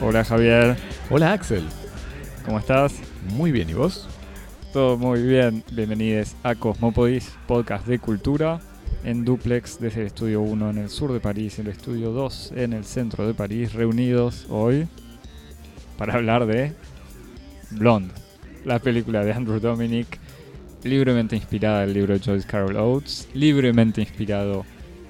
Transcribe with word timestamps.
Hola 0.00 0.24
Javier, 0.24 0.76
Hola 1.10 1.32
Axel, 1.32 1.62
¿cómo 2.44 2.58
estás? 2.58 2.94
muy 3.30 3.52
bien, 3.52 3.70
¿y 3.70 3.74
vos? 3.74 4.08
Todo 4.72 4.96
muy 4.98 5.22
bien, 5.22 5.62
bienvenidos 5.72 6.34
a 6.42 6.54
Cosmópodis, 6.54 7.32
podcast 7.46 7.86
de 7.86 7.98
cultura, 7.98 8.60
en 9.04 9.24
duplex 9.24 9.78
desde 9.78 10.00
el 10.00 10.06
estudio 10.08 10.40
1 10.40 10.70
en 10.70 10.78
el 10.78 10.88
sur 10.88 11.12
de 11.12 11.20
París, 11.20 11.58
el 11.58 11.68
estudio 11.68 12.10
2 12.10 12.52
en 12.56 12.72
el 12.72 12.84
centro 12.84 13.26
de 13.26 13.34
París, 13.34 13.74
reunidos 13.74 14.46
hoy 14.50 14.88
para 15.98 16.14
hablar 16.14 16.46
de 16.46 16.72
Blonde, 17.70 18.12
la 18.64 18.78
película 18.78 19.24
de 19.24 19.32
Andrew 19.32 19.60
Dominic, 19.60 20.18
libremente 20.84 21.36
inspirada 21.36 21.80
del 21.82 21.94
libro 21.94 22.14
de 22.14 22.20
Joyce 22.20 22.46
Carol 22.46 22.76
Oates, 22.76 23.28
libremente 23.34 24.00
inspirado 24.00 24.64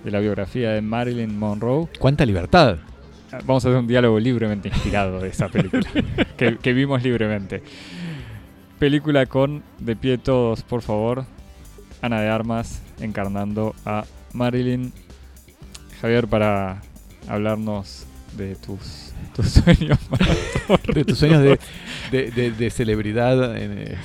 de 0.05 0.11
la 0.11 0.21
biografía 0.21 0.71
de 0.73 0.81
Marilyn 0.83 1.39
Monroe. 1.39 1.89
¿Cuánta 1.98 2.27
libertad? 2.27 2.79
Vamos 3.47 3.65
a 3.65 3.69
hacer 3.69 3.79
un 3.81 3.87
diálogo 3.87 4.19
libremente 4.21 4.69
inspirado 4.69 5.21
de 5.21 5.29
esa 5.29 5.48
película, 5.48 5.89
que, 6.37 6.59
que 6.59 6.73
vimos 6.73 7.03
libremente. 7.03 7.62
Película 8.79 9.27
con 9.27 9.62
De 9.79 9.97
pie 9.97 10.19
todos, 10.19 10.62
por 10.62 10.83
favor. 10.83 11.25
Ana 12.03 12.20
de 12.20 12.29
Armas 12.29 12.83
encarnando 13.01 13.75
a 13.87 14.05
Marilyn. 14.33 14.93
Javier, 16.01 16.27
para 16.27 16.83
hablarnos 17.29 18.07
de 18.37 18.57
tus, 18.57 19.12
tus 19.37 19.47
sueños 19.51 19.98
De 20.95 21.05
tus 21.05 21.19
sueños 21.19 21.41
de, 21.43 21.59
de- 22.11 22.31
de- 22.33 22.51
de 22.51 22.70
celebridad, 22.70 23.57
en 23.57 23.79
este, 23.79 23.98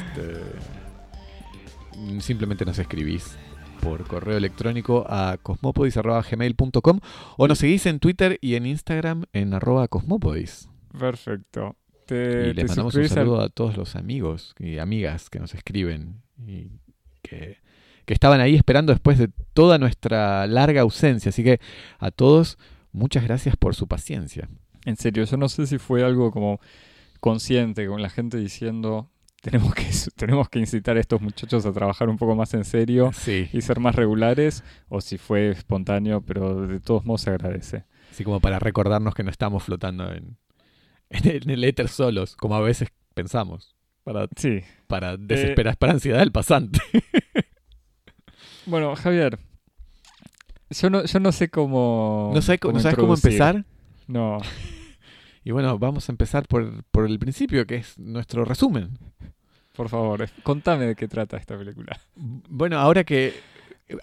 simplemente 2.20 2.66
nos 2.66 2.80
escribís 2.80 3.38
por 3.82 4.06
correo 4.08 4.38
electrónico 4.38 5.06
a 5.08 5.38
cosmopodis.gmail.com 5.42 7.00
o 7.38 7.48
nos 7.48 7.60
seguís 7.60 7.86
en 7.86 8.00
Twitter 8.00 8.38
y 8.42 8.56
en 8.56 8.66
Instagram 8.66 9.24
en 9.34 9.54
arroba 9.54 9.88
cosmopodis. 9.88 10.70
Perfecto. 10.98 11.76
Te, 12.06 12.50
Y 12.50 12.54
te 12.54 12.54
les 12.56 12.68
mandamos 12.70 12.96
un 12.96 13.02
al- 13.02 13.10
saludo 13.10 13.42
a 13.42 13.50
todos 13.50 13.78
los 13.78 13.96
amigos 13.96 14.56
y 14.60 14.78
amigas 14.78 15.30
que 15.30 15.40
nos 15.40 15.54
escriben 15.54 16.22
y 16.46 16.70
que, 17.22 17.58
que 18.06 18.14
estaban 18.14 18.40
ahí 18.42 18.56
esperando 18.56 18.94
después 18.94 19.18
de 19.18 19.30
toda 19.54 19.78
nuestra 19.78 20.48
larga 20.48 20.82
ausencia. 20.82 21.30
Así 21.30 21.44
que 21.44 21.60
a 22.00 22.12
todos, 22.12 22.58
muchas 22.92 23.24
gracias 23.26 23.58
por 23.58 23.76
su 23.76 23.88
paciencia. 23.88 24.50
En 24.86 24.96
serio, 24.96 25.26
yo 25.26 25.36
no 25.38 25.50
sé 25.50 25.68
si 25.68 25.78
fue 25.78 26.04
algo 26.04 26.32
como 26.32 26.60
consciente, 27.20 27.88
con 27.88 28.02
la 28.02 28.10
gente 28.10 28.38
diciendo 28.38 29.10
tenemos 29.42 29.74
que, 29.74 29.84
tenemos 30.16 30.50
que 30.50 30.60
incitar 30.60 30.98
a 30.98 31.00
estos 31.00 31.22
muchachos 31.22 31.66
a 31.66 31.72
trabajar 31.74 32.10
un 32.10 32.18
poco 32.18 32.36
más 32.36 32.54
en 32.54 32.66
serio 32.66 33.12
Sí. 33.14 33.50
y 33.54 33.62
ser 33.62 33.80
más 33.80 33.96
regulares, 33.96 34.64
o 34.90 35.02
si 35.02 35.18
fue 35.18 35.50
espontáneo, 35.52 36.22
pero 36.22 36.68
de 36.68 36.80
todos 36.80 37.06
modos 37.06 37.22
se 37.22 37.30
agradece. 37.30 37.86
Así 38.12 38.24
como 38.24 38.40
para 38.40 38.60
recordarnos 38.60 39.14
que 39.14 39.24
no 39.24 39.30
estamos 39.32 39.64
flotando 39.64 40.12
en, 40.14 40.38
en 41.10 41.28
el, 41.30 41.44
en 41.44 41.50
el 41.52 41.64
éter 41.64 41.88
solos, 41.88 42.36
como 42.36 42.56
a 42.56 42.62
veces 42.62 42.90
pensamos, 43.14 43.76
para, 44.04 44.28
Sí. 44.36 44.62
para 44.88 45.18
desesperar, 45.18 45.78
para 45.78 45.94
ansiedad 45.94 46.20
del 46.20 46.32
pasante. 46.32 46.80
Bueno, 48.66 48.98
Javier, 48.98 49.40
yo 50.70 50.90
no, 50.90 51.06
yo 51.06 51.20
no 51.22 51.32
sé 51.32 51.50
cómo. 51.50 52.32
¿No 52.34 52.42
sabes, 52.42 52.60
¿no 52.62 52.80
sabes 52.82 52.98
cómo 52.98 53.14
empezar? 53.14 53.64
No. 54.08 54.40
Y 55.48 55.52
bueno, 55.52 55.80
vamos 55.80 56.10
a 56.10 56.12
empezar 56.12 56.46
por, 56.46 56.84
por 56.92 57.06
el 57.06 57.20
principio, 57.20 57.66
que 57.66 57.78
es 57.78 57.98
nuestro 57.98 58.44
resumen. 58.44 58.98
Por 59.78 59.88
favor, 59.88 60.28
contame 60.44 60.88
de 60.88 60.96
qué 60.96 61.08
trata 61.08 61.38
esta 61.38 61.58
película. 61.58 61.98
Bueno, 62.16 62.78
ahora 62.80 63.06
que, 63.06 63.34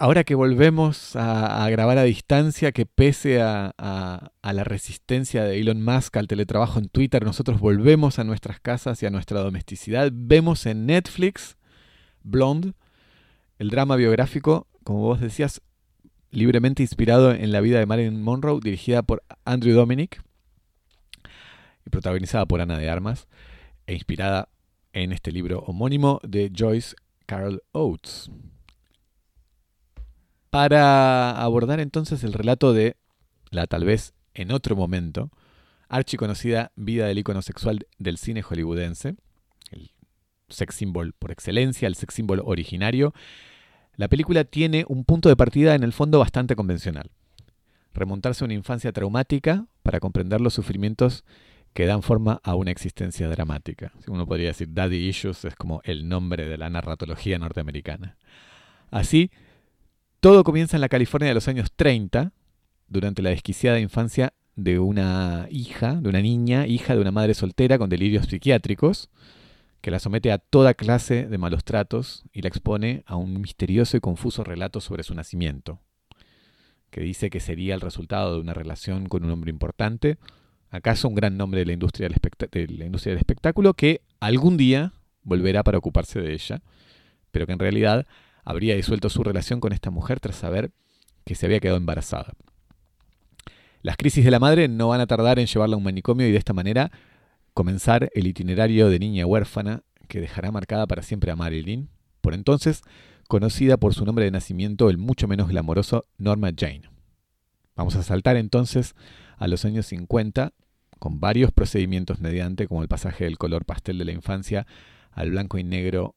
ahora 0.00 0.24
que 0.24 0.34
volvemos 0.34 1.16
a, 1.16 1.62
a 1.62 1.68
grabar 1.68 1.98
a 1.98 2.04
distancia, 2.04 2.72
que 2.72 2.86
pese 2.86 3.42
a, 3.42 3.74
a- 3.76 4.30
a 4.40 4.52
la 4.54 4.64
resistencia 4.64 5.44
de 5.44 5.60
Elon 5.60 5.84
Musk 5.84 6.16
al 6.16 6.28
teletrabajo 6.28 6.78
en 6.78 6.88
Twitter, 6.88 7.22
nosotros 7.22 7.60
volvemos 7.60 8.18
a 8.18 8.24
nuestras 8.24 8.58
casas 8.58 9.02
y 9.02 9.06
a 9.06 9.10
nuestra 9.10 9.40
domesticidad. 9.40 10.10
Vemos 10.14 10.64
en 10.64 10.86
Netflix 10.86 11.58
Blonde, 12.22 12.72
el 13.58 13.68
drama 13.68 13.96
biográfico, 13.96 14.66
como 14.82 15.00
vos 15.00 15.20
decías, 15.20 15.60
libremente 16.30 16.82
inspirado 16.82 17.32
en 17.32 17.52
la 17.52 17.60
vida 17.60 17.80
de 17.80 17.84
Marilyn 17.84 18.22
Monroe, 18.22 18.60
dirigida 18.62 19.02
por 19.02 19.22
Andrew 19.44 19.74
Dominic 19.74 20.22
y 21.84 21.90
protagonizada 21.90 22.46
por 22.46 22.60
Ana 22.60 22.78
de 22.78 22.90
Armas, 22.90 23.28
e 23.86 23.94
inspirada 23.94 24.48
en 24.92 25.12
este 25.12 25.32
libro 25.32 25.60
homónimo 25.60 26.20
de 26.22 26.50
Joyce 26.54 26.94
Carol 27.26 27.62
Oates. 27.72 28.30
Para 30.50 31.42
abordar 31.42 31.80
entonces 31.80 32.22
el 32.22 32.32
relato 32.32 32.72
de 32.72 32.96
la 33.50 33.66
tal 33.66 33.84
vez 33.84 34.14
en 34.34 34.52
otro 34.52 34.76
momento 34.76 35.30
archiconocida 35.88 36.72
vida 36.76 37.06
del 37.06 37.18
ícono 37.18 37.42
sexual 37.42 37.86
del 37.98 38.18
cine 38.18 38.42
hollywoodense, 38.42 39.16
el 39.70 39.90
sex 40.48 40.74
symbol 40.76 41.12
por 41.12 41.30
excelencia, 41.30 41.88
el 41.88 41.94
sex 41.94 42.14
symbol 42.14 42.40
originario, 42.44 43.14
la 43.96 44.08
película 44.08 44.44
tiene 44.44 44.84
un 44.88 45.04
punto 45.04 45.28
de 45.28 45.36
partida 45.36 45.74
en 45.74 45.82
el 45.82 45.92
fondo 45.92 46.18
bastante 46.18 46.56
convencional. 46.56 47.10
Remontarse 47.92 48.42
a 48.42 48.46
una 48.46 48.54
infancia 48.54 48.92
traumática 48.92 49.66
para 49.82 50.00
comprender 50.00 50.40
los 50.40 50.54
sufrimientos 50.54 51.24
que 51.74 51.86
dan 51.86 52.02
forma 52.02 52.40
a 52.44 52.54
una 52.54 52.70
existencia 52.70 53.28
dramática. 53.28 53.92
Uno 54.06 54.26
podría 54.26 54.48
decir 54.48 54.72
Daddy 54.72 55.08
Issues 55.08 55.44
es 55.44 55.56
como 55.56 55.82
el 55.84 56.08
nombre 56.08 56.46
de 56.46 56.56
la 56.56 56.70
narratología 56.70 57.38
norteamericana. 57.38 58.16
Así, 58.90 59.32
todo 60.20 60.44
comienza 60.44 60.76
en 60.76 60.80
la 60.80 60.88
California 60.88 61.28
de 61.28 61.34
los 61.34 61.48
años 61.48 61.72
30, 61.74 62.32
durante 62.86 63.22
la 63.22 63.30
desquiciada 63.30 63.80
infancia 63.80 64.34
de 64.54 64.78
una 64.78 65.48
hija, 65.50 65.96
de 65.96 66.08
una 66.08 66.22
niña, 66.22 66.66
hija 66.66 66.94
de 66.94 67.00
una 67.00 67.10
madre 67.10 67.34
soltera 67.34 67.76
con 67.76 67.90
delirios 67.90 68.26
psiquiátricos, 68.26 69.10
que 69.80 69.90
la 69.90 69.98
somete 69.98 70.30
a 70.30 70.38
toda 70.38 70.74
clase 70.74 71.26
de 71.26 71.38
malos 71.38 71.64
tratos 71.64 72.24
y 72.32 72.42
la 72.42 72.48
expone 72.48 73.02
a 73.06 73.16
un 73.16 73.40
misterioso 73.40 73.96
y 73.96 74.00
confuso 74.00 74.44
relato 74.44 74.80
sobre 74.80 75.02
su 75.02 75.14
nacimiento, 75.14 75.80
que 76.90 77.00
dice 77.00 77.30
que 77.30 77.40
sería 77.40 77.74
el 77.74 77.80
resultado 77.80 78.34
de 78.34 78.40
una 78.40 78.54
relación 78.54 79.08
con 79.08 79.24
un 79.24 79.30
hombre 79.32 79.50
importante, 79.50 80.18
acaso 80.74 81.06
un 81.08 81.14
gran 81.14 81.36
nombre 81.36 81.60
de 81.60 81.66
la 81.66 81.72
industria 81.72 82.08
del, 82.08 83.16
espectáculo, 83.16 83.74
que 83.74 84.00
algún 84.18 84.56
día 84.56 84.92
volverá 85.22 85.62
para 85.62 85.78
ocuparse 85.78 86.20
de 86.20 86.32
ella, 86.32 86.62
pero 87.30 87.46
que 87.46 87.52
en 87.52 87.60
realidad 87.60 88.06
habría 88.44 88.74
disuelto 88.74 89.08
su 89.08 89.22
relación 89.22 89.60
con 89.60 89.72
esta 89.72 89.90
mujer 89.90 90.18
tras 90.18 90.34
saber 90.34 90.72
que 91.24 91.36
se 91.36 91.46
había 91.46 91.60
quedado 91.60 91.78
embarazada. 91.78 92.32
Las 93.82 93.96
crisis 93.96 94.24
de 94.24 94.32
la 94.32 94.40
madre 94.40 94.66
no 94.66 94.88
van 94.88 95.00
a 95.00 95.06
tardar 95.06 95.38
en 95.38 95.46
llevarla 95.46 95.74
a 95.74 95.78
un 95.78 95.84
manicomio 95.84 96.26
y 96.26 96.32
de 96.32 96.38
esta 96.38 96.52
manera 96.52 96.90
comenzar 97.52 98.10
el 98.12 98.26
itinerario 98.26 98.88
de 98.88 98.98
niña 98.98 99.26
huérfana 99.26 99.84
que 100.08 100.20
dejará 100.20 100.50
marcada 100.50 100.88
para 100.88 101.02
siempre 101.02 101.30
a 101.30 101.36
Marilyn, 101.36 101.88
por 102.20 102.34
entonces 102.34 102.82
conocida 103.28 103.76
por 103.76 103.94
su 103.94 104.04
nombre 104.04 104.24
de 104.24 104.32
nacimiento, 104.32 104.90
el 104.90 104.98
mucho 104.98 105.28
menos 105.28 105.48
glamoroso 105.48 106.04
Norma 106.18 106.50
Jane. 106.56 106.90
Vamos 107.76 107.94
a 107.94 108.02
saltar 108.02 108.36
entonces 108.36 108.96
a 109.36 109.46
los 109.46 109.64
años 109.64 109.86
50 109.86 110.52
con 110.98 111.20
varios 111.20 111.52
procedimientos 111.52 112.20
mediante, 112.20 112.66
como 112.66 112.82
el 112.82 112.88
pasaje 112.88 113.24
del 113.24 113.38
color 113.38 113.64
pastel 113.64 113.98
de 113.98 114.04
la 114.04 114.12
infancia 114.12 114.66
al 115.12 115.30
blanco 115.30 115.58
y 115.58 115.64
negro 115.64 116.14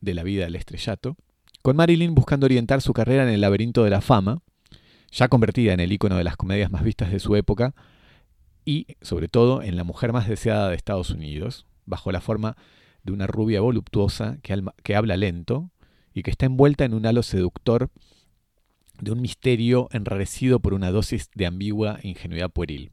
de 0.00 0.14
la 0.14 0.22
vida 0.22 0.44
del 0.44 0.56
estrellato, 0.56 1.16
con 1.62 1.76
Marilyn 1.76 2.14
buscando 2.14 2.46
orientar 2.46 2.80
su 2.80 2.92
carrera 2.92 3.22
en 3.22 3.28
el 3.28 3.40
laberinto 3.40 3.84
de 3.84 3.90
la 3.90 4.00
fama, 4.00 4.42
ya 5.10 5.28
convertida 5.28 5.72
en 5.72 5.80
el 5.80 5.92
icono 5.92 6.16
de 6.16 6.24
las 6.24 6.36
comedias 6.36 6.70
más 6.70 6.82
vistas 6.82 7.10
de 7.10 7.18
su 7.18 7.36
época, 7.36 7.74
y, 8.64 8.86
sobre 9.00 9.28
todo, 9.28 9.62
en 9.62 9.76
la 9.76 9.84
mujer 9.84 10.12
más 10.12 10.28
deseada 10.28 10.68
de 10.68 10.76
Estados 10.76 11.10
Unidos, 11.10 11.66
bajo 11.86 12.12
la 12.12 12.20
forma 12.20 12.56
de 13.02 13.12
una 13.12 13.26
rubia 13.26 13.60
voluptuosa 13.60 14.38
que, 14.42 14.52
alma- 14.52 14.74
que 14.82 14.94
habla 14.94 15.16
lento 15.16 15.70
y 16.14 16.22
que 16.22 16.30
está 16.30 16.46
envuelta 16.46 16.84
en 16.84 16.94
un 16.94 17.06
halo 17.06 17.22
seductor 17.22 17.90
de 19.00 19.12
un 19.12 19.20
misterio 19.22 19.88
enrarecido 19.92 20.60
por 20.60 20.74
una 20.74 20.90
dosis 20.90 21.30
de 21.34 21.46
ambigua 21.46 21.98
ingenuidad 22.02 22.50
pueril. 22.50 22.92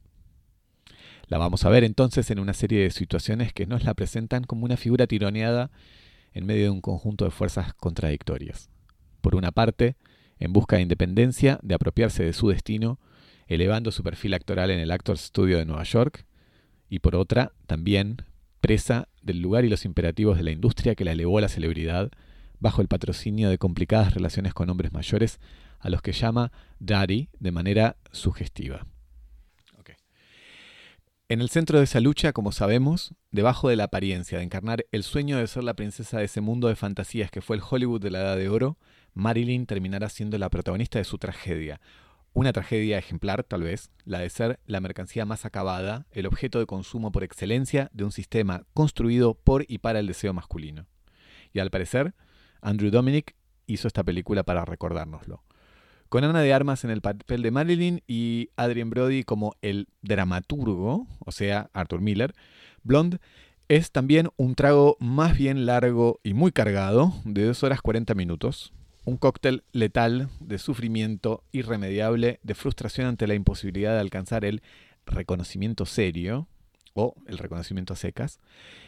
La 1.27 1.37
vamos 1.37 1.65
a 1.65 1.69
ver 1.69 1.83
entonces 1.83 2.31
en 2.31 2.39
una 2.39 2.53
serie 2.53 2.83
de 2.83 2.89
situaciones 2.89 3.51
que 3.51 3.65
nos 3.65 3.83
la 3.83 3.93
presentan 3.93 4.45
como 4.45 4.63
una 4.63 4.77
figura 4.77 5.07
tironeada 5.07 5.71
en 6.33 6.45
medio 6.45 6.63
de 6.63 6.69
un 6.69 6.79
conjunto 6.79 7.25
de 7.25 7.31
fuerzas 7.31 7.73
contradictorias. 7.73 8.69
Por 9.19 9.35
una 9.35 9.51
parte, 9.51 9.97
en 10.39 10.53
busca 10.53 10.77
de 10.77 10.83
independencia, 10.83 11.59
de 11.63 11.75
apropiarse 11.75 12.23
de 12.23 12.31
su 12.31 12.47
destino, 12.47 12.97
elevando 13.47 13.91
su 13.91 14.03
perfil 14.03 14.35
actoral 14.35 14.71
en 14.71 14.79
el 14.79 14.89
Actors 14.89 15.19
Studio 15.19 15.57
de 15.57 15.65
Nueva 15.65 15.83
York, 15.83 16.25
y 16.89 16.99
por 16.99 17.15
otra, 17.17 17.51
también 17.65 18.23
presa 18.61 19.09
del 19.21 19.41
lugar 19.41 19.65
y 19.65 19.69
los 19.69 19.83
imperativos 19.83 20.37
de 20.37 20.43
la 20.43 20.51
industria 20.51 20.95
que 20.95 21.03
la 21.03 21.11
elevó 21.11 21.39
a 21.39 21.41
la 21.41 21.49
celebridad, 21.49 22.09
bajo 22.59 22.81
el 22.81 22.87
patrocinio 22.87 23.49
de 23.49 23.57
complicadas 23.57 24.13
relaciones 24.13 24.53
con 24.53 24.69
hombres 24.69 24.93
mayores 24.93 25.41
a 25.79 25.89
los 25.89 26.01
que 26.01 26.13
llama 26.13 26.53
Daddy 26.79 27.27
de 27.37 27.51
manera 27.51 27.97
sugestiva. 28.11 28.87
En 31.29 31.41
el 31.41 31.49
centro 31.49 31.77
de 31.77 31.83
esa 31.83 31.99
lucha, 31.99 32.31
como 32.31 32.53
sabemos, 32.53 33.13
debajo 33.31 33.67
de 33.67 33.75
la 33.75 33.83
apariencia 33.83 34.37
de 34.37 34.45
encarnar 34.45 34.85
el 34.93 35.03
sueño 35.03 35.35
de 35.35 35.47
ser 35.47 35.65
la 35.65 35.73
princesa 35.73 36.19
de 36.19 36.23
ese 36.23 36.39
mundo 36.39 36.69
de 36.69 36.77
fantasías 36.77 37.29
que 37.29 37.41
fue 37.41 37.57
el 37.57 37.63
Hollywood 37.69 37.99
de 37.99 38.11
la 38.11 38.19
Edad 38.19 38.37
de 38.37 38.47
Oro, 38.47 38.77
Marilyn 39.13 39.65
terminará 39.65 40.07
siendo 40.07 40.37
la 40.37 40.49
protagonista 40.49 40.99
de 40.99 41.03
su 41.03 41.17
tragedia. 41.17 41.81
Una 42.31 42.53
tragedia 42.53 42.97
ejemplar, 42.97 43.43
tal 43.43 43.63
vez, 43.63 43.91
la 44.05 44.19
de 44.19 44.29
ser 44.29 44.61
la 44.67 44.79
mercancía 44.79 45.25
más 45.25 45.43
acabada, 45.43 46.07
el 46.11 46.27
objeto 46.27 46.59
de 46.59 46.65
consumo 46.65 47.11
por 47.11 47.25
excelencia 47.25 47.89
de 47.91 48.05
un 48.05 48.13
sistema 48.13 48.63
construido 48.73 49.33
por 49.33 49.65
y 49.67 49.79
para 49.79 49.99
el 49.99 50.07
deseo 50.07 50.31
masculino. 50.31 50.87
Y 51.51 51.59
al 51.59 51.71
parecer, 51.71 52.15
Andrew 52.61 52.89
Dominic 52.89 53.35
hizo 53.65 53.89
esta 53.89 54.05
película 54.05 54.43
para 54.43 54.63
recordárnoslo. 54.63 55.43
Con 56.09 56.23
Ana 56.23 56.41
de 56.41 56.53
Armas 56.53 56.85
en 56.85 56.89
el 56.89 57.01
papel 57.01 57.41
de 57.41 57.51
Marilyn 57.51 58.01
y 58.07 58.49
Adrien 58.55 58.89
Brody 58.89 59.23
como 59.23 59.55
el 59.61 59.89
dramaturgo, 60.01 61.05
o 61.19 61.31
sea, 61.31 61.69
Arthur 61.73 61.99
Miller, 61.99 62.33
Blonde 62.83 63.19
es 63.67 63.91
también 63.91 64.29
un 64.37 64.55
trago 64.55 64.95
más 65.01 65.37
bien 65.37 65.65
largo 65.65 66.21
y 66.23 66.33
muy 66.33 66.53
cargado, 66.53 67.13
de 67.25 67.43
2 67.45 67.63
horas 67.63 67.81
40 67.81 68.13
minutos. 68.13 68.71
Un 69.03 69.17
cóctel 69.17 69.63
letal 69.73 70.29
de 70.39 70.57
sufrimiento 70.57 71.43
irremediable, 71.51 72.39
de 72.43 72.55
frustración 72.55 73.07
ante 73.07 73.27
la 73.27 73.35
imposibilidad 73.35 73.93
de 73.93 73.99
alcanzar 73.99 74.45
el 74.45 74.61
reconocimiento 75.05 75.85
serio, 75.85 76.47
o 76.93 77.15
el 77.27 77.37
reconocimiento 77.37 77.93
a 77.93 77.97
secas, 77.97 78.39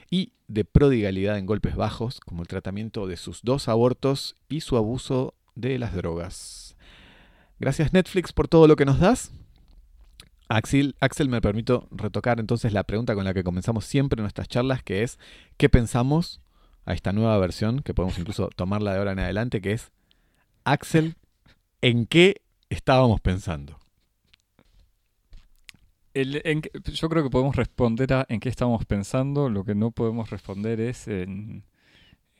y 0.09 0.31
de 0.47 0.63
prodigalidad 0.63 1.37
en 1.37 1.45
golpes 1.45 1.75
bajos, 1.75 2.21
como 2.21 2.41
el 2.41 2.47
tratamiento 2.47 3.07
de 3.07 3.17
sus 3.17 3.41
dos 3.43 3.67
abortos 3.67 4.37
y 4.47 4.61
su 4.61 4.77
abuso 4.77 5.35
de 5.55 5.77
las 5.77 5.93
drogas. 5.93 6.68
Gracias 7.59 7.91
Netflix 7.91 8.31
por 8.31 8.47
todo 8.47 8.67
lo 8.67 8.75
que 8.75 8.85
nos 8.85 8.99
das. 8.99 9.31
Axel, 10.47 10.95
Axel, 10.99 11.29
me 11.29 11.41
permito 11.41 11.87
retocar 11.91 12.39
entonces 12.39 12.73
la 12.73 12.83
pregunta 12.83 13.13
con 13.13 13.25
la 13.25 13.33
que 13.33 13.43
comenzamos 13.43 13.85
siempre 13.85 14.21
nuestras 14.21 14.47
charlas, 14.47 14.81
que 14.81 15.03
es, 15.03 15.19
¿qué 15.57 15.69
pensamos 15.69 16.41
a 16.85 16.93
esta 16.93 17.11
nueva 17.11 17.37
versión, 17.37 17.81
que 17.81 17.93
podemos 17.93 18.17
incluso 18.17 18.49
tomarla 18.55 18.93
de 18.93 18.97
ahora 18.97 19.11
en 19.11 19.19
adelante, 19.19 19.61
que 19.61 19.73
es, 19.73 19.91
Axel, 20.63 21.17
¿en 21.81 22.07
qué 22.07 22.41
estábamos 22.69 23.21
pensando? 23.21 23.77
yo 26.15 27.09
creo 27.09 27.23
que 27.23 27.29
podemos 27.29 27.55
responder 27.55 28.11
a 28.13 28.25
en 28.27 28.39
qué 28.39 28.49
estamos 28.49 28.85
pensando, 28.85 29.49
lo 29.49 29.63
que 29.63 29.75
no 29.75 29.91
podemos 29.91 30.31
responder 30.31 30.81
es 30.81 31.07
en 31.07 31.63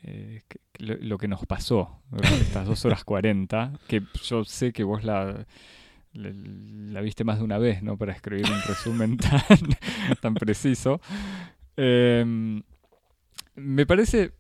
eh, 0.04 0.42
lo, 0.78 1.18
que 1.18 1.28
nos 1.28 1.46
pasó 1.46 2.01
estas 2.22 2.66
dos 2.66 2.86
horas 2.86 3.04
40, 3.04 3.74
que 3.88 4.01
yo 4.24 4.46
sé 4.46 4.72
que 4.72 4.84
vos 4.84 5.04
la, 5.04 5.46
la, 6.13 7.01
viste 7.01 7.24
más 7.24 7.40
de 7.40 7.44
una 7.44 7.57
vez, 7.57 7.84
¿no? 7.84 7.98
Para 7.98 8.13
escribir 8.13 8.46
un 8.46 8.62
resumen 8.62 9.18
tan, 9.18 9.42
tan 10.22 10.34
preciso. 10.36 11.01
Em, 11.75 12.62
me 13.56 13.86
parece 13.86 14.34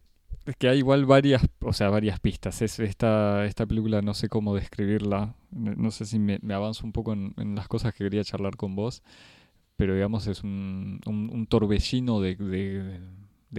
que 0.57 0.67
hay 0.67 0.79
igual 0.79 1.05
varias, 1.05 1.45
o 1.61 1.73
sea, 1.73 1.89
varias 1.89 2.19
pistas. 2.19 2.61
Es 2.61 2.79
esta, 2.79 3.45
esta 3.45 3.65
película 3.65 4.01
no 4.01 4.13
sé 4.13 4.29
cómo 4.29 4.55
describirla. 4.55 5.35
No 5.51 5.91
sé 5.91 6.05
si 6.05 6.19
me, 6.19 6.39
avanzo 6.53 6.85
un 6.85 6.91
poco 6.91 7.13
en, 7.13 7.55
las 7.55 7.67
cosas 7.67 7.93
que 7.93 8.03
quería 8.03 8.23
charlar 8.23 8.55
con 8.55 8.75
vos. 8.75 9.03
Pero 9.75 9.93
digamos 9.93 10.27
es 10.27 10.43
un, 10.43 10.99
un, 11.05 11.47
torbellino 11.47 12.19
de, 12.19 12.35
de, 12.35 12.99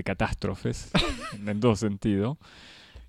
catástrofes, 0.04 0.90
en 1.46 1.60
todo 1.60 1.76
sentido. 1.76 2.38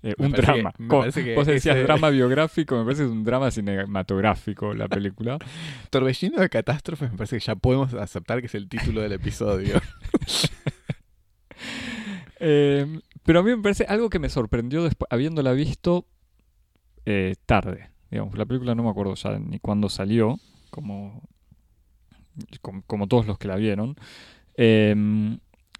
Eh, 0.04 0.14
un 0.18 0.32
drama. 0.32 0.72
vos 0.78 1.46
decías 1.46 1.80
drama 1.84 2.10
biográfico, 2.10 2.76
me 2.76 2.82
parece 2.82 3.02
que 3.02 3.06
es 3.06 3.12
un 3.12 3.22
drama 3.22 3.52
cinematográfico 3.52 4.74
la 4.74 4.88
película. 4.88 5.38
Torbellino 5.90 6.40
de 6.40 6.48
catástrofes, 6.48 7.12
me 7.12 7.16
parece 7.16 7.38
que 7.38 7.44
ya 7.44 7.54
podemos 7.54 7.94
aceptar 7.94 8.40
que 8.40 8.46
es 8.46 8.54
el 8.56 8.68
título 8.68 9.00
del 9.00 9.12
episodio. 9.12 9.80
eh, 12.40 13.00
pero 13.22 13.40
a 13.40 13.42
mí 13.44 13.54
me 13.54 13.62
parece 13.62 13.84
algo 13.84 14.10
que 14.10 14.18
me 14.18 14.28
sorprendió 14.28 14.82
después, 14.82 15.06
habiéndola 15.12 15.52
visto 15.52 16.04
eh, 17.06 17.36
tarde. 17.46 17.90
Digamos, 18.10 18.36
la 18.36 18.44
película 18.44 18.74
no 18.74 18.82
me 18.82 18.90
acuerdo 18.90 19.14
ya 19.14 19.38
ni 19.38 19.60
cuándo 19.60 19.88
salió, 19.88 20.36
como, 20.70 21.22
como, 22.86 23.06
todos 23.06 23.26
los 23.26 23.38
que 23.38 23.46
la 23.46 23.56
vieron. 23.56 23.94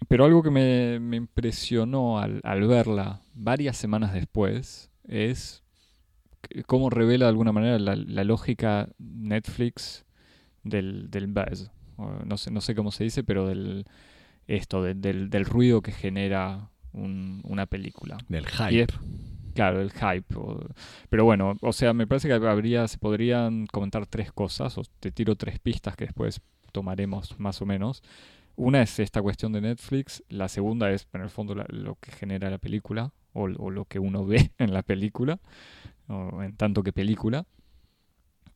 Pero 0.07 0.25
algo 0.25 0.43
que 0.43 0.51
me, 0.51 0.99
me 0.99 1.17
impresionó 1.17 2.19
al, 2.19 2.41
al, 2.43 2.67
verla 2.67 3.21
varias 3.33 3.77
semanas 3.77 4.13
después 4.13 4.91
es 5.07 5.63
cómo 6.65 6.89
revela 6.89 7.25
de 7.25 7.29
alguna 7.29 7.51
manera 7.51 7.79
la, 7.79 7.95
la 7.95 8.23
lógica 8.23 8.89
Netflix 8.97 10.05
del, 10.63 11.09
del 11.09 11.27
buzz. 11.27 11.71
No 12.25 12.37
sé, 12.37 12.51
no 12.51 12.61
sé 12.61 12.75
cómo 12.75 12.91
se 12.91 13.03
dice, 13.03 13.23
pero 13.23 13.47
del 13.47 13.85
esto, 14.47 14.81
del, 14.81 15.29
del 15.29 15.45
ruido 15.45 15.81
que 15.81 15.91
genera 15.91 16.69
una 16.93 17.65
película. 17.65 18.17
Del 18.27 18.45
hype. 18.47 18.87
claro, 19.53 19.81
el 19.81 19.91
hype. 19.91 20.25
pero 21.09 21.25
bueno, 21.25 21.55
o 21.61 21.73
sea, 21.73 21.93
me 21.93 22.07
parece 22.07 22.27
que 22.27 22.33
habría, 22.33 22.87
se 22.87 22.97
podrían 22.97 23.67
comentar 23.67 24.05
tres 24.05 24.31
cosas, 24.31 24.77
o 24.77 24.83
te 24.99 25.11
tiro 25.11 25.35
tres 25.35 25.59
pistas 25.59 25.95
que 25.95 26.05
después 26.05 26.41
tomaremos 26.71 27.39
más 27.39 27.61
o 27.61 27.65
menos. 27.65 28.03
Una 28.55 28.81
es 28.81 28.99
esta 28.99 29.21
cuestión 29.21 29.51
de 29.53 29.61
Netflix, 29.61 30.23
la 30.29 30.47
segunda 30.47 30.91
es, 30.91 31.07
en 31.13 31.21
el 31.21 31.29
fondo, 31.29 31.55
lo 31.55 31.95
que 31.95 32.11
genera 32.11 32.49
la 32.49 32.59
película, 32.59 33.11
o, 33.33 33.43
o, 33.43 33.71
lo 33.71 33.85
que 33.85 33.99
uno 33.99 34.25
ve 34.25 34.51
en 34.57 34.73
la 34.73 34.83
película, 34.83 35.39
o 36.07 36.43
en 36.43 36.55
tanto 36.55 36.83
que 36.83 36.93
película. 36.93 37.45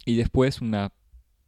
Y 0.05 0.17
después 0.17 0.61
una 0.61 0.91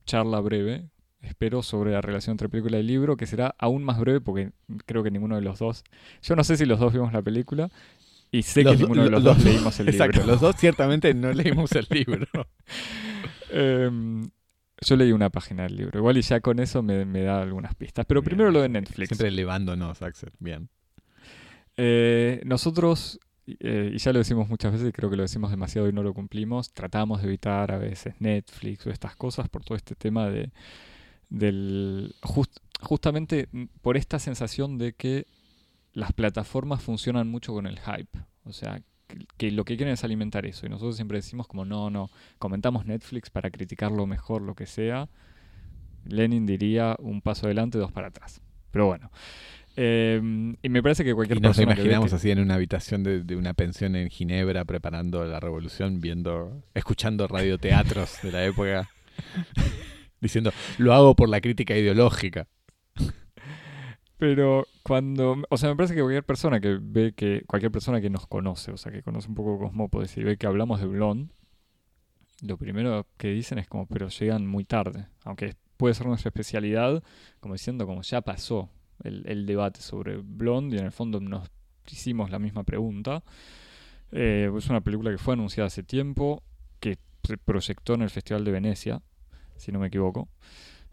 charla 0.05 0.39
breve 0.39 0.89
espero, 1.21 1.63
sobre 1.63 1.91
la 1.91 2.01
relación 2.01 2.33
entre 2.33 2.49
película 2.49 2.79
y 2.79 2.83
libro, 2.83 3.17
que 3.17 3.25
será 3.25 3.55
aún 3.57 3.83
más 3.83 3.99
breve 3.99 4.21
porque 4.21 4.51
creo 4.85 5.03
que 5.03 5.11
ninguno 5.11 5.35
de 5.35 5.41
los 5.41 5.59
dos. 5.59 5.83
Yo 6.21 6.35
no 6.35 6.43
sé 6.43 6.57
si 6.57 6.65
los 6.65 6.79
dos 6.79 6.93
vimos 6.93 7.13
la 7.13 7.21
película 7.21 7.69
y 8.31 8.43
sé 8.43 8.63
que 8.63 8.75
ninguno 8.75 9.03
de 9.03 9.09
los, 9.09 9.23
dos 9.23 9.43
leímos 9.43 9.79
el 9.79 9.87
libro. 9.87 10.05
Exacto, 10.05 10.27
los 10.27 10.41
dos 10.41 10.55
ciertamente 10.55 11.13
no 11.13 11.31
leímos 11.33 11.71
el 11.73 11.87
libro. 11.89 12.27
Em, 13.51 14.29
yo 14.81 14.95
leí 14.95 15.11
una 15.11 15.29
página 15.29 15.63
del 15.63 15.75
libro, 15.75 15.99
igual 15.99 16.17
y 16.17 16.21
ya 16.21 16.39
con 16.39 16.59
eso 16.59 16.81
me, 16.81 17.05
da 17.05 17.41
algunas 17.41 17.75
pistas. 17.75 18.05
Pero 18.05 18.23
primero 18.23 18.51
lo 18.51 18.61
de 18.61 18.69
Netflix. 18.69 19.09
Siempre 19.09 19.27
elevándonos, 19.27 20.01
Axel. 20.01 20.31
Bien. 20.39 20.69
Eh, 21.77 22.41
nosotros 22.45 23.19
eh, 23.59 23.91
y 23.93 23.97
ya 23.97 24.13
lo 24.13 24.19
decimos 24.19 24.49
muchas 24.49 24.71
veces, 24.71 24.89
y 24.89 24.91
creo 24.91 25.09
que 25.09 25.15
lo 25.15 25.23
decimos 25.23 25.49
demasiado 25.51 25.87
y 25.87 25.93
no 25.93 26.03
lo 26.03 26.13
cumplimos, 26.13 26.71
tratamos 26.73 27.21
de 27.21 27.27
evitar 27.27 27.71
a 27.71 27.77
veces 27.77 28.15
Netflix 28.19 28.85
o 28.85 28.91
estas 28.91 29.15
cosas 29.15 29.49
por 29.49 29.63
todo 29.63 29.75
este 29.75 29.95
tema 29.95 30.29
de 30.29 30.51
del 31.29 32.15
justamente 32.81 33.47
por 33.81 33.97
esta 33.97 34.17
sensación 34.17 34.77
de 34.77 34.93
que 34.93 35.27
las 35.93 36.11
plataformas 36.13 36.81
funcionan 36.81 37.27
mucho 37.27 37.53
con 37.53 37.67
el 37.67 37.79
hype. 37.79 38.19
O 38.45 38.51
sea, 38.53 38.81
que, 39.37 39.51
lo 39.51 39.65
que 39.65 39.77
quieren 39.77 39.93
es 39.93 40.03
alimentar 40.03 40.45
eso. 40.45 40.65
Y 40.65 40.69
nosotros 40.69 40.95
siempre 40.95 41.17
decimos 41.17 41.47
como, 41.47 41.65
no, 41.65 41.89
no, 41.89 42.09
comentamos 42.37 42.85
Netflix 42.85 43.29
para 43.29 43.49
criticarlo 43.49 44.05
mejor, 44.05 44.41
lo 44.41 44.55
que 44.55 44.65
sea. 44.65 45.09
Lenin 46.05 46.45
diría 46.45 46.95
un 46.99 47.21
paso 47.21 47.45
adelante, 47.45 47.77
dos 47.77 47.91
para 47.91 48.07
atrás. 48.07 48.41
Pero 48.71 48.87
bueno. 48.87 49.11
Em, 49.75 50.55
y 50.61 50.69
me 50.69 50.83
parece 50.83 51.03
que 51.03 51.13
cualquier 51.13 51.37
y 51.37 51.41
nos 51.41 51.59
imaginamos 51.59 52.11
así 52.11 52.31
en 52.31 52.39
una 52.39 52.55
habitación 52.55 53.03
de, 53.03 53.23
de, 53.23 53.35
una 53.35 53.53
pensión 53.53 53.95
en 53.95 54.09
Ginebra 54.09 54.65
preparando 54.65 55.23
la 55.25 55.39
revolución, 55.39 56.01
viendo, 56.01 56.63
escuchando 56.73 57.27
radioteatros 57.27 58.19
de 58.23 58.31
la 58.31 58.43
época 58.43 58.89
diciendo, 60.21 60.51
lo 60.77 60.93
hago 60.93 61.15
por 61.15 61.29
la 61.29 61.39
crítica 61.39 61.77
ideológica. 61.77 62.47
Pero 64.19 64.67
cuando, 64.83 65.37
o 65.49 65.57
sea, 65.57 65.69
me 65.69 65.77
parece 65.77 65.95
que 65.95 66.01
cualquier 66.01 66.25
persona 66.25 66.59
que 66.59 66.77
ve 66.79 67.13
que, 67.13 67.43
cualquier 67.47 67.71
persona 67.71 68.01
que 68.01 68.09
nos 68.09 68.27
conoce, 68.27 68.71
o 68.71 68.77
sea, 68.77 68.91
que 68.91 69.01
conoce 69.01 69.29
un 69.29 69.35
poco 69.35 69.57
Cosmópolis 69.57 70.15
y 70.17 70.23
ve 70.23 70.37
que 70.37 70.45
hablamos 70.45 70.81
de 70.81 70.87
Blond, 70.87 71.31
lo 72.41 72.57
primero 72.57 73.07
que 73.17 73.29
dicen 73.29 73.59
es 73.59 73.67
como, 73.67 73.87
pero 73.87 74.09
llegan 74.09 74.45
muy 74.45 74.65
tarde, 74.65 75.07
aunque 75.23 75.55
puede 75.77 75.93
ser 75.93 76.07
nuestra 76.07 76.29
especialidad, 76.29 77.01
como 77.39 77.53
diciendo, 77.53 77.87
como 77.87 78.01
ya 78.01 78.19
pasó 78.19 78.69
el, 79.03 79.23
el 79.25 79.45
debate 79.45 79.79
sobre 79.79 80.17
Blond 80.17 80.73
y 80.73 80.77
en 80.77 80.85
el 80.85 80.91
fondo 80.91 81.21
nos 81.21 81.49
hicimos 81.89 82.29
la 82.29 82.39
misma 82.39 82.63
pregunta. 82.63 83.23
Eh, 84.11 84.51
es 84.57 84.69
una 84.69 84.81
película 84.81 85.11
que 85.11 85.17
fue 85.17 85.35
anunciada 85.35 85.67
hace 85.67 85.83
tiempo, 85.83 86.43
que 86.81 86.97
se 87.23 87.37
proyectó 87.37 87.93
en 87.93 88.01
el 88.01 88.09
Festival 88.09 88.43
de 88.43 88.51
Venecia, 88.51 89.01
si 89.55 89.71
no 89.71 89.79
me 89.79 89.87
equivoco. 89.87 90.27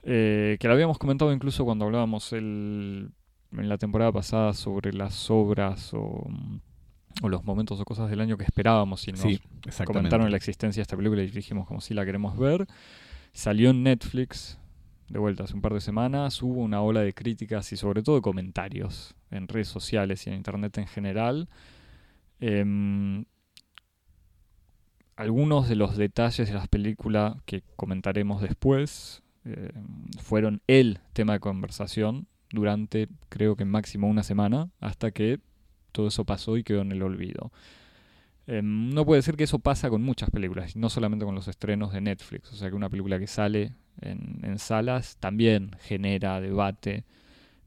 Eh, 0.09 0.57
que 0.61 0.69
lo 0.69 0.75
habíamos 0.75 0.99
comentado 0.99 1.33
incluso 1.33 1.65
cuando 1.65 1.85
hablábamos 1.85 2.33
el, 2.33 3.11
en 3.51 3.69
la 3.69 3.77
temporada 3.77 4.13
pasada 4.13 4.55
sobre 4.55 4.93
las 4.93 5.29
obras 5.33 5.93
o, 5.95 6.25
los 7.25 7.43
momentos 7.43 7.81
o 7.81 7.85
cosas 7.85 8.09
del 8.09 8.21
año 8.21 8.37
que 8.37 8.45
esperábamos 8.45 9.09
y 9.09 9.13
nos 9.13 9.41
comentaron 9.85 10.31
la 10.31 10.37
existencia 10.37 10.79
de 10.79 10.83
esta 10.83 10.97
película 10.97 11.25
y 11.25 11.31
dijimos 11.31 11.67
como 11.67 11.81
si 11.81 11.93
la 11.93 12.05
queremos 12.05 12.39
ver. 12.39 12.69
Salió 13.33 13.71
en 13.71 13.83
Netflix 13.83 14.61
de 15.09 15.19
vuelta 15.19 15.43
hace 15.43 15.55
un 15.55 15.61
par 15.61 15.75
de 15.75 15.81
semanas, 15.81 16.41
hubo 16.41 16.61
una 16.61 16.83
ola 16.83 17.01
de 17.01 17.13
críticas 17.13 17.73
y 17.73 17.77
sobre 17.77 18.05
todo 18.05 18.15
de 18.15 18.23
comentarios 18.23 19.17
en 19.33 19.49
redes 19.49 19.67
sociales 19.67 20.25
y 20.25 20.31
en 20.31 20.37
internet 20.37 20.79
en 20.79 20.87
general. 20.87 21.49
Em, 22.39 23.25
algunos 25.17 25.69
de 25.69 25.75
los 25.75 25.97
detalles 25.97 26.47
de 26.47 26.55
las 26.55 26.69
películas 26.69 27.35
que 27.45 27.65
comentaremos 27.75 28.41
después 28.41 29.25
eh, 29.47 29.71
fueron 30.21 30.61
el 30.67 30.99
tema 31.13 31.35
de 31.35 31.41
conversación 31.41 32.27
durante 32.51 33.09
creo 33.29 33.55
que 33.55 33.65
máximo 33.65 34.09
una 34.09 34.25
semana 34.25 34.71
hasta 34.81 35.13
que 35.13 35.39
todo 35.93 36.09
eso 36.09 36.25
pasó 36.25 36.57
y 36.57 36.65
quedó 36.65 36.83
en 36.83 36.91
el 36.91 37.03
olvido. 37.03 37.53
Em, 38.49 38.91
no 38.91 39.05
puede 39.07 39.23
ser 39.23 39.37
que 39.37 39.45
eso 39.45 39.61
pasa 39.61 39.89
con 39.89 40.03
muchas 40.03 40.31
películas, 40.31 40.75
no 40.77 40.89
solamente 40.89 41.25
con 41.25 41.35
los 41.35 41.49
estrenos 41.49 41.93
de 41.93 42.01
Netflix. 42.01 42.53
O 42.53 42.57
sea 42.57 42.71
que 42.71 42.77
una 42.77 42.89
película 42.91 43.19
que 43.19 43.27
sale 43.29 43.75
en, 44.01 44.59
salas 44.59 45.17
también 45.19 45.71
genera 45.81 46.41
debate 46.41 47.05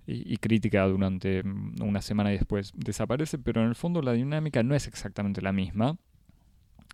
y, 0.05 0.37
crítica 0.37 0.85
durante 0.85 1.43
mm, 1.43 1.81
una 1.81 2.01
semana 2.01 2.33
y 2.33 2.37
después 2.37 2.73
desaparece, 2.75 3.37
pero 3.37 3.61
en 3.61 3.69
el 3.69 3.75
fondo 3.75 4.01
la 4.01 4.13
dinámica 4.13 4.63
no 4.63 4.75
es 4.75 4.87
exactamente 4.87 5.41
la 5.41 5.53
misma. 5.53 5.97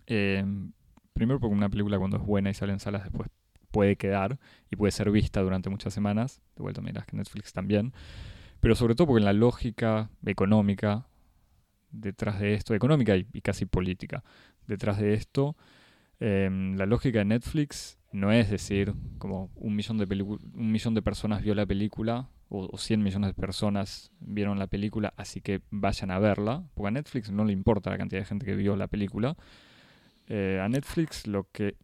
Em, 0.08 0.74
primero 1.14 1.40
porque 1.40 1.56
una 1.56 1.70
película 1.70 1.98
cuando 1.98 2.18
es 2.18 2.24
buena 2.24 2.50
y 2.50 2.54
sale 2.54 2.74
en 2.74 2.80
salas 2.80 3.04
después 3.04 3.30
puede 3.76 3.98
quedar 3.98 4.40
y 4.72 4.78
puede 4.78 4.92
ser 4.92 5.12
vista 5.12 5.42
durante 5.42 5.70
muchas 5.70 5.94
semanas. 5.94 6.42
De 6.56 6.64
vuelta 6.64 6.82
miras 6.82 7.06
que 7.06 7.18
Netflix 7.18 7.52
también. 7.52 7.92
Pero 8.62 8.74
sobre 8.74 8.96
todo 8.96 9.08
porque 9.08 9.20
en 9.20 9.26
la 9.26 9.34
lógica 9.34 10.10
económica 10.26 11.08
detrás 11.92 12.40
de 12.40 12.54
esto, 12.54 12.74
económica 12.74 13.18
y, 13.18 13.42
casi 13.42 13.66
política, 13.66 14.24
detrás 14.66 14.98
de 14.98 15.14
esto, 15.14 15.58
em, 16.22 16.78
la 16.78 16.86
lógica 16.86 17.20
de 17.20 17.26
Netflix 17.26 17.98
no 18.14 18.32
es 18.32 18.50
decir 18.50 18.94
como 19.18 19.52
un 19.56 19.76
millón 19.76 19.98
de, 19.98 20.06
un 20.24 20.72
millón 20.72 20.94
de 20.94 21.02
personas 21.02 21.42
vio 21.42 21.54
la 21.54 21.66
película 21.66 22.30
o, 22.48 22.70
o, 22.72 22.78
100 22.78 23.04
millones 23.04 23.28
de 23.32 23.34
personas 23.34 24.12
vieron 24.22 24.58
la 24.58 24.68
película, 24.68 25.14
así 25.18 25.42
que 25.42 25.62
vayan 25.70 26.12
a 26.12 26.20
verla, 26.20 26.64
porque 26.76 26.88
a 26.88 26.92
Netflix 26.92 27.30
no 27.30 27.44
le 27.44 27.52
importa 27.52 27.90
la 27.90 27.98
cantidad 27.98 28.22
de 28.22 28.26
gente 28.26 28.46
que 28.46 28.56
vio 28.56 28.78
la 28.78 28.88
película. 28.88 29.36
Eh, 30.28 30.60
a 30.62 30.70
Netflix 30.70 31.28
lo 31.28 31.48
que... 31.52 31.76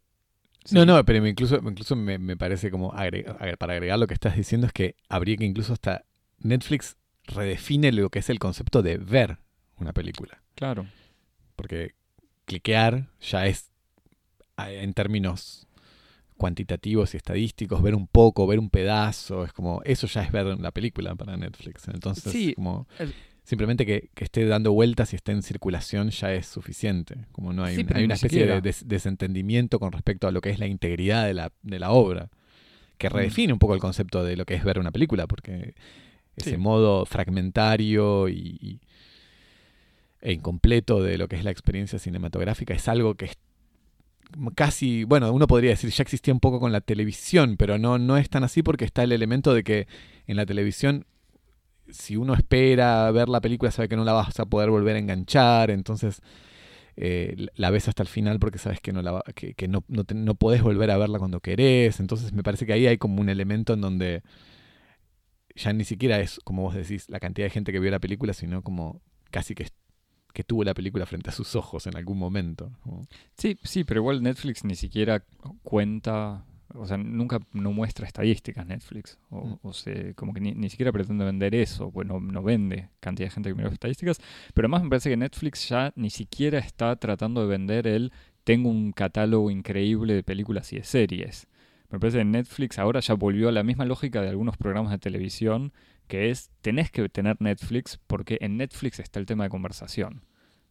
No, 0.70 0.86
no, 0.86 1.04
pero 1.04 1.26
incluso, 1.26 1.58
incluso 1.58 1.96
me, 1.96 2.38
parece 2.38 2.70
como, 2.70 2.92
para 2.92 3.74
agregar 3.74 3.98
lo 3.98 4.08
que 4.08 4.14
estás 4.14 4.36
diciendo, 4.36 4.68
es 4.68 4.74
que 4.74 4.96
habría 5.10 5.38
que 5.38 5.46
incluso 5.46 5.74
hasta 5.74 6.06
Netflix 6.40 6.98
redefine 7.26 7.92
lo 7.92 8.10
que 8.10 8.20
es 8.20 8.30
el 8.30 8.40
concepto 8.40 8.82
de 8.82 8.98
ver 8.98 9.40
una 9.78 9.94
película. 9.94 10.42
Claro. 10.56 10.86
Porque 11.56 11.96
cliquear 12.46 13.10
ya 13.20 13.48
es, 13.48 13.72
en 14.58 14.94
términos 14.94 15.68
cuantitativos 16.38 17.14
y 17.14 17.18
estadísticos, 17.18 17.82
ver 17.82 17.96
un 17.96 18.08
poco, 18.08 18.48
ver 18.48 18.60
un 18.60 18.70
pedazo, 18.70 19.46
es 19.46 19.54
como, 19.54 19.82
eso 19.84 20.08
ya 20.08 20.24
es 20.24 20.32
ver 20.32 20.46
la 20.60 20.72
película 20.72 21.16
para 21.16 21.38
Netflix. 21.38 21.88
Entonces, 21.88 22.56
como, 22.56 22.88
simplemente 23.44 23.86
que, 23.86 24.10
esté 24.16 24.46
dando 24.46 24.72
vueltas 24.72 25.14
y 25.14 25.16
esté 25.16 25.32
en 25.32 25.44
circulación 25.44 26.10
ya 26.10 26.34
es 26.34 26.48
suficiente. 26.48 27.26
Como 27.32 27.54
no 27.54 27.64
hay, 27.64 27.86
hay 27.94 28.04
una 28.04 28.16
especie 28.16 28.46
de 28.46 28.76
desentendimiento 28.86 29.80
con 29.80 29.92
respecto 29.92 30.28
a 30.28 30.32
lo 30.32 30.42
que 30.42 30.50
es 30.50 30.60
la 30.60 30.68
integridad 30.68 31.26
de 31.26 31.34
la, 31.34 31.52
de 31.62 31.80
la 31.80 31.92
obra, 31.92 32.30
que 32.98 33.10
mm. 33.10 33.14
redefine 33.14 33.54
un 33.54 33.60
poco 33.60 33.74
el 33.74 33.80
concepto 33.80 34.24
de 34.24 34.36
lo 34.36 34.46
que 34.46 34.56
es 34.56 34.64
ver 34.64 34.80
una 34.80 34.92
película, 34.92 35.28
porque 35.28 35.76
ese 36.36 36.58
modo 36.58 37.06
fragmentario 37.06 38.30
y 38.30 38.80
e 40.22 40.34
incompleto 40.34 41.02
de 41.02 41.18
lo 41.18 41.28
que 41.28 41.36
es 41.36 41.44
la 41.44 41.52
experiencia 41.52 42.00
cinematográfica 42.00 42.74
es 42.74 42.88
algo 42.88 43.16
que 43.16 43.26
es 43.26 43.38
casi, 44.56 45.04
bueno, 45.04 45.32
uno 45.34 45.48
podría 45.48 45.72
decir 45.72 45.90
ya 45.90 46.04
existía 46.04 46.34
un 46.34 46.40
poco 46.40 46.60
con 46.60 46.72
la 46.72 46.80
televisión, 46.80 47.58
pero 47.58 47.78
no, 47.78 47.98
no 47.98 48.18
es 48.18 48.30
tan 48.30 48.44
así 48.44 48.64
porque 48.64 48.86
está 48.86 49.04
el 49.04 49.12
elemento 49.12 49.54
de 49.54 49.64
que 49.64 49.88
en 50.28 50.38
la 50.38 50.46
televisión 50.46 51.06
si 51.92 52.16
uno 52.18 52.34
espera 52.34 53.10
ver 53.12 53.30
la 53.30 53.42
película 53.42 53.72
sabe 53.72 53.90
que 53.90 53.96
no 53.96 54.04
la 54.04 54.14
vas 54.14 54.40
a 54.40 54.46
poder 54.46 54.70
volver 54.70 54.96
a 54.96 55.00
enganchar, 55.00 55.72
entonces 55.72 56.22
eh, 56.98 57.48
la 57.56 57.70
ves 57.70 57.88
hasta 57.88 58.04
el 58.04 58.10
final 58.10 58.40
porque 58.40 58.58
sabes 58.58 58.82
que 58.82 58.92
no 58.92 59.02
la 59.02 59.24
que, 59.36 59.54
que 59.54 59.68
no, 59.68 59.84
no, 59.88 60.04
no, 60.14 60.36
podés 60.36 60.62
volver 60.62 60.92
a 60.92 60.98
verla 60.98 61.20
cuando 61.20 61.40
querés, 61.40 62.00
entonces 62.00 62.34
me 62.34 62.44
parece 62.44 62.66
que 62.66 62.74
ahí 62.74 62.88
hay 62.88 62.98
como 62.98 63.22
un 63.22 63.30
elemento 63.30 63.74
en 63.74 63.82
donde 63.82 64.24
ya 65.56 65.74
ni 65.74 65.84
siquiera 65.84 66.20
es, 66.20 66.40
como 66.44 66.64
vos 66.64 66.76
decís, 66.76 67.10
la 67.10 67.20
cantidad 67.20 67.46
de 67.46 67.52
gente 67.52 67.72
que 67.72 67.80
vio 67.80 67.92
la 67.92 68.00
película, 68.00 68.34
sino 68.34 68.62
como 68.62 69.02
casi 69.32 69.56
que 69.56 69.68
que 70.34 70.44
tuvo 70.44 70.64
la 70.64 70.74
película 70.74 71.06
frente 71.06 71.30
a 71.30 71.34
sus 71.34 71.56
ojos 71.56 71.88
en 71.88 71.96
algún 71.96 72.18
momento. 72.18 72.72
Sí, 73.38 73.58
sí, 73.64 73.84
pero 73.84 74.00
igual 74.00 74.24
Netflix 74.24 74.64
ni 74.64 74.76
siquiera 74.76 75.24
cuenta, 75.64 76.46
o 76.76 76.86
sea, 76.86 76.98
nunca 76.98 77.40
no 77.54 77.72
muestra 77.72 78.06
estadísticas 78.06 78.66
Netflix, 78.66 79.18
o, 79.30 79.60
mm. 79.64 80.14
como 80.16 80.34
que 80.34 80.42
ni, 80.42 80.70
siquiera 80.70 80.92
pretende 80.92 81.26
vender 81.26 81.56
eso, 81.56 81.92
pues 81.92 82.08
no, 82.08 82.44
vende 82.44 82.90
cantidad 83.00 83.28
de 83.28 83.34
gente 83.34 83.50
que 83.50 83.56
mira 83.56 83.70
estadísticas, 83.70 84.20
pero 84.54 84.66
además 84.66 84.84
me 84.84 84.90
parece 84.90 85.10
que 85.10 85.18
Netflix 85.18 85.70
ya 85.70 85.94
ni 85.96 86.10
siquiera 86.10 86.60
está 86.60 86.96
tratando 86.96 87.42
de 87.42 87.48
vender 87.48 87.88
el 87.88 88.12
tengo 88.44 88.70
un 88.70 88.92
catálogo 88.92 89.52
increíble 89.52 90.14
de 90.14 90.24
películas 90.24 90.74
y 90.74 90.78
de 90.78 90.84
series. 90.84 91.48
Me 91.90 92.00
parece 92.00 92.20
que 92.20 92.26
Netflix 92.26 92.80
ahora 92.80 93.00
ya 93.02 93.14
volvió 93.14 93.50
a 93.50 93.52
la 93.52 93.64
misma 93.64 93.86
lógica 93.86 94.22
de 94.22 94.30
algunos 94.30 94.58
programas 94.58 94.92
de 94.92 94.98
televisión 94.98 95.74
que 96.08 96.30
es, 96.30 96.50
tenés 96.62 96.92
que 96.92 97.08
tener 97.10 97.38
Netflix 97.40 98.00
porque 98.08 98.38
en 98.42 98.58
Netflix 98.58 99.00
está 99.00 99.20
el 99.20 99.26
tema 99.26 99.44
de 99.44 99.50
conversación 99.50 100.24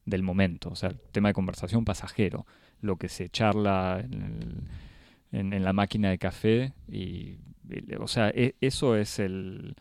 del 0.05 0.23
momento, 0.23 0.71
o 0.71 0.77
sea, 0.77 0.91
el 0.91 1.01
tema 1.13 1.29
de 1.29 1.35
conversación 1.35 1.85
pasajero, 1.85 2.47
lo 2.81 2.97
que 2.97 3.09
se 3.09 3.29
charla 3.29 4.01
en, 4.03 4.69
la 5.33 5.73
máquina 5.73 6.11
de 6.11 6.19
café 6.19 6.73
y, 6.89 7.37
o 7.99 8.09
sea, 8.09 8.31
e, 8.31 8.57
eso 8.61 8.97
es 8.97 9.19
el... 9.19 9.77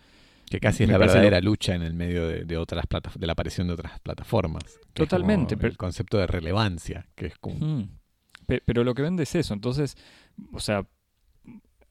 Que 0.49 0.59
casi 0.59 0.83
es 0.83 0.89
la 0.89 0.97
verdadera 0.97 1.41
lucha 1.41 1.75
en 1.75 1.83
el 1.83 1.93
medio 1.93 2.27
de, 2.27 2.57
otras 2.57 2.85
de 3.15 3.27
la 3.27 3.33
aparición 3.33 3.67
de 3.67 3.73
otras 3.73 3.99
plataformas. 3.99 4.63
Totalmente. 4.93 5.55
el 5.59 5.77
concepto 5.77 6.17
de 6.17 6.25
relevancia, 6.25 7.07
que 7.15 7.27
es 7.27 7.37
como... 7.37 7.87
pero 8.65 8.83
lo 8.83 8.95
que 8.95 9.03
vende 9.03 9.23
es 9.23 9.35
eso, 9.35 9.53
entonces, 9.53 9.95
o 10.51 10.59
sea, 10.59 10.87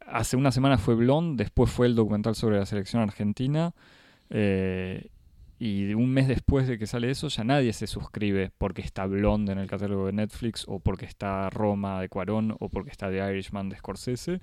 hace 0.07 0.37
una 0.37 0.51
semana 0.51 0.79
fue 0.79 0.95
Blonde, 0.95 1.45
después 1.45 1.71
fue 1.71 1.87
el 1.87 1.95
documental 1.95 2.35
sobre 2.35 2.59
la 2.59 2.67
selección 2.67 3.03
argentina. 3.03 3.75
Eh, 4.31 5.09
y 5.59 5.93
un 5.95 6.11
mes 6.11 6.29
después 6.29 6.69
de 6.69 6.79
que 6.79 6.87
sale 6.87 7.11
eso, 7.11 7.29
ya 7.29 7.45
nadie 7.45 7.73
se 7.73 7.87
suscribe 7.87 8.51
porque 8.59 8.83
está 8.83 9.07
Blonde 9.07 9.53
en 9.53 9.59
el 9.59 9.67
catálogo 9.67 10.07
de 10.07 10.13
Netflix, 10.13 10.65
o 10.69 10.79
porque 10.79 11.07
está 11.07 11.51
Roma 11.51 12.01
de 12.01 12.09
Cuarón, 12.09 12.57
o 12.61 12.69
porque 12.69 12.91
está 12.91 13.11
The 13.11 13.33
Irishman 13.33 13.69
de 13.69 13.77
Scorsese, 13.77 14.41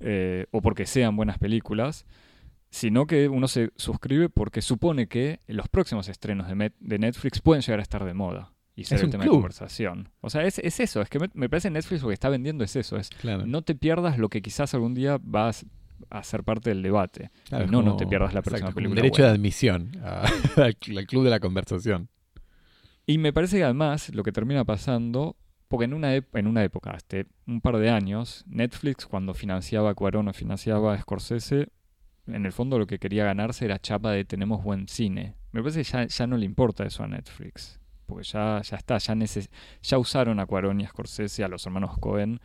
eh, 0.00 0.46
o 0.50 0.60
porque 0.60 0.86
sean 0.86 1.16
buenas 1.16 1.38
películas, 1.38 2.04
sino 2.70 3.06
que 3.06 3.28
uno 3.28 3.48
se 3.48 3.70
suscribe 3.76 4.28
porque 4.28 4.60
supone 4.60 5.06
que 5.06 5.40
los 5.46 5.68
próximos 5.68 6.08
estrenos 6.08 6.48
de 6.48 6.98
Netflix 6.98 7.40
pueden 7.40 7.62
llegar 7.62 7.78
a 7.78 7.82
estar 7.82 8.04
de 8.04 8.14
moda 8.14 8.52
y 8.76 8.84
ser 8.84 9.00
el 9.00 9.10
tema 9.10 9.24
de 9.24 9.30
conversación. 9.30 10.08
O 10.20 10.30
sea, 10.30 10.42
es, 10.42 10.58
eso, 10.58 11.00
es 11.00 11.08
que 11.08 11.18
me, 11.34 11.48
parece 11.48 11.70
Netflix 11.70 12.02
lo 12.02 12.08
que 12.08 12.14
está 12.14 12.28
vendiendo 12.28 12.64
es 12.64 12.74
eso, 12.76 12.96
es 12.96 13.10
no 13.46 13.62
te 13.62 13.74
pierdas 13.74 14.18
lo 14.18 14.28
que 14.28 14.42
quizás 14.42 14.74
algún 14.74 14.94
día 14.94 15.18
vas 15.22 15.64
a 16.10 16.22
ser 16.22 16.44
parte 16.44 16.70
del 16.70 16.82
debate. 16.82 17.30
y 17.50 17.70
no, 17.70 17.82
no 17.82 17.96
te 17.96 18.06
pierdas 18.06 18.34
la 18.34 18.42
próxima 18.42 18.72
película. 18.72 19.00
derecho 19.00 19.22
de 19.22 19.28
admisión 19.28 19.92
al, 20.56 20.76
club 20.76 21.24
de 21.24 21.30
la 21.30 21.40
conversación. 21.40 22.08
Y 23.06 23.18
me 23.18 23.32
parece 23.32 23.58
que 23.58 23.64
además 23.64 24.14
lo 24.14 24.22
que 24.22 24.32
termina 24.32 24.64
pasando, 24.64 25.36
porque 25.68 25.84
en 25.84 25.94
una, 25.94 26.14
en 26.14 26.46
una 26.46 26.64
época, 26.64 26.90
hace 26.90 27.26
un 27.46 27.60
par 27.60 27.76
de 27.76 27.90
años, 27.90 28.44
Netflix 28.46 29.06
cuando 29.06 29.34
financiaba 29.34 29.90
a 29.90 29.94
Cuarón 29.94 30.28
o 30.28 30.32
financiaba 30.32 30.94
a 30.94 31.00
Scorsese, 31.00 31.68
en 32.26 32.46
el 32.46 32.52
fondo 32.52 32.78
lo 32.78 32.86
que 32.86 32.98
quería 32.98 33.24
ganarse 33.24 33.66
era 33.66 33.78
chapa 33.78 34.10
de 34.12 34.24
tenemos 34.24 34.64
buen 34.64 34.88
cine. 34.88 35.34
Me 35.52 35.60
parece 35.60 35.80
que 35.80 35.84
ya, 35.84 36.06
ya 36.06 36.26
no 36.26 36.38
le 36.38 36.46
importa 36.46 36.84
eso 36.84 37.02
a 37.02 37.08
Netflix 37.08 37.78
porque 38.06 38.24
ya, 38.24 38.60
ya 38.62 38.76
está, 38.76 38.98
ya, 38.98 39.14
ya 39.82 39.98
usaron 39.98 40.40
a 40.40 40.46
Cuarón 40.46 40.80
y 40.80 40.84
a 40.84 40.88
Scorsese, 40.88 41.44
a 41.44 41.48
los 41.48 41.64
hermanos 41.66 41.98
Cohen, 41.98 42.40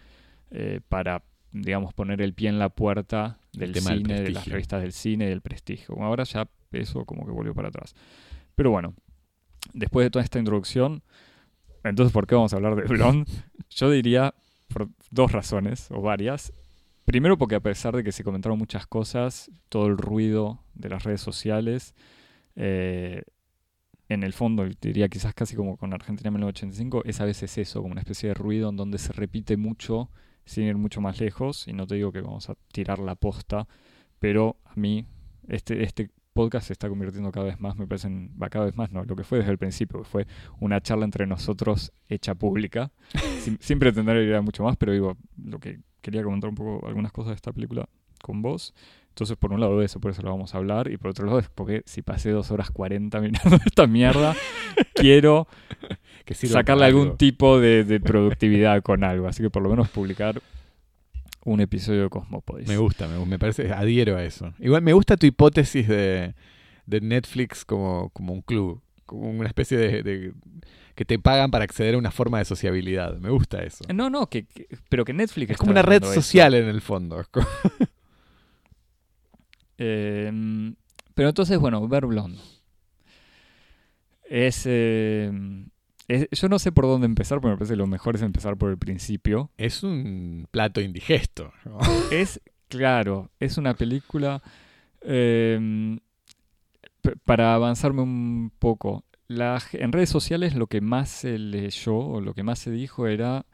eh, 0.52 0.82
para, 0.88 1.24
digamos, 1.52 1.94
poner 1.94 2.22
el 2.22 2.34
pie 2.34 2.50
en 2.50 2.60
la 2.60 2.70
puerta 2.70 3.40
del 3.54 3.76
cine, 3.76 4.22
de 4.22 4.32
las 4.32 4.48
revistas 4.48 4.82
del 4.82 4.94
cine 4.94 5.26
y 5.26 5.30
del 5.30 5.42
prestigio. 5.42 5.96
Ahora 6.02 6.24
ya 6.24 6.48
eso 6.72 7.06
como 7.06 7.26
que 7.26 7.32
volvió 7.32 7.54
para 7.54 7.70
atrás. 7.70 7.96
Pero 8.56 8.72
bueno, 8.72 8.94
después 9.74 10.06
de 10.06 10.12
toda 10.12 10.24
esta 10.24 10.40
introducción, 10.40 11.02
entonces, 11.84 12.12
¿por 12.12 12.28
qué 12.28 12.36
vamos 12.36 12.54
a 12.54 12.58
hablar 12.58 12.76
de 12.76 12.84
Blonde? 12.84 13.32
Yo 13.70 13.90
diría 13.90 14.34
por 14.68 14.90
dos 15.12 15.32
razones, 15.32 15.90
o 15.92 16.02
varias. 16.02 16.54
Primero 17.06 17.38
porque 17.38 17.56
a 17.56 17.60
pesar 17.60 17.96
de 17.96 18.04
que 18.04 18.12
se 18.12 18.24
comentaron 18.24 18.58
muchas 18.60 18.86
cosas, 18.86 19.50
todo 19.70 19.88
el 19.88 19.98
ruido 19.98 20.64
de 20.76 20.90
las 20.90 21.04
redes 21.04 21.22
sociales, 21.22 21.96
eh, 22.56 23.24
en 24.10 24.24
el 24.24 24.34
fondo, 24.34 24.68
diría 24.82 25.08
quizás 25.08 25.34
casi 25.34 25.56
como 25.56 25.78
con 25.78 25.94
Argentina 25.94 26.30
1985, 26.32 27.04
es 27.06 27.22
a 27.22 27.26
veces 27.26 27.58
eso, 27.58 27.82
como 27.82 27.94
una 27.94 28.02
especie 28.02 28.30
de 28.30 28.36
ruido 28.36 28.70
en 28.70 28.76
donde 28.76 28.98
se 28.98 29.14
repite 29.14 29.58
mucho 29.58 30.10
sin 30.50 30.66
ir 30.66 30.78
mucho 30.78 31.00
más 31.00 31.20
lejos. 31.20 31.68
Y 31.68 31.74
no 31.74 31.86
te 31.86 31.96
digo 31.96 32.12
que 32.12 32.22
vamos 32.22 32.50
a 32.50 32.56
tirar 32.72 33.00
la 33.00 33.16
posta, 33.16 33.68
pero 34.20 34.58
a 34.66 34.74
mí 34.76 35.06
este, 35.48 35.84
este 35.84 36.10
podcast 36.34 36.68
se 36.68 36.74
está 36.74 36.90
convirtiendo 36.90 37.32
cada 37.32 37.46
vez 37.46 37.60
más, 37.60 37.76
me 37.76 37.86
parece, 37.86 38.10
va 38.42 38.50
cada 38.50 38.66
vez 38.66 38.76
más, 38.76 38.92
no, 38.92 39.04
lo 39.04 39.16
que 39.16 39.24
fue 39.24 39.40
desde 39.40 39.52
el 39.52 39.58
principio, 39.58 40.00
que 40.00 40.06
fue 40.06 40.28
una 40.60 40.82
charla 40.82 41.06
entre 41.06 41.28
nosotros 41.28 41.92
hecha 42.08 42.36
pública, 42.36 42.92
sin, 43.40 43.58
sin, 43.60 43.78
pretender 43.78 44.18
ir 44.18 44.36
a 44.36 44.42
mucho 44.42 44.64
más, 44.64 44.78
pero 44.78 44.94
digo, 44.94 45.18
lo 45.38 45.60
que 45.60 45.80
quería 46.02 46.24
comentar 46.24 46.50
un 46.50 46.56
poco 46.56 46.88
algunas 46.88 47.12
cosas 47.12 47.32
de 47.32 47.36
esta 47.36 47.52
película 47.52 47.90
con 48.22 48.42
vos. 48.42 48.74
Entonces, 49.10 49.38
por 49.38 49.52
un 49.52 49.60
lado 49.60 49.80
de 49.80 49.86
eso, 49.86 50.00
por 50.00 50.12
eso 50.12 50.22
lo 50.22 50.30
vamos 50.30 50.54
a 50.54 50.60
hablar. 50.60 50.90
Y 50.90 50.98
por 50.98 51.12
otro 51.12 51.26
lado, 51.26 51.40
es 51.40 51.50
porque 51.50 51.84
si 51.86 52.02
pasé 52.02 52.32
dos 52.32 52.52
horas 52.52 52.72
40 52.72 53.20
mirando 53.20 53.58
esta 53.66 53.88
mierda, 53.88 54.36
quiero 54.96 55.48
sacarle 56.34 56.86
algún 56.86 57.18
tipo 57.18 57.60
de, 57.60 58.00
productividad 58.00 58.82
con 58.84 59.04
algo. 59.04 59.28
Así 59.28 59.44
que 59.44 59.50
por 59.50 59.62
lo 59.64 59.70
menos 59.70 59.90
publicar 59.90 60.42
un 61.44 61.62
episodio 61.62 62.04
de 62.04 62.10
Cosmopodis. 62.10 62.68
Me 62.68 62.78
gusta, 62.78 63.08
me, 63.08 63.24
me 63.26 63.40
parece, 63.40 63.72
adhiero 63.72 64.18
a 64.18 64.24
eso. 64.24 64.54
Igual 64.60 64.82
me 64.82 64.94
gusta 64.94 65.18
tu 65.18 65.26
hipótesis 65.26 65.88
de, 65.88 66.34
de 66.86 67.02
Netflix 67.02 67.66
como, 67.66 68.10
como 68.10 68.34
un 68.34 68.42
club, 68.42 68.82
como 69.06 69.30
una 69.30 69.48
especie 69.48 69.78
de, 69.78 70.04
de- 70.04 70.34
que 70.96 71.06
te 71.06 71.18
pagan 71.18 71.50
para 71.50 71.64
acceder 71.64 71.96
a 71.96 71.98
una 71.98 72.12
forma 72.12 72.40
de 72.40 72.46
sociabilidad. 72.46 73.18
Me 73.20 73.30
gusta 73.30 73.64
eso. 73.64 73.86
No, 73.94 74.10
no, 74.10 74.28
que, 74.28 74.46
que- 74.46 74.68
pero 74.90 75.06
que 75.06 75.14
Netflix 75.14 75.52
Es 75.52 75.58
como 75.58 75.72
una 75.72 75.82
red 75.82 76.04
social 76.04 76.54
en 76.54 76.68
el 76.68 76.82
fondo. 76.82 77.24
Eh, 79.78 80.32
pero 81.16 81.30
entonces, 81.30 81.58
bueno, 81.58 81.88
Ver 81.88 82.06
Blonde. 82.06 82.40
Es, 84.26 84.64
eh, 84.66 85.32
es- 86.10 86.28
Yo 86.32 86.50
no 86.50 86.60
sé 86.60 86.72
por 86.74 86.86
dónde 86.86 87.06
empezar, 87.06 87.40
pero 87.40 87.52
me 87.54 87.58
parece 87.58 87.74
que 87.74 87.78
lo 87.78 87.88
mejor 87.88 88.16
es 88.18 88.22
empezar 88.22 88.58
por 88.58 88.70
el 88.72 88.78
principio. 88.78 89.50
Es 89.58 89.84
un 89.84 90.46
plato 90.52 90.82
indigesto. 90.82 91.54
¿no? 91.64 91.78
Es, 92.12 92.42
claro, 92.68 93.32
es 93.40 93.58
una 93.58 93.74
película. 93.76 94.42
eh, 95.02 95.98
p- 97.02 97.16
para 97.24 97.54
avanzarme 97.56 98.02
un 98.02 98.52
poco, 98.60 99.06
la 99.28 99.62
en 99.74 99.92
redes 99.92 100.10
sociales 100.10 100.56
lo 100.56 100.68
que 100.68 100.82
más 100.82 101.10
se 101.10 101.38
leyó 101.38 101.96
o 101.98 102.20
lo 102.22 102.34
que 102.34 102.44
más 102.44 102.60
se 102.60 102.72
dijo 102.72 103.08
era 103.08 103.46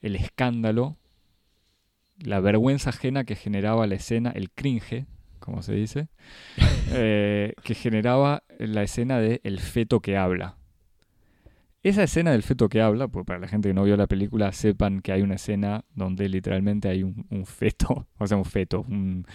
el 0.00 0.16
escándalo, 0.16 0.96
la 2.18 2.40
vergüenza 2.40 2.90
ajena 2.90 3.24
que 3.24 3.34
generaba 3.36 3.86
la 3.86 3.96
escena, 3.96 4.30
el 4.30 4.50
cringe, 4.50 5.06
como 5.40 5.62
se 5.62 5.74
dice, 5.74 6.08
eh, 6.92 7.54
que 7.64 7.74
generaba 7.74 8.44
la 8.58 8.82
escena 8.82 9.18
de 9.18 9.40
el 9.44 9.60
feto 9.60 10.00
que 10.00 10.16
habla. 10.16 10.56
Esa 11.84 12.02
escena 12.02 12.32
del 12.32 12.42
feto 12.42 12.70
que 12.70 12.80
habla, 12.80 13.08
pues 13.08 13.26
para 13.26 13.38
la 13.38 13.46
gente 13.46 13.68
que 13.68 13.74
no 13.74 13.84
vio 13.84 13.98
la 13.98 14.06
película, 14.06 14.52
sepan 14.52 15.00
que 15.02 15.12
hay 15.12 15.20
una 15.20 15.34
escena 15.34 15.84
donde 15.94 16.30
literalmente 16.30 16.88
hay 16.88 17.02
un, 17.02 17.44
feto, 17.44 18.08
o 18.18 18.26
sea, 18.26 18.38
un 18.38 18.46
feto, 18.46 18.86
un, 18.88 19.26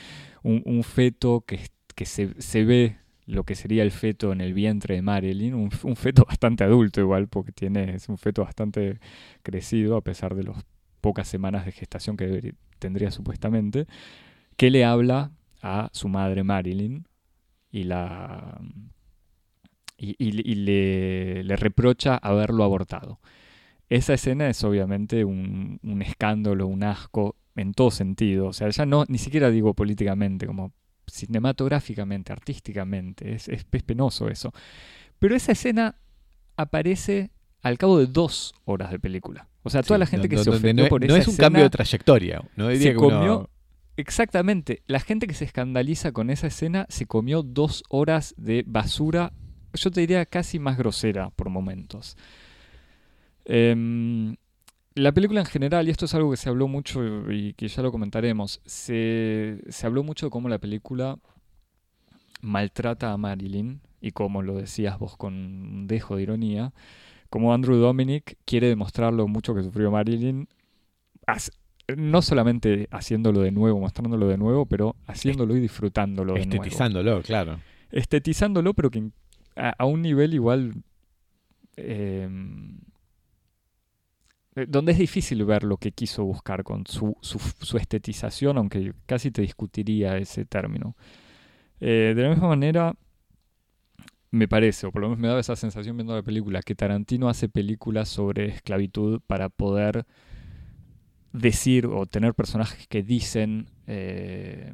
feto 0.84 1.46
que, 1.46 1.60
se, 2.08 2.66
ve 2.66 2.98
lo 3.28 3.44
que 3.44 3.54
sería 3.54 3.84
el 3.84 3.92
feto 3.92 4.34
en 4.34 4.42
el 4.42 4.56
vientre 4.56 4.96
de 4.96 5.04
Marilyn, 5.04 5.54
un, 5.54 5.70
un 5.84 5.96
feto 5.96 6.26
bastante 6.28 6.64
adulto 6.64 7.00
igual, 7.00 7.28
porque 7.28 7.52
tiene, 7.52 7.94
es 7.94 8.10
un 8.10 8.18
feto 8.18 8.44
bastante 8.44 9.00
crecido 9.44 9.96
a 9.96 10.02
pesar 10.02 10.34
de 10.34 10.46
las 10.46 10.66
pocas 11.02 11.28
semanas 11.28 11.66
de 11.66 11.72
gestación 11.72 12.18
que 12.18 12.26
debería- 12.26 12.56
tendría 12.80 13.12
supuestamente, 13.12 13.86
que 14.58 14.72
le 14.72 14.86
habla 14.86 15.32
a 15.62 15.90
su 15.94 16.10
madre 16.10 16.44
Marilyn 16.44 17.06
y 17.72 17.84
la 17.84 18.60
y, 20.00 20.12
y- 20.18 20.52
y 20.52 20.56
le, 20.56 21.44
le 21.44 21.56
reprocha 21.58 22.16
haberlo 22.16 22.64
abortado. 22.64 23.20
Esa 23.90 24.14
escena 24.14 24.50
es 24.50 24.64
obviamente 24.64 25.26
un, 25.26 25.80
un 25.84 26.02
escándalo, 26.02 26.68
un 26.68 26.84
asco 26.84 27.36
en 27.56 27.74
todo 27.74 27.92
sentido. 27.92 28.48
O 28.48 28.54
sea, 28.54 28.70
ya 28.70 28.86
no, 28.86 29.04
ni 29.08 29.18
siquiera 29.18 29.50
digo 29.50 29.74
políticamente, 29.74 30.46
como 30.48 30.72
cinematográficamente, 31.08 32.32
artísticamente. 32.34 33.34
Es, 33.34 33.48
es, 33.50 33.66
es 33.72 33.84
penoso 33.84 34.28
eso. 34.30 34.52
Pero 35.20 35.36
esa 35.36 35.52
escena 35.54 35.96
aparece 36.56 37.32
al 37.62 37.78
cabo 37.78 37.98
de 38.00 38.08
dos 38.08 38.54
horas 38.66 38.92
de 38.92 39.00
película. 39.00 39.48
O 39.64 39.70
sea, 39.70 39.84
toda 39.84 39.98
Sí, 39.98 40.00
la 40.00 40.06
gente 40.06 40.28
no- 40.28 40.30
que 40.30 40.36
no- 40.38 40.44
se 40.44 40.50
ofendió 40.52 40.86
no, 40.86 40.90
por 40.90 41.02
no 41.02 41.08
esa 41.08 41.18
es 41.18 41.28
un 41.28 41.32
escena 41.34 41.46
cambio 41.48 41.64
de 41.64 41.70
trayectoria. 41.70 42.42
No 42.56 42.68
diría 42.70 42.84
se 42.88 42.92
que 42.92 42.98
uno- 42.98 43.10
comió 43.20 43.50
Exactamente. 43.98 44.82
La 44.88 45.02
gente 45.02 45.28
que 45.28 45.34
se 45.34 45.44
escandaliza 45.44 46.14
con 46.14 46.30
esa 46.30 46.48
escena 46.48 46.86
se 46.88 47.06
comió 47.06 47.44
dos 47.44 47.84
horas 47.90 48.34
de 48.38 48.64
basura, 48.66 49.34
yo 49.74 49.92
te 49.92 50.02
diría 50.02 50.26
casi 50.26 50.60
más 50.60 50.78
grosera 50.78 51.30
por 51.32 51.50
momentos. 51.50 52.18
Em, 53.46 54.36
la 54.96 55.12
película 55.12 55.40
en 55.40 55.46
general, 55.46 55.88
y 55.88 55.92
esto 55.92 56.06
es 56.06 56.14
algo 56.14 56.32
que 56.32 56.38
se 56.38 56.50
habló 56.50 56.68
mucho 56.68 57.32
y 57.32 57.54
que 57.54 57.68
ya 57.68 57.82
lo 57.82 57.92
comentaremos, 57.92 58.62
se, 58.66 59.62
se 59.70 59.88
habló 59.88 60.04
mucho 60.04 60.28
de 60.28 60.30
cómo 60.30 60.50
la 60.50 60.60
película 60.60 61.18
maltrata 62.42 63.12
a 63.12 63.18
Marilyn 63.18 63.82
y 64.02 64.12
como 64.12 64.42
lo 64.42 64.56
decías 64.56 64.98
vos 64.98 65.18
con 65.18 65.34
un 65.34 65.88
dejo 65.88 66.16
de 66.16 66.24
ironía, 66.24 66.74
como 67.30 67.54
Andrew 67.54 67.78
Dominic 67.78 68.38
quiere 68.46 68.68
demostrar 68.68 69.14
lo 69.14 69.28
mucho 69.28 69.54
que 69.54 69.64
sufrió 69.64 69.92
Marilyn, 69.92 70.48
no 71.98 72.22
solamente 72.22 72.88
haciéndolo 72.92 73.42
de 73.42 73.52
nuevo, 73.52 73.80
mostrándolo 73.80 74.28
de 74.28 74.38
nuevo, 74.38 74.66
pero 74.66 74.96
haciéndolo 75.08 75.56
y 75.56 75.60
disfrutándolo 75.60 76.34
de 76.34 76.46
nuevo. 76.46 76.64
estetizándolo, 76.64 77.22
claro. 77.22 77.60
Estetizándolo, 77.92 78.74
pero 78.74 78.90
que 78.90 79.10
a, 79.60 79.86
un 79.86 80.02
nivel 80.02 80.34
igual... 80.34 80.84
eh, 81.78 82.30
eh, 84.56 84.66
donde 84.68 84.92
es 84.94 84.98
difícil 84.98 85.46
ver 85.46 85.64
lo 85.64 85.78
que 85.78 85.92
quiso 85.92 86.26
buscar 86.26 86.64
con 86.64 86.86
su, 86.88 87.16
su, 87.22 87.40
su 87.40 87.78
estetización, 87.78 88.58
aunque 88.58 88.94
casi 89.06 89.32
te 89.32 89.42
discutiría 89.42 90.18
ese 90.18 90.46
término. 90.46 90.96
Eh, 91.80 92.14
de 92.16 92.24
la 92.24 92.30
misma 92.30 92.50
manera, 92.50 92.96
me 94.32 94.48
parece, 94.48 94.88
o 94.88 94.92
por 94.92 95.02
lo 95.02 95.10
menos 95.10 95.20
me 95.20 95.28
daba 95.28 95.40
esa 95.40 95.56
sensación 95.56 95.98
viendo 95.98 96.16
la 96.16 96.24
película, 96.24 96.62
que 96.62 96.76
Tarantino 96.76 97.30
hace 97.30 97.48
películas 97.50 98.10
sobre 98.10 98.48
esclavitud 98.48 99.22
para 99.26 99.50
poder 99.50 100.06
decir 101.32 101.86
o 101.86 102.06
tener 102.06 102.34
personajes 102.34 102.88
que 102.88 103.04
dicen 103.04 103.70
eh, 103.88 104.74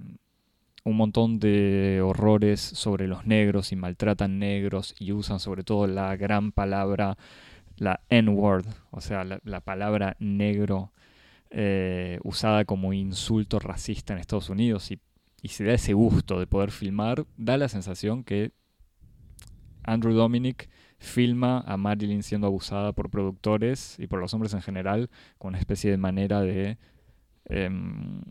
un 0.85 0.97
montón 0.97 1.39
de 1.39 2.01
horrores 2.03 2.61
sobre 2.61 3.07
los 3.07 3.25
negros 3.25 3.71
y 3.71 3.75
maltratan 3.75 4.37
negros 4.39 4.95
y 4.99 5.11
usan 5.11 5.39
sobre 5.39 5.63
todo 5.63 5.87
la 5.87 6.15
gran 6.15 6.51
palabra, 6.51 7.17
la 7.77 8.01
N-word, 8.09 8.67
o 8.91 9.01
sea, 9.01 9.23
la, 9.23 9.39
la 9.43 9.61
palabra 9.61 10.15
negro 10.19 10.93
eh, 11.49 12.19
usada 12.23 12.65
como 12.65 12.93
insulto 12.93 13.59
racista 13.59 14.13
en 14.13 14.19
Estados 14.19 14.49
Unidos 14.49 14.91
y, 14.91 14.99
y 15.41 15.49
se 15.49 15.63
da 15.63 15.73
ese 15.73 15.93
gusto 15.93 16.39
de 16.39 16.45
poder 16.45 16.69
filmar, 16.69 17.25
da 17.35 17.57
la 17.57 17.67
sensación 17.67 18.23
que 18.23 18.51
Andrew 19.83 20.13
Dominic 20.13 20.69
filma 20.99 21.61
a 21.61 21.77
Marilyn 21.77 22.21
siendo 22.21 22.45
abusada 22.47 22.93
por 22.93 23.09
productores 23.09 23.97
y 23.99 24.05
por 24.05 24.19
los 24.19 24.33
hombres 24.35 24.53
en 24.53 24.61
general 24.61 25.09
con 25.39 25.49
una 25.49 25.59
especie 25.59 25.89
de 25.89 25.97
manera 25.97 26.41
de... 26.41 26.77
em, 27.45 28.21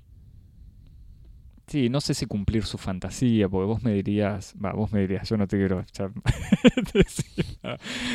sí, 1.67 1.89
no 1.89 2.01
sé 2.01 2.15
si 2.15 2.27
cumplir 2.27 2.65
su 2.65 2.79
fantasía, 2.79 3.49
porque 3.49 3.67
vos 3.67 3.83
me 3.83 3.93
dirías, 3.93 4.55
va, 4.63 4.73
vos 4.73 4.93
me 4.93 5.01
dirías, 5.01 5.29
yo 5.29 5.37
no 5.37 5.47
te 5.47 5.57
quiero 5.57 5.81
echar... 5.81 6.11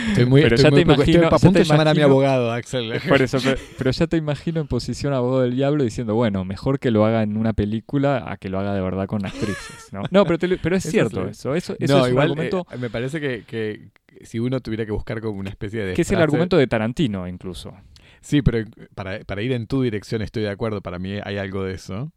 Estoy 0.07 0.25
muy, 0.25 0.41
Pero 0.41 0.55
estoy 0.55 0.63
ya 0.63 0.69
muy 0.71 0.83
te 0.85 0.91
estoy 1.03 1.15
a 1.25 1.29
punto 1.29 1.59
de 1.59 1.65
llamar 1.65 1.88
a 1.88 1.93
mi 1.93 2.01
abogado, 2.01 2.51
Axel. 2.51 2.93
Por 3.07 3.21
eso, 3.21 3.39
pero, 3.43 3.59
pero 3.77 3.91
ya 3.91 4.07
te 4.07 4.17
imagino 4.17 4.62
en 4.62 4.67
posición 4.67 5.13
abogado 5.13 5.41
del 5.41 5.55
diablo 5.55 5.83
diciendo, 5.83 6.15
bueno, 6.15 6.45
mejor 6.45 6.79
que 6.79 6.91
lo 6.91 7.05
haga 7.05 7.23
en 7.23 7.38
una 7.38 7.53
película 7.53 8.23
a 8.31 8.38
que 8.38 8.49
lo 8.49 8.59
haga 8.59 8.73
de 8.73 8.81
verdad 8.81 9.07
con 9.07 9.25
actrices, 9.25 9.91
¿no? 9.93 10.01
No, 10.12 10.25
pero, 10.25 10.38
te 10.38 10.47
lo- 10.47 10.57
pero 10.62 10.75
es 10.75 10.83
cierto 10.83 11.27
eso, 11.27 11.55
eso, 11.55 11.75
eso 11.79 11.93
no, 11.93 11.99
es 11.99 12.05
un 12.05 12.09
igual 12.12 12.23
argumento 12.31 12.65
eh, 12.71 12.77
me 12.77 12.89
parece 12.89 13.19
que, 13.19 13.43
que- 13.45 13.89
si 14.25 14.39
uno 14.39 14.59
tuviera 14.59 14.85
que 14.85 14.91
buscar 14.91 15.21
como 15.21 15.39
una 15.39 15.49
especie 15.49 15.83
de 15.85 15.93
que 15.93 16.01
es 16.01 16.12
el 16.12 16.21
argumento 16.21 16.57
de 16.57 16.67
Tarantino 16.67 17.27
incluso. 17.27 17.73
Sí, 18.21 18.41
pero 18.41 18.67
para, 18.95 19.19
para 19.23 19.41
ir 19.41 19.53
en 19.53 19.65
tu 19.67 19.81
dirección 19.81 20.21
estoy 20.21 20.43
de 20.43 20.49
acuerdo, 20.49 20.81
para 20.81 20.99
mí 20.99 21.19
hay 21.23 21.38
algo 21.38 21.63
de 21.63 21.73
eso. 21.75 22.12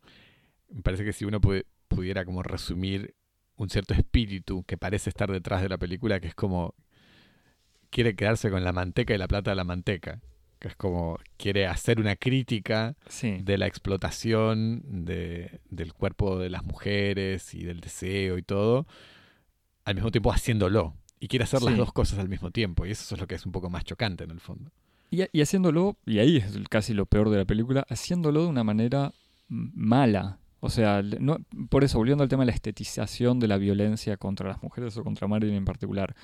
Me 0.72 0.82
parece 0.82 1.04
que 1.04 1.12
si 1.12 1.24
uno 1.24 1.40
pu- 1.40 1.64
pudiera 1.88 2.24
como 2.24 2.42
resumir 2.42 3.14
un 3.56 3.68
cierto 3.70 3.94
espíritu 3.94 4.64
que 4.64 4.76
parece 4.76 5.10
estar 5.10 5.30
detrás 5.30 5.62
de 5.62 5.68
la 5.68 5.78
película, 5.78 6.18
que 6.20 6.28
es 6.28 6.34
como 6.34 6.74
quiere 7.90 8.16
quedarse 8.16 8.50
con 8.50 8.64
la 8.64 8.72
manteca 8.72 9.14
y 9.14 9.18
la 9.18 9.28
plata 9.28 9.50
de 9.50 9.56
la 9.56 9.64
manteca, 9.64 10.20
que 10.58 10.68
es 10.68 10.76
como 10.76 11.18
quiere 11.36 11.66
hacer 11.66 12.00
una 12.00 12.16
crítica 12.16 12.94
Sí. 13.08 13.38
de 13.42 13.58
la 13.58 13.66
explotación 13.66 14.82
de, 15.04 15.60
del 15.68 15.92
cuerpo 15.92 16.38
de 16.38 16.48
las 16.50 16.64
mujeres 16.64 17.52
y 17.54 17.64
del 17.64 17.80
deseo 17.80 18.38
y 18.38 18.42
todo, 18.42 18.86
al 19.84 19.94
mismo 19.96 20.10
tiempo 20.10 20.32
haciéndolo. 20.32 20.94
Y 21.20 21.28
quiere 21.28 21.44
hacer 21.44 21.62
las 21.62 21.76
dos 21.76 21.92
cosas 21.92 22.18
al 22.18 22.28
mismo 22.28 22.50
tiempo. 22.50 22.84
Y 22.86 22.90
eso 22.90 23.14
es 23.14 23.20
lo 23.20 23.28
que 23.28 23.36
es 23.36 23.46
un 23.46 23.52
poco 23.52 23.70
más 23.70 23.84
chocante 23.84 24.24
en 24.24 24.30
el 24.32 24.40
fondo. 24.40 24.72
Y, 25.10 25.22
y 25.30 25.40
haciéndolo, 25.42 25.96
y 26.06 26.18
ahí 26.18 26.38
es 26.38 26.58
casi 26.68 26.94
lo 26.94 27.06
peor 27.06 27.30
de 27.30 27.36
la 27.36 27.44
película, 27.44 27.84
haciéndolo 27.88 28.42
de 28.42 28.48
una 28.48 28.64
manera 28.64 29.12
mala. 29.48 30.38
O 30.64 30.70
sea, 30.70 31.02
por 31.70 31.82
eso, 31.82 31.98
volviendo 31.98 32.22
al 32.22 32.28
tema 32.28 32.42
de 32.44 32.46
la 32.46 32.54
estetización 32.54 33.40
de 33.40 33.48
la 33.48 33.58
violencia 33.58 34.16
contra 34.16 34.48
las 34.48 34.62
mujeres 34.62 34.96
o 34.96 35.02
contra 35.02 35.26
Marilyn 35.26 35.56
en 35.56 35.64
particular, 35.64 36.14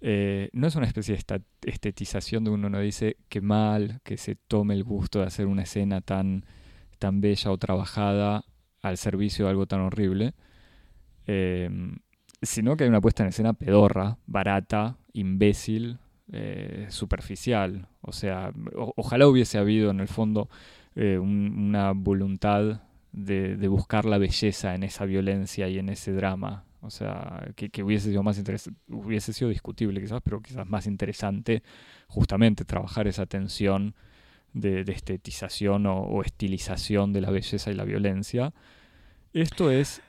eh, 0.00 0.48
no 0.52 0.66
es 0.66 0.76
una 0.76 0.86
especie 0.86 1.16
de 1.16 1.42
estetización 1.66 2.44
de 2.44 2.50
uno 2.50 2.70
no 2.70 2.78
dice 2.80 3.16
que 3.28 3.40
mal 3.42 4.00
que 4.02 4.16
se 4.16 4.34
tome 4.36 4.74
el 4.74 4.84
gusto 4.84 5.18
de 5.20 5.26
hacer 5.26 5.46
una 5.46 5.62
escena 5.62 6.00
tan, 6.00 6.44
tan 6.98 7.20
bella 7.20 7.50
o 7.50 7.58
trabajada 7.58 8.44
al 8.82 8.96
servicio 8.96 9.44
de 9.46 9.50
algo 9.50 9.66
tan 9.66 9.80
horrible, 9.80 10.34
eh, 11.26 11.70
sino 12.42 12.76
que 12.76 12.84
hay 12.84 12.90
una 12.90 13.00
puesta 13.00 13.22
en 13.22 13.28
escena 13.30 13.52
pedorra, 13.52 14.18
barata, 14.26 14.96
imbécil, 15.12 15.98
eh, 16.32 16.86
superficial. 16.90 17.88
O 18.00 18.12
sea, 18.12 18.52
ojalá 18.96 19.26
hubiese 19.28 19.58
habido 19.58 19.90
en 19.90 20.00
el 20.00 20.08
fondo 20.08 20.48
eh, 20.96 21.18
un- 21.18 21.54
una 21.56 21.92
voluntad 21.92 22.82
de, 23.12 23.68
buscar 23.68 24.04
la 24.04 24.18
belleza 24.18 24.74
en 24.74 24.82
esa 24.82 25.04
violencia 25.04 25.68
y 25.68 25.78
en 25.78 25.88
ese 25.88 26.12
drama. 26.12 26.64
O 26.82 26.90
sea, 26.90 27.52
que, 27.56 27.82
hubiese 27.82 28.10
sido 28.10 28.22
más 28.22 28.42
hubiese 28.88 29.32
sido 29.32 29.50
discutible 29.50 30.00
quizás, 30.00 30.22
pero 30.22 30.40
quizás 30.40 30.66
más 30.66 30.86
interesante 30.86 31.62
justamente 32.08 32.64
trabajar 32.64 33.06
esa 33.06 33.26
tensión 33.26 33.94
de, 34.52 34.80
estetización 34.80 35.86
o, 35.86 36.22
estilización 36.22 37.12
de 37.12 37.20
la 37.20 37.30
belleza 37.30 37.70
y 37.70 37.74
la 37.74 37.84
violencia. 37.84 38.54
Esto 39.32 39.70
es 39.70 40.02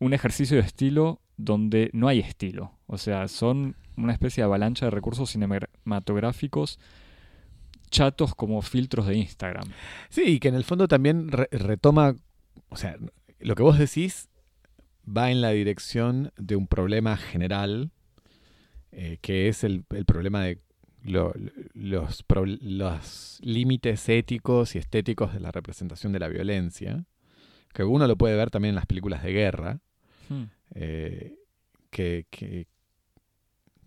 un 0.00 0.12
ejercicio 0.12 0.56
de 0.56 0.64
estilo 0.64 1.20
donde 1.36 1.90
no 1.92 2.08
hay 2.08 2.18
estilo. 2.20 2.72
O 2.86 2.98
sea, 2.98 3.28
son 3.28 3.76
una 3.96 4.12
especie 4.12 4.42
de 4.42 4.46
avalancha 4.46 4.86
de 4.86 4.90
recursos 4.90 5.30
cinematográficos 5.30 6.78
chatos 7.90 8.34
como 8.34 8.60
filtros 8.62 9.06
de 9.06 9.16
Instagram. 9.16 9.66
Sí, 10.08 10.22
y 10.22 10.40
que 10.40 10.48
en 10.48 10.54
el 10.54 10.64
fondo 10.64 10.88
también 10.88 11.30
re- 11.30 11.48
retoma, 11.50 12.14
o 12.68 12.76
sea, 12.76 12.96
lo 13.40 13.54
que 13.54 13.62
vos 13.62 13.78
decís 13.78 14.28
va 15.06 15.30
en 15.30 15.40
la 15.40 15.50
dirección 15.50 16.32
de 16.36 16.56
un 16.56 16.66
problema 16.66 17.16
general, 17.16 17.90
eh, 18.92 19.18
que 19.20 19.48
es 19.48 19.64
el, 19.64 19.84
el 19.90 20.04
problema 20.04 20.42
de 20.42 20.58
lo- 21.04 21.32
los, 21.74 22.22
pro- 22.24 22.44
los 22.46 23.38
límites 23.42 24.08
éticos 24.08 24.74
y 24.74 24.78
estéticos 24.78 25.32
de 25.32 25.40
la 25.40 25.50
representación 25.52 26.12
de 26.12 26.18
la 26.18 26.28
violencia, 26.28 27.04
que 27.72 27.84
uno 27.84 28.06
lo 28.06 28.16
puede 28.16 28.36
ver 28.36 28.50
también 28.50 28.70
en 28.70 28.76
las 28.76 28.86
películas 28.86 29.22
de 29.22 29.32
guerra, 29.32 29.80
Hmm. 30.28 30.44
eh, 30.74 31.38
que, 31.90 32.26
que 32.30 32.66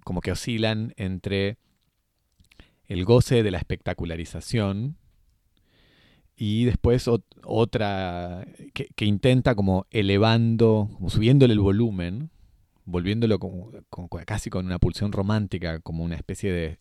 como 0.04 0.22
que 0.22 0.32
oscilan 0.32 0.94
entre 0.98 1.58
el 2.88 3.06
goce 3.06 3.44
de 3.44 3.52
la 3.52 3.60
espectacularización 3.60 4.98
y 6.36 6.66
después 6.66 7.08
ot- 7.08 7.24
otra 7.44 8.46
que, 8.74 9.06
intenta 9.06 9.56
como 9.56 9.86
elevando, 9.92 10.90
como 10.94 11.10
subiéndole 11.10 11.54
el 11.54 11.60
volumen, 11.60 12.30
volviéndolo 12.86 13.40
como, 13.40 13.72
casi 14.26 14.50
con 14.50 14.66
una 14.66 14.80
pulsión 14.80 15.12
romántica, 15.12 15.80
como 15.80 16.04
una 16.04 16.16
especie 16.16 16.52
de 16.52 16.78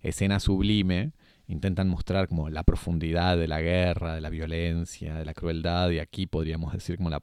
escena 0.00 0.40
sublime, 0.40 1.12
intentan 1.46 1.88
mostrar 1.88 2.28
como 2.28 2.48
la 2.48 2.64
profundidad 2.64 3.36
de 3.36 3.48
la 3.48 3.60
guerra, 3.60 4.14
de 4.14 4.20
la 4.20 4.30
violencia, 4.30 5.14
de 5.14 5.24
la 5.24 5.34
crueldad, 5.34 5.90
y 5.90 5.98
aquí 5.98 6.26
podríamos 6.26 6.72
decir 6.72 6.96
como 6.96 7.10
la 7.10 7.22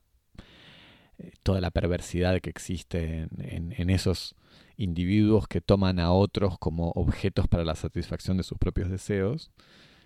eh, 1.18 1.32
toda 1.44 1.60
la 1.60 1.72
perversidad 1.72 2.40
que 2.42 2.50
existe 2.50 3.28
en 3.38 3.90
esos 3.90 4.36
individuos 4.78 5.48
que 5.48 5.62
toman 5.62 6.00
a 6.00 6.12
otros 6.12 6.58
como 6.58 6.92
objetos 6.92 7.48
para 7.48 7.64
la 7.64 7.76
satisfacción 7.76 8.38
de 8.38 8.44
sus 8.44 8.58
propios 8.58 8.90
deseos. 8.90 9.52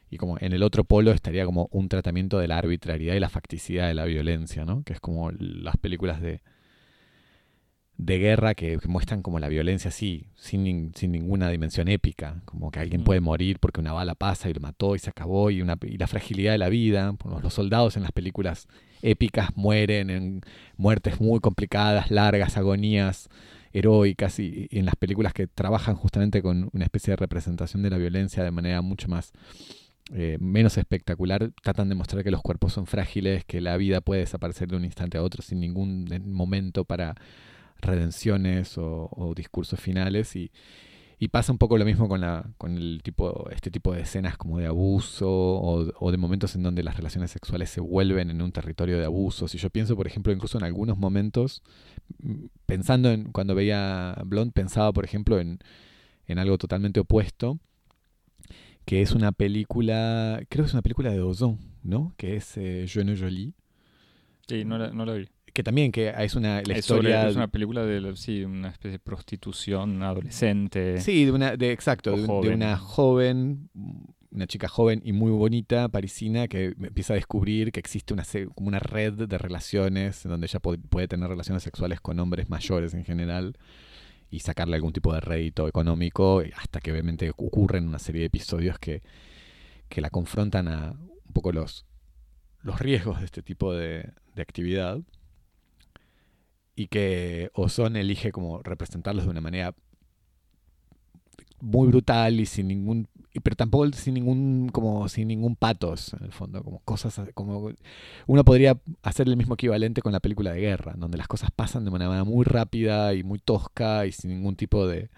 Y 0.10 0.18
como 0.18 0.38
en 0.40 0.54
el 0.54 0.64
otro 0.64 0.84
polo 0.84 1.12
estaría 1.12 1.46
como 1.46 1.68
un 1.72 1.90
tratamiento 1.90 2.40
de 2.40 2.48
la 2.48 2.58
arbitrariedad 2.58 3.16
y 3.16 3.20
la 3.20 3.30
facticidad 3.30 3.88
de 3.88 3.94
la 3.94 4.06
violencia, 4.06 4.64
¿no? 4.64 4.84
Que 4.84 4.94
es 4.94 5.00
como 5.00 5.32
las 5.32 5.76
películas 5.78 6.22
de, 6.22 6.42
de 7.98 8.20
guerra 8.20 8.54
que, 8.54 8.78
que 8.78 8.88
muestran 8.88 9.24
como 9.24 9.40
la 9.40 9.50
violencia 9.50 9.90
así, 9.90 10.28
sin, 10.36 10.94
sin 10.96 11.12
ninguna 11.12 11.50
dimensión 11.50 11.88
épica, 11.88 12.42
como 12.46 12.70
que 12.70 12.80
alguien 12.80 13.04
puede 13.04 13.20
morir 13.20 13.58
porque 13.60 13.82
una 13.82 13.92
bala 13.92 14.14
pasa 14.14 14.50
y 14.50 14.54
lo 14.54 14.60
mató 14.60 14.96
y 14.96 15.00
se 15.00 15.10
acabó, 15.10 15.50
y, 15.50 15.62
una, 15.62 15.78
y 15.82 15.98
la 15.98 16.08
fragilidad 16.08 16.52
de 16.52 16.60
la 16.60 16.70
vida. 16.70 17.16
Los, 17.26 17.44
los 17.44 17.54
soldados 17.54 17.98
en 17.98 18.04
las 18.04 18.12
películas 18.12 18.68
épicas 19.02 19.50
mueren 19.56 20.10
en 20.10 20.42
muertes 20.78 21.20
muy 21.20 21.40
complicadas, 21.40 22.12
largas, 22.12 22.56
agonías 22.56 23.30
heroicas, 23.74 24.40
y, 24.40 24.68
y 24.70 24.80
en 24.80 24.86
las 24.86 24.96
películas 24.96 25.34
que 25.34 25.48
trabajan 25.48 25.96
justamente 25.96 26.42
con 26.42 26.70
una 26.74 26.86
especie 26.86 27.12
de 27.12 27.18
representación 27.18 27.82
de 27.84 27.90
la 27.90 27.98
violencia 27.98 28.44
de 28.44 28.52
manera 28.52 28.82
mucho 28.82 29.08
más 29.08 29.34
eh, 30.14 30.38
menos 30.40 30.78
espectacular, 30.78 31.52
tratan 31.62 31.90
de 31.90 31.96
mostrar 31.96 32.24
que 32.24 32.32
los 32.32 32.42
cuerpos 32.42 32.72
son 32.74 32.86
frágiles, 32.86 33.44
que 33.44 33.60
la 33.60 33.76
vida 33.76 34.00
puede 34.00 34.22
desaparecer 34.22 34.70
de 34.70 34.78
un 34.78 34.86
instante 34.86 35.18
a 35.18 35.24
otro 35.24 35.42
sin 35.42 35.60
ningún 35.60 36.08
eh, 36.12 36.20
momento 36.20 36.86
para 36.86 37.16
redenciones 37.82 38.78
o, 38.78 39.34
discursos 39.36 39.80
finales. 39.80 40.36
Y, 40.38 40.52
y 41.20 41.28
pasa 41.28 41.52
un 41.52 41.58
poco 41.58 41.78
lo 41.78 41.84
mismo 41.84 42.08
con 42.08 42.22
la 42.22 42.46
con 42.58 42.78
el 42.78 43.02
tipo 43.04 43.50
este 43.50 43.72
tipo 43.72 43.94
de 43.94 44.02
escenas 44.02 44.38
como 44.38 44.60
de 44.60 44.68
abuso 44.68 45.28
o, 45.30 45.92
o 46.00 46.12
de 46.12 46.18
momentos 46.18 46.56
en 46.56 46.64
donde 46.64 46.84
las 46.84 46.96
relaciones 46.96 47.32
sexuales 47.32 47.72
se 47.72 47.82
vuelven 47.82 48.30
en 48.30 48.42
un 48.42 48.52
territorio 48.52 49.00
de 49.00 49.06
abuso 49.06 49.48
si 49.48 49.58
yo 49.58 49.72
pienso 49.72 49.96
por 49.96 50.06
ejemplo 50.06 50.32
incluso 50.32 50.60
en 50.60 50.64
algunos 50.64 51.00
momentos 51.00 51.64
mm, 52.20 52.46
pensando 52.68 53.12
en 53.12 53.32
cuando 53.32 53.56
veía 53.56 54.16
Blonde 54.26 54.52
pensaba 54.52 54.94
por 54.94 55.06
ejemplo 55.06 55.40
en, 55.40 55.58
en 56.28 56.38
algo 56.38 56.60
totalmente 56.60 57.00
opuesto 57.00 57.58
que 58.88 59.02
es 59.02 59.12
una 59.12 59.32
película 59.34 60.40
creo 60.50 60.64
que 60.64 60.70
es 60.70 60.74
una 60.74 60.82
película 60.82 61.12
de 61.12 61.22
Ozon 61.22 61.60
¿no? 61.84 62.14
que 62.18 62.38
es 62.38 62.56
eh, 62.58 62.86
Je 62.88 63.04
ne 63.04 63.16
Jolie 63.18 63.54
Sí, 64.48 64.64
no 64.64 64.78
la, 64.78 64.92
no 64.92 65.06
la 65.06 65.14
vi. 65.16 65.28
que 65.54 65.62
también 65.62 65.92
que 65.92 66.14
es 66.18 66.34
una 66.36 66.62
la 66.66 66.74
es, 66.78 66.86
sobre- 66.86 67.10
historia 67.10 67.28
es 67.28 67.36
una 67.36 67.50
película 67.50 67.84
de, 67.86 68.16
sí, 68.16 68.44
una 68.46 68.70
especie 68.70 68.92
de 68.92 69.00
prostitución 69.00 70.02
adolescente. 70.04 71.02
Sí, 71.02 71.26
de 71.26 71.32
una, 71.34 71.58
de, 71.58 71.74
exacto, 71.74 72.12
de, 72.16 72.22
de 72.22 72.56
una 72.56 72.78
joven, 72.78 73.70
una 74.32 74.48
chica 74.48 74.70
joven 74.70 75.02
y 75.04 75.12
muy 75.12 75.32
bonita, 75.32 75.90
parisina, 75.90 76.48
que 76.48 76.68
empieza 76.80 77.12
a 77.12 77.16
descubrir 77.18 77.74
que 77.74 77.82
existe 77.82 78.14
una, 78.14 78.24
como 78.56 78.70
una 78.70 78.80
red 78.80 79.28
de 79.28 79.38
relaciones 79.38 80.24
en 80.24 80.32
donde 80.32 80.48
ella 80.48 80.60
puede 80.62 81.08
tener 81.10 81.28
relaciones 81.28 81.64
sexuales 81.64 82.00
con 82.00 82.18
hombres 82.22 82.50
mayores 82.50 82.94
en 82.94 83.04
general 83.04 83.58
y 84.30 84.40
sacarle 84.40 84.76
algún 84.76 84.94
tipo 84.94 85.14
de 85.14 85.20
rédito 85.20 85.68
económico, 85.68 86.44
y 86.44 86.52
hasta 86.58 86.80
que 86.80 86.92
obviamente 86.92 87.30
ocurren 87.30 87.88
una 87.88 88.00
serie 88.00 88.22
de 88.22 88.28
episodios 88.28 88.78
que, 88.80 89.02
que 89.90 90.02
la 90.02 90.10
confrontan 90.10 90.68
a 90.68 90.92
un 90.92 91.34
poco 91.34 91.52
los, 91.52 91.86
los 92.62 92.80
riesgos 92.80 93.20
de 93.20 93.26
este 93.26 93.42
tipo 93.42 93.74
de, 93.74 94.12
de 94.36 94.42
actividad. 94.42 95.00
Y 96.76 96.88
que 96.88 97.50
Ozon 97.54 97.96
elige 97.96 98.32
como 98.32 98.62
representarlos 98.62 99.26
de 99.26 99.32
una 99.32 99.42
manera 99.42 99.74
muy 101.62 101.88
brutal 101.88 102.40
y 102.40 102.46
sin 102.46 102.68
ningún 102.68 103.08
pero 103.44 103.56
tampoco 103.56 103.92
sin 103.94 104.16
ningún 104.16 104.70
como 104.70 105.08
sin 105.10 105.28
ningún 105.28 105.56
patos 105.56 106.14
en 106.14 106.26
el 106.26 106.32
fondo 106.32 106.64
como 106.64 106.80
cosas 106.80 107.20
como 107.34 107.72
uno 108.28 108.44
podría 108.46 108.80
hacer 109.04 109.28
el 109.28 109.38
mismo 109.38 109.56
equivalente 109.56 110.02
con 110.02 110.12
la 110.12 110.20
película 110.20 110.52
de 110.52 110.62
guerra 110.62 110.94
donde 110.98 111.18
las 111.18 111.28
cosas 111.28 111.52
pasan 111.52 111.84
de 111.84 111.90
una 111.92 112.08
manera 112.08 112.24
muy 112.24 112.46
rápida 112.46 113.14
y 113.14 113.24
muy 113.24 113.40
tosca 113.40 114.06
y 114.06 114.12
sin 114.12 114.32
ningún 114.32 114.56
tipo 114.56 114.88
de 114.88 115.10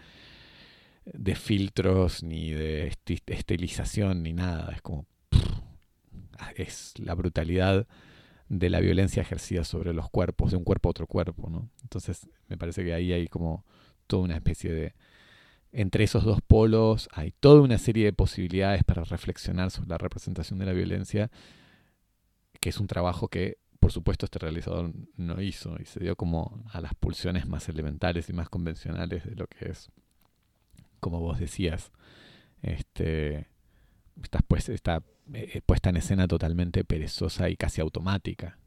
de 1.06 1.36
filtros 1.36 2.24
ni 2.24 2.52
de 2.52 2.92
esti- 2.92 3.22
estilización 3.28 4.24
ni 4.24 4.34
nada 4.34 4.72
es 4.76 4.82
como 4.82 5.06
es 6.56 6.94
la 6.98 7.14
brutalidad 7.16 7.88
de 8.50 8.70
la 8.70 8.80
violencia 8.80 9.22
ejercida 9.22 9.64
sobre 9.64 9.94
los 9.94 10.10
cuerpos, 10.10 10.52
de 10.52 10.58
un 10.58 10.64
cuerpo 10.64 10.90
a 10.90 10.92
otro 10.92 11.08
cuerpo, 11.08 11.50
¿no? 11.50 11.70
Entonces, 11.84 12.30
me 12.48 12.58
parece 12.58 12.84
que 12.84 12.94
ahí 12.94 13.14
hay 13.14 13.28
como 13.28 13.66
toda 14.08 14.24
una 14.24 14.36
especie 14.36 14.72
de... 14.74 14.94
Entre 15.72 16.04
esos 16.04 16.24
dos 16.24 16.42
polos 16.42 17.10
hay 17.12 17.32
toda 17.32 17.62
una 17.62 17.78
serie 17.78 18.06
de 18.06 18.14
posibilidades 18.14 18.84
para 18.84 19.04
reflexionar 19.04 19.70
sobre 19.70 19.90
la 19.90 19.98
representación 19.98 20.60
de 20.60 20.66
la 20.66 20.74
violencia, 20.74 21.30
que 22.60 22.70
es 22.70 22.80
un 22.80 22.88
trabajo 22.88 23.28
que, 23.28 23.58
por 23.80 23.92
supuesto, 23.92 24.26
este 24.26 24.40
realizador 24.40 24.92
no 25.16 25.42
hizo 25.42 25.78
y 25.80 25.86
se 25.86 26.00
dio 26.00 26.16
como 26.16 26.64
a 26.72 26.82
las 26.82 26.96
pulsiones 26.96 27.48
más 27.48 27.70
elementales 27.70 28.30
y 28.30 28.34
más 28.34 28.50
convencionales 28.50 29.24
de 29.26 29.36
lo 29.36 29.48
que 29.48 29.70
es, 29.70 29.92
como 31.00 31.20
vos 31.20 31.40
decías, 31.40 31.92
este, 32.62 33.48
esta, 34.22 34.40
pues, 34.40 34.70
esta 34.70 35.04
eh, 35.34 35.62
puesta 35.66 35.90
en 35.90 35.98
escena 35.98 36.28
totalmente 36.28 36.84
perezosa 36.84 37.50
y 37.50 37.56
casi 37.56 37.80
automática. 37.82 38.58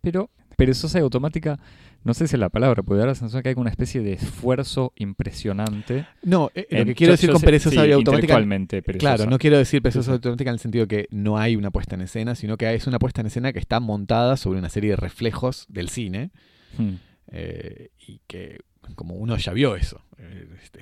Pero 0.00 0.30
perezosa 0.56 0.98
y 0.98 1.02
automática, 1.02 1.58
no 2.04 2.14
sé 2.14 2.26
si 2.26 2.34
es 2.36 2.40
la 2.40 2.48
palabra, 2.48 2.82
puede 2.82 3.00
dar 3.00 3.08
la 3.08 3.14
sensación 3.14 3.42
que 3.42 3.50
hay 3.50 3.54
una 3.58 3.70
especie 3.70 4.00
de 4.02 4.14
esfuerzo 4.14 4.92
impresionante. 4.96 6.06
No, 6.22 6.50
eh, 6.54 6.66
lo 6.70 6.78
en- 6.78 6.86
que 6.88 6.94
quiero 6.94 7.10
yo- 7.10 7.14
decir 7.16 7.28
yo 7.28 7.32
con 7.34 7.42
perezosa 7.42 7.82
sí, 7.82 7.88
y 7.88 7.92
automática. 7.92 8.36
perezosa. 8.38 8.98
Claro, 8.98 9.26
no 9.30 9.38
quiero 9.38 9.58
decir 9.58 9.82
perezosa 9.82 10.10
y 10.10 10.14
automática 10.14 10.50
en 10.50 10.54
el 10.54 10.60
sentido 10.60 10.86
que 10.86 11.06
no 11.10 11.38
hay 11.38 11.56
una 11.56 11.70
puesta 11.70 11.94
en 11.94 12.00
escena, 12.02 12.34
sino 12.34 12.56
que 12.56 12.72
es 12.74 12.86
una 12.86 12.98
puesta 12.98 13.20
en 13.20 13.26
escena 13.28 13.52
que 13.52 13.58
está 13.58 13.80
montada 13.80 14.36
sobre 14.36 14.58
una 14.58 14.68
serie 14.68 14.90
de 14.90 14.96
reflejos 14.96 15.66
del 15.68 15.88
cine 15.88 16.30
Hmm. 16.78 16.94
eh, 17.32 17.90
y 18.06 18.20
que 18.26 18.60
como 18.94 19.14
uno 19.14 19.36
ya 19.36 19.52
vio 19.52 19.76
eso. 19.76 20.00
eh, 20.18 20.48
este, 20.62 20.80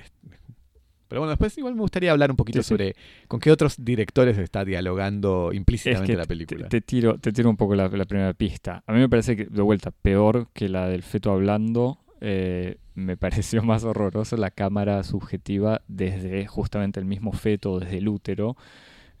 pero 1.15 1.21
bueno, 1.21 1.29
después 1.29 1.57
igual 1.57 1.75
me 1.75 1.79
gustaría 1.79 2.11
hablar 2.11 2.29
un 2.29 2.35
poquito 2.35 2.59
Sí, 2.59 2.63
sí. 2.63 2.67
sobre 2.67 2.93
con 3.29 3.39
qué 3.39 3.49
otros 3.49 3.77
directores 3.79 4.37
está 4.37 4.65
dialogando 4.65 5.51
Es 5.51 5.55
implícitamente 5.55 6.11
que 6.11 6.17
la 6.17 6.23
te, 6.23 6.27
película. 6.27 6.67
te 6.67 6.81
tiro, 6.81 7.17
te 7.17 7.31
tiro 7.31 7.49
un 7.49 7.55
poco 7.55 7.73
la, 7.73 7.87
la 7.87 8.03
primera 8.03 8.33
pista. 8.33 8.83
A 8.85 8.91
mí 8.91 8.99
me 8.99 9.07
parece 9.07 9.37
que, 9.37 9.45
de 9.45 9.61
vuelta, 9.61 9.91
peor 9.91 10.49
que 10.51 10.67
la 10.67 10.89
del 10.89 11.03
feto 11.03 11.31
hablando, 11.31 11.99
eh, 12.19 12.79
me 12.95 13.15
pareció 13.17 13.63
más 13.63 13.85
horrorosa 13.85 14.35
la 14.35 14.51
cámara 14.51 15.01
subjetiva 15.03 15.83
desde 15.87 16.47
justamente 16.47 16.99
el 16.99 17.05
mismo 17.05 17.31
feto, 17.31 17.79
desde 17.79 17.99
el 17.99 18.09
útero. 18.09 18.57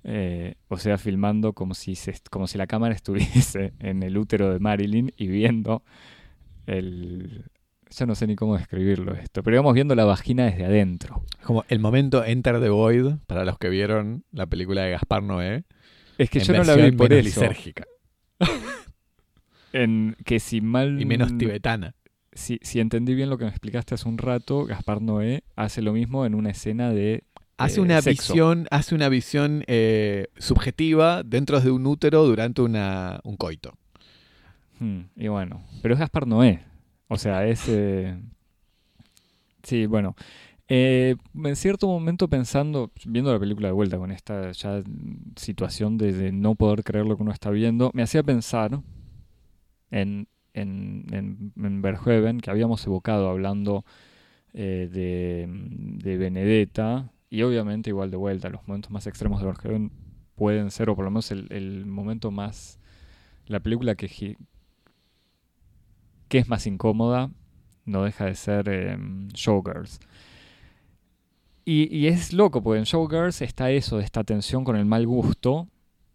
Eh, 0.03 0.55
o 0.67 0.75
sea, 0.77 0.97
filmando 0.97 1.53
como 1.53 1.75
si, 1.75 1.95
se, 1.95 2.13
como 2.29 2.47
si 2.47 2.57
la 2.57 2.67
cámara 2.67 2.93
estuviese 2.93 3.71
en 3.79 4.03
el 4.03 4.17
útero 4.17 4.51
de 4.51 4.59
Marilyn 4.59 5.13
y 5.15 5.27
viendo 5.27 5.81
el... 6.67 7.45
Ya 7.89 8.05
no 8.05 8.15
sé 8.15 8.27
ni 8.27 8.35
cómo 8.35 8.57
describirlo 8.57 9.13
esto, 9.13 9.43
pero 9.43 9.55
íbamos 9.55 9.73
viendo 9.73 9.95
la 9.95 10.05
vagina 10.05 10.45
desde 10.45 10.65
adentro. 10.65 11.23
Como 11.43 11.63
el 11.67 11.79
momento 11.79 12.23
Enter 12.25 12.59
the 12.59 12.69
Void, 12.69 13.15
para 13.27 13.45
los 13.45 13.57
que 13.57 13.69
vieron 13.69 14.23
la 14.31 14.47
película 14.47 14.81
de 14.83 14.91
Gaspar 14.91 15.23
Noé, 15.23 15.63
Es 16.17 16.29
que 16.29 16.39
yo 16.39 16.53
no 16.53 16.63
la 16.63 16.75
vi 16.75 16.91
por 16.91 17.09
menos 17.09 17.25
eso. 17.25 17.41
lisérgica 17.41 17.85
En 19.73 20.15
que 20.25 20.39
si 20.39 20.61
mal... 20.61 20.99
y 21.01 21.05
menos 21.05 21.37
tibetana. 21.37 21.95
si, 22.33 22.59
si 22.61 22.79
entendí 22.79 23.13
bien 23.13 23.29
lo 23.29 23.37
que 23.37 23.45
me 23.45 23.51
explicaste 23.51 23.93
hace 23.95 24.07
un 24.07 24.17
rato, 24.17 24.65
Gaspar 24.65 25.01
Noé 25.01 25.43
hace 25.55 25.81
lo 25.81 25.93
mismo 25.93 26.25
en 26.25 26.33
una 26.35 26.49
escena 26.49 26.91
de 26.91 27.23
Hace 27.57 27.79
eh, 27.79 27.83
una 27.83 28.01
visión, 28.01 28.67
hace 28.69 28.95
una 28.95 29.07
visión 29.07 29.63
eh, 29.67 30.27
subjetiva 30.37 31.23
dentro 31.23 31.61
de 31.61 31.71
un 31.71 31.85
útero 31.87 32.25
durante 32.25 32.61
una, 32.61 33.21
un 33.23 33.37
coito. 33.37 33.77
Hmm, 34.79 35.03
y 35.15 35.29
bueno, 35.29 35.63
pero 35.81 35.93
es 35.93 35.99
Gaspar 35.99 36.27
Noé. 36.27 36.59
O 37.07 37.17
sea, 37.17 37.45
es... 37.47 37.67
eh, 37.67 38.17
Sí, 39.63 39.85
bueno. 39.85 40.15
Eh, 40.67 41.15
en 41.35 41.55
cierto 41.55 41.87
momento 41.87 42.27
pensando, 42.29 42.91
viendo 43.05 43.31
la 43.33 43.39
película 43.39 43.67
de 43.67 43.73
vuelta 43.73 43.97
con 43.97 44.11
esta 44.11 44.51
ya 44.51 44.81
situación 45.35 45.97
de, 45.97 46.31
no 46.31 46.55
poder 46.55 46.83
creer 46.83 47.05
lo 47.05 47.15
que 47.17 47.23
uno 47.23 47.31
está 47.31 47.51
viendo, 47.51 47.91
me 47.93 48.01
hacía 48.03 48.23
pensar 48.23 48.81
en, 49.91 50.27
en, 50.53 51.05
en, 51.55 52.41
que 52.41 52.49
habíamos 52.49 52.85
evocado 52.85 53.29
hablando 53.29 53.85
eh, 54.53 54.89
de, 54.91 55.47
de 55.49 56.17
Benedetta, 56.17 57.11
y 57.29 57.43
obviamente 57.43 57.89
igual 57.91 58.11
de 58.11 58.17
vuelta, 58.17 58.49
los 58.49 58.67
momentos 58.67 58.91
más 58.91 59.07
extremos 59.07 59.41
de 59.41 59.47
Verhoeven 59.47 59.91
pueden 60.35 60.71
ser, 60.71 60.89
o 60.89 60.95
por 60.95 61.05
lo 61.05 61.11
menos 61.11 61.31
el, 61.31 61.47
el 61.51 61.85
momento 61.85 62.31
más, 62.31 62.79
la 63.47 63.59
película 63.61 63.95
que, 63.95 64.37
que 66.27 66.39
es 66.39 66.47
más 66.47 66.67
incómoda, 66.67 67.29
no 67.85 68.03
deja 68.03 68.25
de 68.25 68.35
ser 68.35 68.69
em, 68.69 69.27
Showgirls. 69.29 69.99
Y, 71.67 72.05
es 72.05 72.31
loco, 72.31 72.61
porque 72.61 72.77
en 72.77 72.85
Showgirls 72.85 73.41
está 73.41 73.71
eso, 73.71 73.99
esta 73.99 74.23
tensión 74.23 74.63
con 74.63 74.75
el 74.75 74.85
mal 74.85 75.07
gusto, 75.07 75.67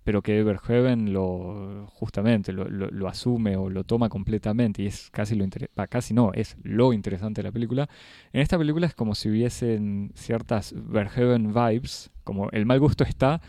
pero 0.05 0.23
que 0.23 0.45
Verhoeven 0.45 1.13
lo 1.13 1.89
justamente 1.89 2.53
lo, 2.53 3.09
asume 3.09 3.57
o 3.57 3.69
lo 3.69 3.83
toma 3.83 4.09
completamente 4.09 4.83
y 4.83 4.87
es 4.87 5.11
casi 5.11 5.35
lo 5.35 5.45
va, 5.79 5.89
casi 5.89 6.15
no, 6.15 6.33
es 6.33 6.57
lo 6.63 6.93
interesante 6.93 7.43
de 7.43 7.49
la 7.49 7.53
película. 7.53 7.89
En 8.33 8.41
esta 8.41 8.59
película 8.59 8.87
es 8.87 8.95
como 8.95 9.17
si 9.17 9.29
hubiesen 9.29 10.13
ciertas 10.15 10.73
Verhoeven 10.77 11.53
vibes, 11.53 12.11
como 12.23 12.49
el 12.51 12.65
mal 12.65 12.79
gusto 12.79 13.03
está, 13.03 13.41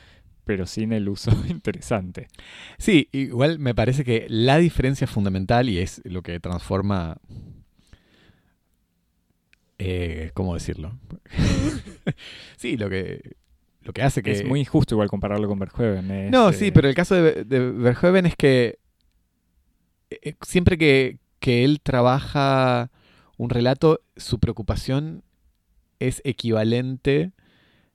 pero 0.43 0.65
sin 0.65 0.93
el 0.93 1.09
uso 1.09 1.31
interesante. 1.49 2.27
Sí, 2.77 3.09
igual 3.11 3.59
me 3.59 3.75
parece 3.75 4.03
que 4.03 4.25
la 4.29 4.57
diferencia 4.57 5.07
fundamental 5.07 5.69
y 5.69 5.79
es 5.79 6.01
lo 6.05 6.21
que 6.21 6.39
transforma... 6.39 7.17
Eh, 9.83 10.29
¿Cómo 10.35 10.53
decirlo? 10.53 10.99
sí, 12.57 12.77
lo 12.77 12.87
que, 12.87 13.35
lo 13.81 13.93
que 13.93 14.03
hace 14.03 14.21
que... 14.21 14.31
Es 14.31 14.45
muy 14.45 14.59
injusto 14.59 14.93
igual 14.93 15.09
compararlo 15.09 15.47
con 15.47 15.57
Verhoeven. 15.57 16.11
es, 16.11 16.31
No, 16.31 16.49
eh, 16.49 16.53
sí, 16.53 16.69
pero 16.69 16.87
el 16.87 16.93
caso 16.93 17.15
de, 17.15 17.43
de 17.43 17.71
Verhoeven 17.71 18.27
es 18.27 18.35
que 18.35 18.77
eh, 20.11 20.35
siempre 20.41 20.77
que, 20.77 21.17
que 21.39 21.63
él 21.63 21.81
trabaja 21.81 22.91
un 23.37 23.49
relato, 23.49 24.01
su 24.17 24.39
preocupación 24.39 25.23
es 25.99 26.21
equivalente, 26.25 27.31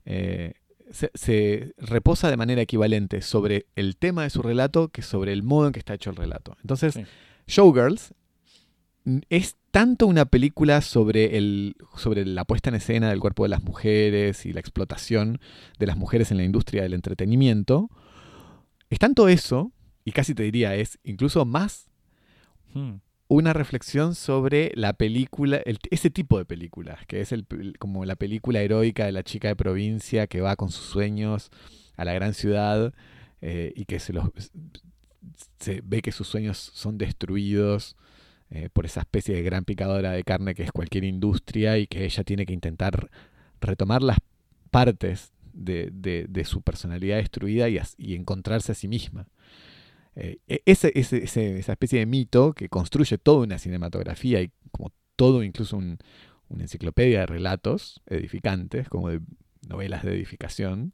eh, 0.04 0.54
se, 0.90 1.10
se 1.14 1.74
reposa 1.78 2.30
de 2.30 2.36
manera 2.36 2.62
equivalente 2.62 3.22
sobre 3.22 3.66
el 3.76 3.96
tema 3.96 4.22
de 4.22 4.30
su 4.30 4.42
relato 4.42 4.88
que 4.88 5.02
sobre 5.02 5.32
el 5.32 5.42
modo 5.42 5.66
en 5.66 5.72
que 5.72 5.78
está 5.78 5.94
hecho 5.94 6.10
el 6.10 6.16
relato. 6.16 6.56
Entonces, 6.62 6.94
Sí. 6.94 7.04
Showgirls 7.46 8.12
es 9.30 9.56
tanto 9.70 10.06
una 10.06 10.24
película 10.24 10.80
sobre, 10.80 11.38
el, 11.38 11.76
sobre 11.96 12.26
la 12.26 12.44
puesta 12.44 12.70
en 12.70 12.76
escena 12.76 13.10
del 13.10 13.20
cuerpo 13.20 13.44
de 13.44 13.50
las 13.50 13.62
mujeres 13.62 14.46
y 14.46 14.52
la 14.52 14.60
explotación 14.60 15.38
de 15.78 15.86
las 15.86 15.96
mujeres 15.96 16.30
en 16.30 16.38
la 16.38 16.44
industria 16.44 16.82
del 16.82 16.94
entretenimiento. 16.94 17.88
Es 18.90 18.98
tanto 18.98 19.28
eso, 19.28 19.72
y 20.04 20.12
casi 20.12 20.34
te 20.34 20.42
diría, 20.42 20.74
es 20.74 20.98
incluso 21.04 21.44
más 21.44 21.88
hmm, 22.74 22.94
una 23.28 23.52
reflexión 23.52 24.14
sobre 24.14 24.72
la 24.74 24.92
película, 24.92 25.56
el- 25.64 25.78
ese 25.90 26.10
tipo 26.10 26.38
de 26.38 26.44
películas, 26.44 27.04
que 27.06 27.20
es 27.20 27.32
el, 27.32 27.46
como 27.78 28.04
la 28.04 28.16
película 28.16 28.60
heroica 28.60 29.04
de 29.06 29.12
la 29.12 29.24
chica 29.24 29.48
de 29.48 29.56
provincia 29.56 30.26
que 30.28 30.40
va 30.40 30.56
con 30.56 30.70
sus 30.70 30.86
sueños 30.86 31.50
a 31.96 32.04
la 32.04 32.12
gran 32.14 32.34
ciudad 32.34 32.94
eh, 33.40 33.72
y 33.76 33.84
que 33.86 33.98
se, 33.98 34.12
los, 34.12 34.30
se 35.58 35.80
ve 35.84 36.02
que 36.02 36.12
sus 36.12 36.28
sueños 36.28 36.58
son 36.74 36.98
destruidos 36.98 37.96
eh, 38.50 38.68
por 38.72 38.86
esa 38.86 39.00
especie 39.00 39.34
de 39.34 39.42
gran 39.42 39.64
picadora 39.64 40.12
de 40.12 40.22
carne 40.22 40.54
que 40.54 40.62
es 40.62 40.72
cualquier 40.72 41.04
industria 41.04 41.78
y 41.78 41.86
que 41.86 42.04
ella 42.04 42.22
tiene 42.24 42.46
que 42.46 42.52
intentar 42.52 43.10
retomar 43.60 44.02
las 44.02 44.18
partes 44.70 45.32
de, 45.52 45.90
de- 45.92 46.26
de 46.28 46.44
su 46.44 46.62
personalidad 46.62 47.16
destruida 47.16 47.68
y, 47.68 47.80
y 47.98 48.14
encontrarse 48.14 48.72
a 48.72 48.74
sí 48.74 48.88
misma. 48.88 49.26
Eh, 50.16 50.38
e- 50.48 50.62
ese, 50.66 50.92
esa 50.98 51.72
especie 51.72 51.98
de 52.00 52.06
mito 52.06 52.54
que 52.54 52.68
construye 52.68 53.18
toda 53.18 53.44
una 53.44 53.58
cinematografía 53.58 54.40
y 54.42 54.50
como 54.72 54.92
todo, 55.16 55.42
incluso 55.44 55.76
un- 55.76 55.98
una 56.48 56.62
enciclopedia 56.64 57.20
de 57.20 57.26
relatos 57.26 58.02
edificantes, 58.06 58.88
como 58.88 59.08
de 59.10 59.20
novelas 59.68 60.04
de 60.04 60.14
edificación, 60.14 60.92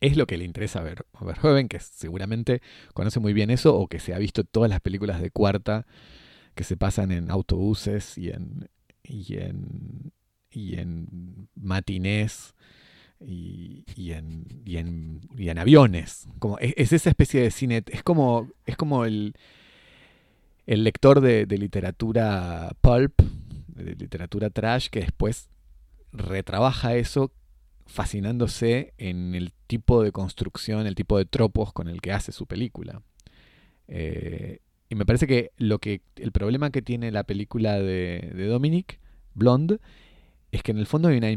es 0.00 0.16
lo 0.16 0.26
que 0.26 0.36
le 0.36 0.44
interesa 0.44 0.80
a, 0.80 0.82
Ver, 0.82 1.06
a 1.14 1.24
Verhoeven, 1.24 1.68
que 1.68 1.80
seguramente 1.80 2.60
conoce 2.92 3.20
muy 3.20 3.32
bien 3.32 3.50
eso 3.50 3.74
o 3.76 3.88
que 3.88 4.00
se 4.00 4.14
ha 4.14 4.18
visto 4.18 4.44
todas 4.44 4.68
las 4.70 4.80
películas 4.80 5.20
de 5.20 5.30
cuarta 5.30 5.86
que 6.54 6.64
se 6.64 6.76
pasan 6.76 7.12
en 7.12 7.30
autobuses 7.30 8.18
y 8.18 8.30
en, 8.30 8.68
y 9.02 9.38
en, 9.38 10.12
y 10.50 10.76
en 10.78 11.48
matinés 11.56 12.54
y, 13.20 13.84
en, 14.12 14.46
y, 14.64 14.76
en, 14.76 15.20
y 15.36 15.48
en 15.48 15.58
aviones. 15.58 16.28
Como 16.38 16.58
es, 16.58 16.74
es 16.76 16.92
esa 16.92 17.10
especie 17.10 17.42
de 17.42 17.50
cine, 17.50 17.82
es 17.86 18.02
como, 18.02 18.50
es 18.66 18.76
como 18.76 19.04
el, 19.04 19.34
el 20.66 20.84
lector 20.84 21.20
de, 21.20 21.46
de 21.46 21.58
literatura 21.58 22.74
pulp, 22.80 23.20
de 23.68 23.94
literatura 23.94 24.50
trash, 24.50 24.88
que 24.88 25.00
después 25.00 25.48
retrabaja 26.12 26.94
eso 26.94 27.32
fascinándose 27.86 28.94
en 28.98 29.34
el 29.34 29.52
tipo 29.66 30.02
de 30.02 30.12
construcción, 30.12 30.86
el 30.86 30.94
tipo 30.94 31.18
de 31.18 31.26
tropos 31.26 31.72
con 31.72 31.88
el 31.88 32.00
que 32.00 32.12
hace 32.12 32.32
su 32.32 32.46
película. 32.46 33.02
Eh, 33.88 34.60
y 34.88 34.94
me 34.94 35.04
parece 35.04 35.26
que 35.26 35.52
lo 35.56 35.78
que 35.78 36.02
el 36.16 36.32
problema 36.32 36.70
que 36.70 36.82
tiene 36.82 37.10
la 37.10 37.24
película 37.24 37.78
de, 37.78 38.32
Dominic, 38.48 39.00
Blonde, 39.34 39.78
es 40.52 40.62
que 40.62 40.72
en 40.72 40.78
el 40.78 40.86
fondo 40.86 41.08
hay 41.08 41.18
una 41.18 41.30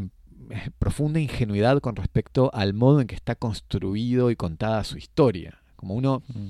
profunda 0.78 1.20
ingenuidad 1.20 1.80
con 1.80 1.96
respecto 1.96 2.50
al 2.54 2.74
modo 2.74 3.00
en 3.00 3.06
que 3.06 3.14
está 3.14 3.34
construido 3.34 4.30
y 4.30 4.36
contada 4.36 4.84
su 4.84 4.98
historia. 4.98 5.60
Como 5.76 5.94
uno 5.94 6.22
hmm. 6.28 6.48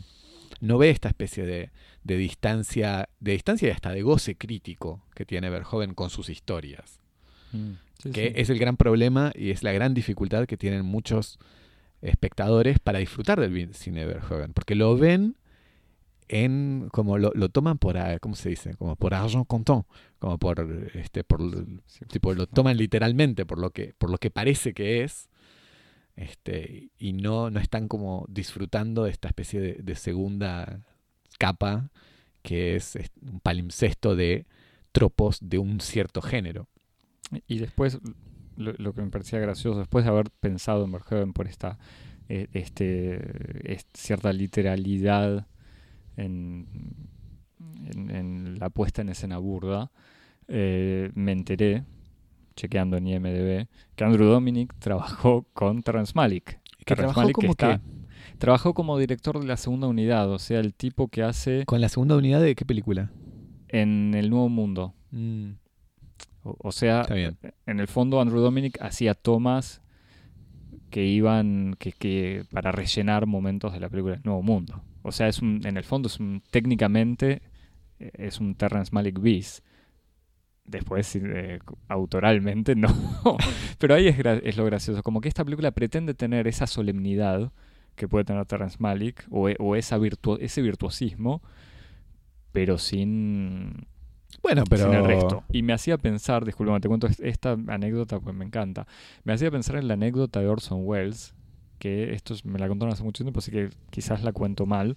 no 0.60 0.78
ve 0.78 0.90
esta 0.90 1.08
especie 1.08 1.44
de, 1.44 1.70
de 2.04 2.16
distancia, 2.16 3.08
de 3.20 3.32
distancia 3.32 3.68
y 3.68 3.72
hasta 3.72 3.90
de 3.90 4.02
goce 4.02 4.36
crítico 4.36 5.02
que 5.14 5.24
tiene 5.24 5.50
Verhoeven 5.50 5.94
con 5.94 6.10
sus 6.10 6.28
historias 6.28 6.98
Mm, 7.52 7.72
sí, 8.02 8.10
que 8.10 8.28
sí. 8.28 8.32
es 8.36 8.50
el 8.50 8.58
gran 8.58 8.76
problema 8.76 9.32
y 9.34 9.50
es 9.50 9.62
la 9.62 9.72
gran 9.72 9.94
dificultad 9.94 10.46
que 10.46 10.56
tienen 10.56 10.84
muchos 10.84 11.38
espectadores 12.00 12.78
para 12.78 12.98
disfrutar 12.98 13.40
del 13.40 13.74
cine 13.74 14.00
de 14.00 14.06
Verhoeven, 14.06 14.52
porque 14.52 14.74
lo 14.74 14.96
ven 14.96 15.36
en 16.28 16.88
como 16.92 17.18
lo, 17.18 17.32
lo 17.34 17.48
toman 17.48 17.78
por 17.78 17.98
ah, 17.98 18.18
¿cómo 18.20 18.34
se 18.36 18.50
dice? 18.50 18.74
como 18.76 18.96
por 18.96 19.14
argent 19.14 19.46
comptant, 19.46 19.86
como 20.18 20.38
por 20.38 20.60
este 20.94 21.24
por 21.24 21.40
tipo 22.10 22.34
lo 22.34 22.46
toman 22.46 22.76
literalmente 22.76 23.46
por 23.46 23.58
lo 23.58 23.70
que 23.70 23.94
por 23.98 24.10
lo 24.10 24.18
que 24.18 24.30
parece 24.30 24.74
que 24.74 25.04
es 25.04 25.28
este 26.16 26.90
y 26.98 27.12
no 27.12 27.50
no 27.50 27.60
están 27.60 27.88
como 27.88 28.26
disfrutando 28.28 29.04
de 29.04 29.10
esta 29.10 29.28
especie 29.28 29.60
de, 29.60 29.74
de 29.74 29.94
segunda 29.96 30.80
capa 31.38 31.90
que 32.42 32.76
es 32.76 32.96
un 33.22 33.40
palimpsesto 33.40 34.16
de 34.16 34.46
tropos 34.92 35.38
de 35.42 35.58
un 35.58 35.80
cierto 35.80 36.22
género. 36.22 36.66
Y 37.46 37.58
después, 37.58 37.98
lo, 38.56 38.72
lo 38.78 38.94
que 38.94 39.02
me 39.02 39.10
parecía 39.10 39.38
gracioso, 39.38 39.80
después 39.80 40.04
de 40.04 40.10
haber 40.10 40.30
pensado 40.30 40.84
en 40.84 40.92
Verhoeven 40.92 41.32
por 41.34 41.46
esta 41.46 41.78
eh, 42.28 42.48
este, 42.54 43.72
es- 43.74 43.86
cierta 43.92 44.32
literalidad 44.32 45.46
en, 46.18 46.66
en- 47.94 48.10
en 48.10 48.58
la 48.58 48.68
puesta 48.70 49.02
en 49.02 49.08
escena 49.08 49.38
burda, 49.38 49.90
eh, 50.48 51.10
me 51.14 51.32
enteré, 51.32 51.84
chequeando 52.56 52.96
en 52.96 53.06
IMDB, 53.06 53.66
que 53.96 54.04
Andrew 54.04 54.26
Dominic 54.28 54.74
trabajó 54.78 55.46
con 55.54 55.82
Terrence 55.82 56.12
Malick. 56.14 56.60
Que 56.84 56.94
Terrence 56.94 56.96
trabajó 57.14 57.20
Malick 57.22 57.34
como 57.36 57.50
está- 57.50 57.78
que 57.78 57.98
Trabajó 58.38 58.72
como 58.74 58.98
director 58.98 59.40
de 59.40 59.46
la 59.46 59.56
segunda 59.56 59.86
unidad, 59.88 60.30
o 60.30 60.38
sea, 60.38 60.60
el 60.60 60.72
tipo 60.74 61.08
que 61.08 61.22
hace 61.22 61.64
con 61.66 61.80
la 61.80 61.88
segunda 61.88 62.16
unidad 62.16 62.40
de 62.40 62.54
qué 62.54 62.64
película? 62.64 63.10
en 63.70 64.14
El 64.14 64.30
Nuevo 64.30 64.48
Mundo. 64.48 64.94
Mm, 65.10 65.50
O, 66.44 66.56
o 66.58 66.72
sea, 66.72 67.04
en 67.66 67.80
el 67.80 67.86
fondo 67.88 68.20
Andrew 68.20 68.40
Dominic 68.40 68.80
hacía 68.80 69.14
tomas 69.14 69.82
que 70.90 71.04
iban 71.04 71.74
que, 71.78 71.92
que 71.92 72.44
para 72.52 72.72
rellenar 72.72 73.26
momentos 73.26 73.72
de 73.72 73.80
la 73.80 73.88
película 73.90 74.14
El 74.14 74.22
Nuevo 74.24 74.42
Mundo. 74.42 74.82
O 75.02 75.12
sea, 75.12 75.28
es 75.28 75.40
un, 75.40 75.60
en 75.64 75.76
el 75.76 75.84
fondo 75.84 76.08
es 76.08 76.18
un, 76.20 76.42
técnicamente 76.50 77.42
eh, 78.00 78.10
es 78.14 78.40
un 78.40 78.54
Terrence 78.54 78.90
Malick 78.92 79.20
bis. 79.20 79.62
Después, 80.64 81.16
eh, 81.16 81.60
autoralmente, 81.88 82.74
no. 82.76 82.88
Pero 83.78 83.94
ahí 83.94 84.08
es, 84.08 84.16
es 84.18 84.56
lo 84.56 84.64
gracioso. 84.66 85.02
Como 85.02 85.20
que 85.20 85.28
esta 85.28 85.44
película 85.44 85.70
pretende 85.70 86.12
tener 86.14 86.46
esa 86.46 86.66
solemnidad 86.66 87.52
que 87.94 88.06
puede 88.06 88.24
tener 88.24 88.44
Terrence 88.44 88.76
Malick 88.78 89.24
o, 89.30 89.48
e- 89.48 89.56
o 89.58 89.74
esa 89.76 89.98
virtu- 89.98 90.36
ese 90.40 90.60
virtuosismo, 90.62 91.42
pero 92.52 92.78
sin 92.78 93.86
Bueno, 94.42 94.64
pero. 94.68 94.84
sin 94.84 94.94
el 94.94 95.04
resto. 95.06 95.42
Y 95.50 95.62
me 95.62 95.72
hacía 95.72 95.96
pensar, 95.98 96.44
disculpa, 96.44 96.78
te 96.80 96.88
cuento 96.88 97.06
es- 97.06 97.20
esta 97.20 97.52
anécdota, 97.68 98.20
pues 98.20 98.36
me 98.36 98.44
encanta. 98.44 98.86
Me 99.24 99.32
hacía 99.32 99.50
pensar 99.50 99.76
en 99.76 99.88
la 99.88 99.94
anécdota 99.94 100.40
de 100.40 100.48
Orson 100.48 100.80
Welles, 100.82 101.34
que 101.78 102.12
esto 102.12 102.34
es- 102.34 102.44
me 102.44 102.58
la 102.58 102.68
contaron 102.68 102.92
hace 102.92 103.02
mucho 103.02 103.24
tiempo, 103.24 103.38
así 103.40 103.50
que 103.50 103.70
quizás 103.90 104.22
la 104.22 104.32
cuento 104.32 104.66
mal. 104.66 104.96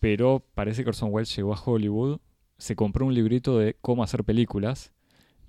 Pero 0.00 0.44
parece 0.54 0.82
que 0.82 0.90
Orson 0.90 1.10
Welles 1.12 1.34
llegó 1.34 1.54
a 1.54 1.60
Hollywood, 1.62 2.20
se 2.58 2.76
compró 2.76 3.06
un 3.06 3.14
librito 3.14 3.58
de 3.58 3.76
cómo 3.80 4.02
hacer 4.02 4.24
películas. 4.24 4.92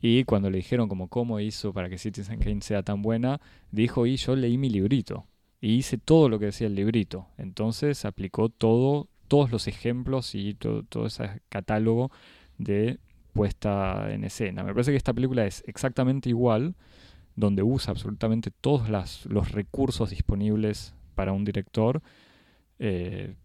Y 0.01 0.23
cuando 0.25 0.49
le 0.49 0.57
dijeron 0.57 0.87
cómo 0.89 1.39
hizo 1.39 1.73
para 1.73 1.89
que 1.89 1.97
Citizen 1.97 2.39
Kane 2.39 2.61
sea 2.61 2.83
tan 2.83 3.01
buena, 3.01 3.41
dijo, 3.71 4.05
y 4.05 4.17
yo 4.17 4.35
leí 4.35 4.57
mi 4.57 4.69
librito. 4.69 5.25
Y 5.61 5.75
hice 5.75 5.97
todo 5.97 6.29
lo 6.29 6.37
que 6.37 6.45
decía 6.47 6.67
el 6.67 6.75
librito. 6.75 7.27
Entonces 7.37 8.05
aplicó 8.05 8.49
todo, 8.49 9.07
todos 9.27 9.51
los 9.51 9.67
ejemplos 9.67 10.35
y 10.35 10.53
to- 10.53 10.83
todo 10.83 11.07
ese 11.07 11.41
catálogo 11.49 12.11
de 12.57 12.99
puesta 13.33 14.11
en 14.13 14.23
escena. 14.23 14.63
Me 14.63 14.73
parece 14.73 14.91
que 14.91 14.97
esta 14.97 15.13
película 15.13 15.45
es 15.45 15.63
exactamente 15.67 16.29
igual, 16.29 16.75
donde 17.35 17.63
usa 17.63 17.91
absolutamente 17.91 18.51
todos 18.51 18.89
los 19.25 19.51
recursos 19.51 20.09
disponibles 20.09 20.93
para 21.15 21.33
un 21.33 21.45
director, 21.45 22.01
eh, 22.79 23.35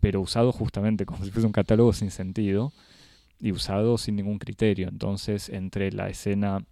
pero 0.00 0.20
usado 0.20 0.52
justamente 0.52 1.06
como 1.06 1.24
si 1.24 1.30
fuese 1.30 1.46
un 1.46 1.52
catálogo 1.52 1.92
sin 1.92 2.10
sentido 2.10 2.72
y 3.40 3.52
usado 3.52 3.98
sin 3.98 4.16
ningún 4.16 4.38
criterio. 4.38 4.88
Entonces, 4.88 5.48
entre 5.48 5.92
la 5.92 6.08
escena, 6.08 6.64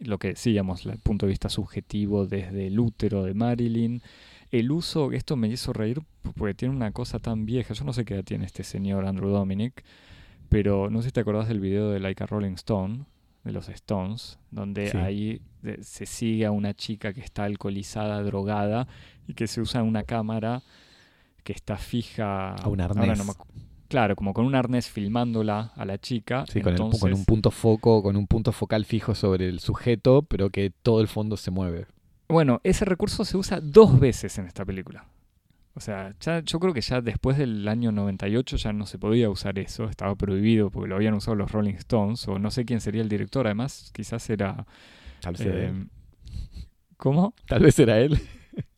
lo 0.00 0.18
que 0.18 0.28
decíamos, 0.28 0.86
el 0.86 0.98
punto 0.98 1.26
de 1.26 1.30
vista 1.30 1.48
subjetivo 1.48 2.26
desde 2.26 2.68
el 2.68 2.78
útero 2.78 3.24
de 3.24 3.34
Marilyn, 3.34 4.02
el 4.50 4.70
uso, 4.70 5.12
esto 5.12 5.36
me 5.36 5.48
hizo 5.48 5.72
reír 5.72 6.00
porque 6.34 6.54
tiene 6.54 6.74
una 6.74 6.90
cosa 6.92 7.18
tan 7.18 7.46
vieja, 7.46 7.74
yo 7.74 7.84
no 7.84 7.92
sé 7.92 8.04
qué 8.04 8.14
edad 8.14 8.24
tiene 8.24 8.46
este 8.46 8.64
señor 8.64 9.06
Andrew 9.06 9.30
Dominic, 9.30 9.84
pero 10.48 10.90
no 10.90 11.02
sé 11.02 11.08
si 11.08 11.12
te 11.12 11.20
acordás 11.20 11.46
del 11.46 11.60
video 11.60 11.90
de 11.90 12.00
Like 12.00 12.24
a 12.24 12.26
Rolling 12.26 12.54
Stone, 12.54 13.04
de 13.44 13.52
los 13.52 13.68
Stones, 13.68 14.38
donde 14.50 14.90
Sí. 14.90 14.96
ahí 14.98 15.40
de- 15.62 15.82
se 15.82 16.06
sigue 16.06 16.46
a 16.46 16.50
una 16.50 16.74
chica 16.74 17.12
que 17.12 17.20
está 17.20 17.44
alcoholizada, 17.44 18.22
drogada, 18.22 18.86
y 19.26 19.34
que 19.34 19.46
se 19.46 19.60
usa 19.60 19.82
una 19.82 20.02
cámara 20.02 20.62
que 21.44 21.52
está 21.52 21.76
fija 21.76 22.54
A 22.54 22.68
un 22.68 22.80
arnés. 22.80 23.18
no 23.18 23.24
me 23.24 23.30
acu- 23.32 23.46
claro, 23.88 24.14
como 24.16 24.32
con 24.34 24.44
un 24.44 24.54
arnés 24.54 24.88
filmándola 24.88 25.72
a 25.74 25.84
la 25.84 25.98
chica. 25.98 26.44
Sí, 26.48 26.60
con, 26.60 26.74
el 26.74 26.78
con 26.78 27.12
un 27.14 27.24
punto 27.24 27.50
foco, 27.50 28.02
con 28.02 28.16
un 28.16 28.26
punto 28.26 28.52
focal 28.52 28.84
fijo 28.84 29.14
sobre 29.14 29.48
el 29.48 29.58
sujeto, 29.60 30.22
pero 30.22 30.50
que 30.50 30.70
todo 30.70 31.00
el 31.00 31.08
fondo 31.08 31.36
se 31.36 31.50
mueve. 31.50 31.86
Bueno, 32.28 32.60
ese 32.62 32.84
recurso 32.84 33.24
se 33.24 33.36
usa 33.36 33.60
dos 33.60 33.98
veces 33.98 34.38
en 34.38 34.46
esta 34.46 34.64
película. 34.64 35.06
O 35.74 35.80
sea, 35.80 36.14
ya, 36.20 36.40
yo 36.40 36.58
creo 36.58 36.74
que 36.74 36.80
ya 36.80 37.00
después 37.00 37.38
del 37.38 37.66
año 37.68 37.92
98 37.92 38.56
ya 38.56 38.72
no 38.72 38.86
se 38.86 38.98
podía 38.98 39.30
usar 39.30 39.58
eso, 39.58 39.84
estaba 39.84 40.14
prohibido 40.16 40.70
porque 40.70 40.88
lo 40.88 40.96
habían 40.96 41.14
usado 41.14 41.36
los 41.36 41.52
Rolling 41.52 41.74
Stones, 41.74 42.26
o 42.28 42.38
no 42.38 42.50
sé 42.50 42.64
quién 42.64 42.80
sería 42.80 43.02
el 43.02 43.08
director, 43.08 43.46
además 43.46 43.90
quizás 43.94 44.28
era... 44.30 44.66
Tal 45.20 45.34
vez, 45.34 45.40
era 45.42 45.58
eh, 45.58 45.66
él. 45.66 45.88
¿Cómo? 46.96 47.34
Tal 47.46 47.62
vez 47.62 47.78
era 47.78 47.98
él. 47.98 48.18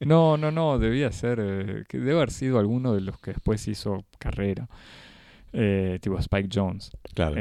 No, 0.01 0.37
no, 0.37 0.51
no, 0.51 0.79
debía 0.79 1.11
ser, 1.11 1.41
eh, 1.43 1.85
que 1.89 1.99
debe 1.99 2.13
haber 2.13 2.31
sido 2.31 2.59
alguno 2.59 2.93
de 2.93 3.01
los 3.01 3.19
que 3.19 3.33
después 3.33 3.67
hizo 3.67 4.05
carrera, 4.19 4.69
eh, 5.53 5.99
tipo 6.01 6.19
Spike 6.19 6.51
Jones. 6.53 6.91
Claro. 7.15 7.37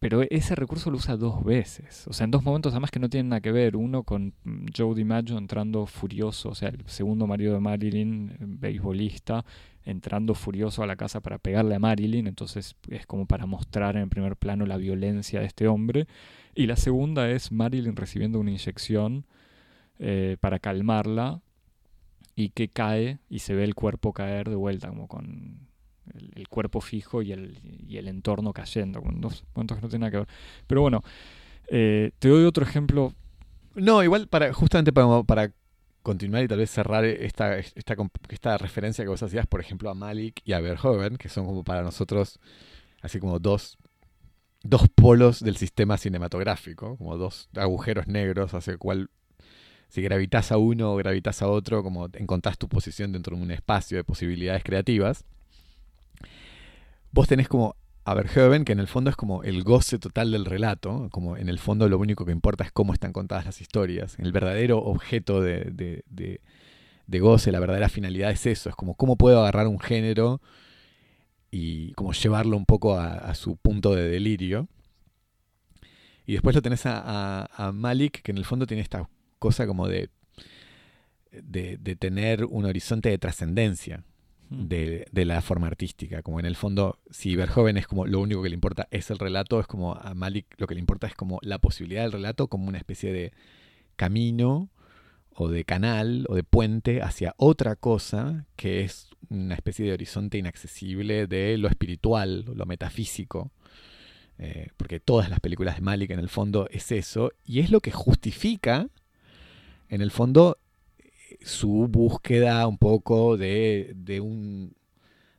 Pero 0.00 0.22
ese 0.30 0.54
recurso 0.54 0.90
lo 0.90 0.96
usa 0.96 1.16
dos 1.18 1.44
veces. 1.44 2.06
O 2.08 2.14
sea, 2.14 2.24
en 2.24 2.30
dos 2.30 2.42
momentos 2.42 2.72
además 2.72 2.90
que 2.90 2.98
no 2.98 3.10
tienen 3.10 3.28
nada 3.28 3.42
que 3.42 3.52
ver. 3.52 3.76
Uno 3.76 4.02
con 4.02 4.32
mm, 4.44 4.68
Joe 4.76 4.94
DiMaggio 4.94 5.36
entrando 5.36 5.84
furioso, 5.84 6.48
o 6.48 6.54
sea, 6.54 6.70
el 6.70 6.82
segundo 6.86 7.26
marido 7.26 7.52
de 7.52 7.60
Marilyn, 7.60 8.30
eh, 8.30 8.36
beisbolista, 8.40 9.44
entrando 9.84 10.34
furioso 10.34 10.82
a 10.82 10.86
la 10.86 10.96
casa 10.96 11.20
para 11.20 11.36
pegarle 11.36 11.74
a 11.74 11.78
Marilyn. 11.78 12.26
Entonces 12.26 12.76
es 12.88 13.06
como 13.06 13.26
para 13.26 13.44
mostrar 13.44 13.96
en 13.98 14.08
primer 14.08 14.36
plano 14.36 14.64
la 14.64 14.78
violencia 14.78 15.40
de 15.40 15.46
este 15.46 15.68
hombre. 15.68 16.06
Y 16.54 16.66
la 16.66 16.76
segunda 16.76 17.30
es 17.30 17.52
Marilyn 17.52 17.94
recibiendo 17.94 18.40
una 18.40 18.50
inyección 18.52 19.26
eh, 19.98 20.38
para 20.40 20.58
calmarla 20.60 21.42
y 22.34 22.50
que 22.50 22.68
cae 22.68 23.18
y 23.28 23.40
se 23.40 23.54
ve 23.54 23.64
el 23.64 23.74
cuerpo 23.74 24.14
caer 24.14 24.48
de 24.48 24.56
vuelta, 24.56 24.88
como 24.88 25.08
con 25.08 25.69
el, 26.34 26.48
cuerpo 26.48 26.80
fijo 26.80 27.22
y 27.22 27.32
el, 27.32 27.58
y 27.86 27.96
el 27.96 28.08
entorno 28.08 28.52
cayendo, 28.52 29.02
con 29.02 29.20
dos 29.20 29.44
momentos 29.54 29.76
que 29.78 29.82
no 29.82 29.88
tienen 29.88 30.00
nada 30.00 30.10
que 30.10 30.16
ver. 30.18 30.28
Pero 30.66 30.80
bueno, 30.82 31.02
eh, 31.68 32.10
te 32.18 32.28
doy 32.28 32.44
otro 32.44 32.64
ejemplo. 32.64 33.12
No, 33.74 34.02
igual 34.02 34.28
para 34.28 34.52
justamente 34.52 34.92
para, 34.92 35.22
para 35.22 35.52
continuar 36.02 36.42
y 36.44 36.48
tal 36.48 36.58
vez 36.58 36.70
cerrar 36.70 37.04
esta, 37.04 37.58
esta, 37.58 37.96
esta 38.28 38.58
referencia 38.58 39.04
que 39.04 39.08
vos 39.08 39.22
hacías, 39.22 39.46
por 39.46 39.60
ejemplo, 39.60 39.90
a 39.90 39.94
Malik 39.94 40.40
y 40.44 40.52
a 40.52 40.60
Verhoeven, 40.60 41.16
que 41.16 41.28
son 41.28 41.46
como 41.46 41.62
para 41.62 41.82
nosotros 41.82 42.40
así 43.02 43.20
como 43.20 43.38
dos, 43.38 43.78
dos 44.62 44.88
polos 44.88 45.40
del 45.40 45.56
sistema 45.56 45.96
cinematográfico, 45.96 46.96
como 46.96 47.16
dos 47.16 47.48
agujeros 47.56 48.06
negros 48.06 48.54
hacia 48.54 48.72
el 48.72 48.78
cual 48.78 49.10
si 49.88 50.02
gravitas 50.02 50.52
a 50.52 50.56
uno 50.56 50.92
o 50.92 50.96
gravitas 50.96 51.42
a 51.42 51.48
otro, 51.48 51.82
como 51.82 52.08
encontrás 52.14 52.58
tu 52.58 52.68
posición 52.68 53.12
dentro 53.12 53.36
de 53.36 53.42
un 53.42 53.50
espacio 53.50 53.96
de 53.96 54.04
posibilidades 54.04 54.62
creativas. 54.62 55.24
Vos 57.12 57.28
tenés 57.28 57.48
como 57.48 57.76
a 58.04 58.14
Verhoeven, 58.14 58.64
que 58.64 58.72
en 58.72 58.80
el 58.80 58.86
fondo 58.86 59.10
es 59.10 59.16
como 59.16 59.42
el 59.42 59.62
goce 59.62 59.98
total 59.98 60.30
del 60.32 60.44
relato, 60.44 61.08
como 61.10 61.36
en 61.36 61.48
el 61.48 61.58
fondo 61.58 61.88
lo 61.88 61.98
único 61.98 62.24
que 62.24 62.32
importa 62.32 62.64
es 62.64 62.72
cómo 62.72 62.92
están 62.92 63.12
contadas 63.12 63.44
las 63.46 63.60
historias. 63.60 64.16
El 64.18 64.32
verdadero 64.32 64.78
objeto 64.78 65.40
de, 65.40 65.64
de- 65.72 66.04
de- 66.08 66.40
goce, 67.20 67.50
la 67.52 67.58
verdadera 67.60 67.88
finalidad 67.88 68.30
es 68.30 68.46
eso, 68.46 68.68
es 68.70 68.76
como 68.76 68.94
cómo 68.94 69.16
puedo 69.16 69.40
agarrar 69.40 69.66
un 69.66 69.80
género 69.80 70.40
y 71.50 71.92
como 71.94 72.12
llevarlo 72.12 72.56
un 72.56 72.64
poco 72.66 72.96
a, 72.98 73.34
su 73.34 73.56
punto 73.56 73.94
de 73.94 74.08
delirio. 74.08 74.68
Y 76.26 76.32
después 76.34 76.54
lo 76.54 76.62
tenés 76.62 76.82
a, 76.84 77.72
Malik, 77.74 78.22
que 78.22 78.30
en 78.30 78.38
el 78.38 78.44
fondo 78.44 78.66
tiene 78.66 78.82
esta 78.82 79.08
cosa 79.40 79.66
como 79.66 79.88
de, 79.88 80.10
de 81.32 81.96
tener 81.96 82.44
un 82.44 82.64
horizonte 82.66 83.08
de 83.08 83.18
trascendencia 83.18 84.04
de, 84.50 85.06
de 85.10 85.24
la 85.24 85.40
forma 85.40 85.68
artística. 85.68 86.22
Como 86.22 86.40
en 86.40 86.46
el 86.46 86.56
fondo, 86.56 86.98
si 87.10 87.36
Verhoeven 87.36 87.78
es 87.78 87.86
como 87.86 88.06
lo 88.06 88.20
único 88.20 88.42
que 88.42 88.48
le 88.50 88.54
importa 88.54 88.88
es 88.90 89.10
el 89.10 89.18
relato, 89.18 89.60
es 89.60 89.66
como 89.66 89.94
a 89.94 90.12
Malik 90.14 90.46
lo 90.58 90.66
que 90.66 90.74
le 90.74 90.80
importa 90.80 91.06
es 91.06 91.14
como 91.14 91.38
la 91.42 91.58
posibilidad 91.58 92.02
del 92.02 92.12
relato 92.12 92.48
como 92.48 92.68
una 92.68 92.78
especie 92.78 93.12
de 93.12 93.32
camino 93.96 94.68
o 95.34 95.48
de 95.48 95.64
canal 95.64 96.26
o 96.28 96.34
de 96.34 96.42
puente 96.42 97.00
hacia 97.00 97.34
otra 97.36 97.76
cosa 97.76 98.46
que 98.56 98.82
es 98.82 99.10
una 99.30 99.54
especie 99.54 99.86
de 99.86 99.92
horizonte 99.92 100.36
inaccesible 100.36 101.26
de 101.26 101.56
lo 101.56 101.68
espiritual, 101.68 102.44
lo 102.54 102.66
metafísico. 102.66 103.52
Eh, 104.42 104.68
porque 104.76 105.00
todas 105.00 105.28
las 105.28 105.38
películas 105.38 105.76
de 105.76 105.82
Malik 105.82 106.10
en 106.10 106.18
el 106.18 106.30
fondo 106.30 106.66
es 106.70 106.90
eso, 106.92 107.30
y 107.44 107.60
es 107.60 107.70
lo 107.70 107.80
que 107.80 107.90
justifica, 107.90 108.88
en 109.90 110.00
el 110.00 110.10
fondo, 110.10 110.56
su 111.42 111.88
búsqueda 111.88 112.66
un 112.66 112.78
poco 112.78 113.36
de, 113.36 113.92
de 113.96 114.20
un 114.20 114.74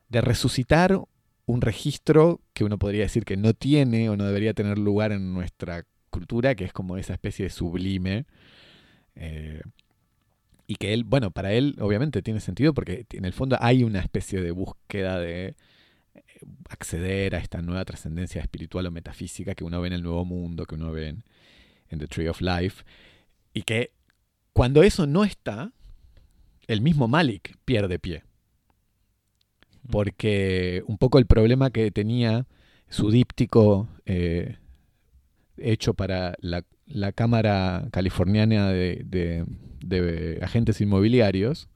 de 0.10 0.22
resucitar 0.22 1.00
un 1.46 1.62
registro 1.62 2.42
que 2.54 2.64
uno 2.64 2.78
podría 2.78 3.04
decir 3.04 3.26
que 3.26 3.38
no 3.38 3.54
tiene 3.54 4.10
o 4.10 4.18
no 4.18 4.26
debería 4.26 4.54
tener 4.54 4.78
lugar 4.78 5.12
en 5.12 5.34
nuestra 5.34 5.86
cultura, 6.10 6.56
que 6.56 6.66
es 6.66 6.74
como 6.74 6.98
esa 6.98 7.14
especie 7.14 7.46
de 7.46 7.50
sublime. 7.50 8.26
eh, 9.16 9.62
y 10.68 10.76
que 10.76 10.94
él, 10.94 11.04
bueno, 11.04 11.32
para 11.32 11.52
él 11.54 11.76
obviamente 11.80 12.22
tiene 12.22 12.40
sentido 12.40 12.74
porque 12.74 13.06
en 13.12 13.26
el 13.26 13.34
fondo 13.34 13.58
hay 13.60 13.84
una 13.84 14.00
especie 14.00 14.42
de 14.42 14.52
búsqueda 14.52 15.20
de 15.20 15.48
eh, 15.48 15.56
acceder 16.70 17.36
a 17.36 17.40
esta 17.40 17.62
nueva 17.62 17.84
trascendencia 17.84 18.42
espiritual 18.42 18.86
o 18.88 18.92
metafísica 18.92 19.54
que 19.54 19.66
uno 19.66 19.82
ve 19.82 19.88
en 19.88 19.94
el 19.94 20.04
Nuevo 20.04 20.24
Mundo, 20.24 20.66
que 20.66 20.76
uno 20.76 20.92
ve 20.94 21.10
en, 21.10 21.24
en 21.90 22.00
The 22.00 22.08
Tree 22.08 22.30
of 22.30 22.40
Life, 22.40 22.84
y 23.54 23.64
que 23.64 23.92
cuando 24.54 24.84
eso 24.84 25.08
no 25.08 25.26
está, 25.26 25.74
el 26.72 26.82
mismo 26.82 27.08
Malik 27.08 27.58
pierde 27.66 28.00
pie. 28.00 28.24
Porque 29.90 30.84
un 30.88 30.98
poco 30.98 31.18
el 31.20 31.26
problema 31.26 31.72
que 31.72 31.92
tenía 31.92 32.48
su 32.90 33.10
díptico 33.10 33.88
eh, 34.06 34.58
hecho 35.58 35.94
para 35.94 36.36
la, 36.40 36.64
la 36.86 37.12
Cámara 37.12 37.88
Californiana 37.92 38.70
de, 38.70 39.02
de- 39.06 39.46
de 39.84 40.40
Agentes 40.44 40.80
Inmobiliarios, 40.80 41.68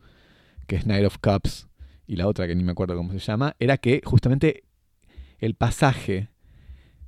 que 0.68 0.76
es 0.76 0.86
Night 0.86 1.06
of 1.06 1.18
Cups, 1.18 1.68
y 2.08 2.16
la 2.18 2.28
otra 2.28 2.46
que 2.48 2.56
ni 2.56 2.64
me 2.64 2.72
acuerdo 2.74 2.96
cómo 2.96 3.12
se 3.14 3.20
llama, 3.20 3.56
era 3.60 3.78
que 3.78 4.02
justamente 4.06 4.64
el 5.40 5.56
pasaje 5.56 6.30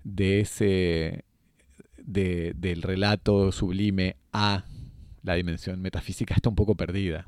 de 0.03 0.39
ese 0.39 1.23
de- 1.97 2.53
del 2.55 2.81
relato 2.81 3.51
sublime 3.51 4.15
a 4.33 4.65
la 5.21 5.35
dimensión 5.35 5.81
metafísica 5.81 6.33
está 6.33 6.49
un 6.49 6.55
poco 6.55 6.75
perdida. 6.75 7.27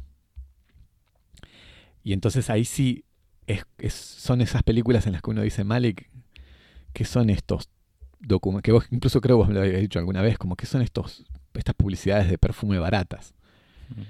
Y 2.10 2.14
entonces 2.14 2.50
ahí 2.50 2.66
sí 2.66 3.06
es- 3.46 3.66
es- 3.78 3.94
son 3.94 4.42
esas 4.42 4.64
películas 4.64 5.06
en 5.06 5.14
las 5.14 5.22
que 5.22 5.30
uno 5.30 5.44
dice, 5.44 5.64
Malik, 5.64 6.10
¿qué 6.92 7.06
son 7.06 7.30
estos 7.30 7.70
documentos? 8.20 8.64
Que 8.64 8.72
vos 8.72 8.86
incluso 8.90 9.22
creo 9.22 9.38
vos 9.38 9.48
me 9.48 9.54
lo 9.54 9.60
habías 9.62 9.80
dicho 9.80 10.00
alguna 10.00 10.24
vez, 10.24 10.40
como 10.40 10.56
que 10.56 10.66
son 10.66 10.82
estos 10.82 11.24
estas 11.54 11.76
publicidades 11.76 12.28
de 12.28 12.40
perfume 12.40 12.80
baratas. 12.80 13.36
Mm. 13.90 14.02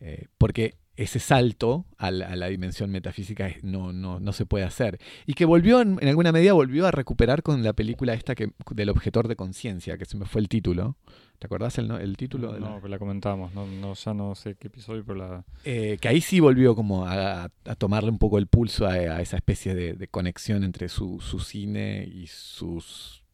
Eh, 0.00 0.26
porque 0.36 0.74
ese 0.96 1.18
salto 1.18 1.86
a 1.98 2.10
la, 2.12 2.28
a 2.28 2.36
la 2.36 2.46
dimensión 2.48 2.90
metafísica 2.90 3.50
no, 3.62 3.92
no, 3.92 4.20
no 4.20 4.32
se 4.32 4.46
puede 4.46 4.64
hacer. 4.64 5.00
Y 5.26 5.34
que 5.34 5.44
volvió, 5.44 5.80
en, 5.80 5.98
en 6.00 6.08
alguna 6.08 6.30
medida, 6.30 6.52
volvió 6.52 6.86
a 6.86 6.92
recuperar 6.92 7.42
con 7.42 7.62
la 7.64 7.72
película 7.72 8.14
esta 8.14 8.34
que, 8.36 8.52
del 8.70 8.88
objetor 8.90 9.26
de 9.26 9.34
conciencia, 9.36 9.98
que 9.98 10.04
se 10.04 10.16
me 10.16 10.24
fue 10.26 10.40
el 10.40 10.48
título. 10.48 10.96
¿Te 11.40 11.46
acordás 11.46 11.78
el, 11.78 11.90
el 11.90 12.16
título? 12.16 12.52
de 12.52 12.60
la- 12.60 12.68
No, 12.68 12.74
pero 12.76 12.88
la 12.88 12.98
comentamos. 13.00 13.52
No, 13.54 13.66
no, 13.66 13.94
ya 13.94 14.14
no 14.14 14.36
sé 14.36 14.54
qué 14.54 14.68
episodio, 14.68 15.02
pero 15.04 15.18
la. 15.18 15.44
Eh, 15.64 15.98
que 16.00 16.06
ahí 16.08 16.20
sí 16.20 16.38
volvió 16.38 16.76
como 16.76 17.06
a, 17.06 17.44
a 17.64 17.74
tomarle 17.76 18.10
un 18.10 18.18
poco 18.18 18.38
el 18.38 18.46
pulso 18.46 18.86
a, 18.86 18.92
a 18.92 19.20
esa 19.20 19.36
especie 19.36 19.74
de, 19.74 19.94
de 19.94 20.06
conexión 20.08 20.62
entre 20.62 20.88
su, 20.88 21.20
su 21.20 21.40
cine 21.40 22.04
y 22.10 22.28
sus 22.28 23.24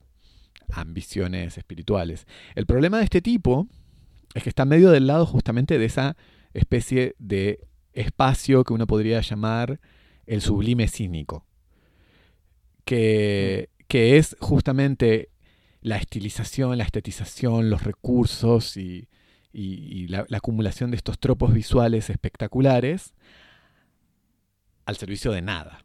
ambiciones 0.73 1.59
espirituales. 1.59 2.27
El 2.55 2.67
problema 2.67 2.99
de 2.99 3.05
este 3.05 3.21
tipo 3.21 3.67
es 4.35 4.43
que 4.45 4.49
está 4.49 4.65
medio 4.65 4.91
del 4.91 5.07
lado 5.07 5.27
justamente 5.27 5.79
de 5.79 5.85
esa 5.85 6.17
especie 6.55 7.15
de 7.19 7.67
espacio 7.93 8.65
que 8.65 8.73
uno 8.73 8.87
podría 8.87 9.21
llamar 9.21 9.81
el 10.27 10.41
sublime 10.41 10.89
cínico, 10.89 11.45
que, 12.85 13.69
que 13.89 14.17
es 14.17 14.37
justamente 14.41 15.31
la 15.81 15.97
estilización, 15.97 16.77
la 16.79 16.85
estetización, 16.85 17.71
los 17.71 17.85
recursos 17.85 18.77
y, 18.77 19.09
y- 19.53 20.03
y 20.03 20.09
la, 20.09 20.27
la 20.29 20.39
acumulación 20.39 20.91
de 20.91 20.97
estos 20.97 21.19
tropos 21.19 21.53
visuales 21.53 22.11
espectaculares 22.11 23.15
al 24.85 24.97
servicio 24.97 25.33
de 25.33 25.43
nada. 25.43 25.83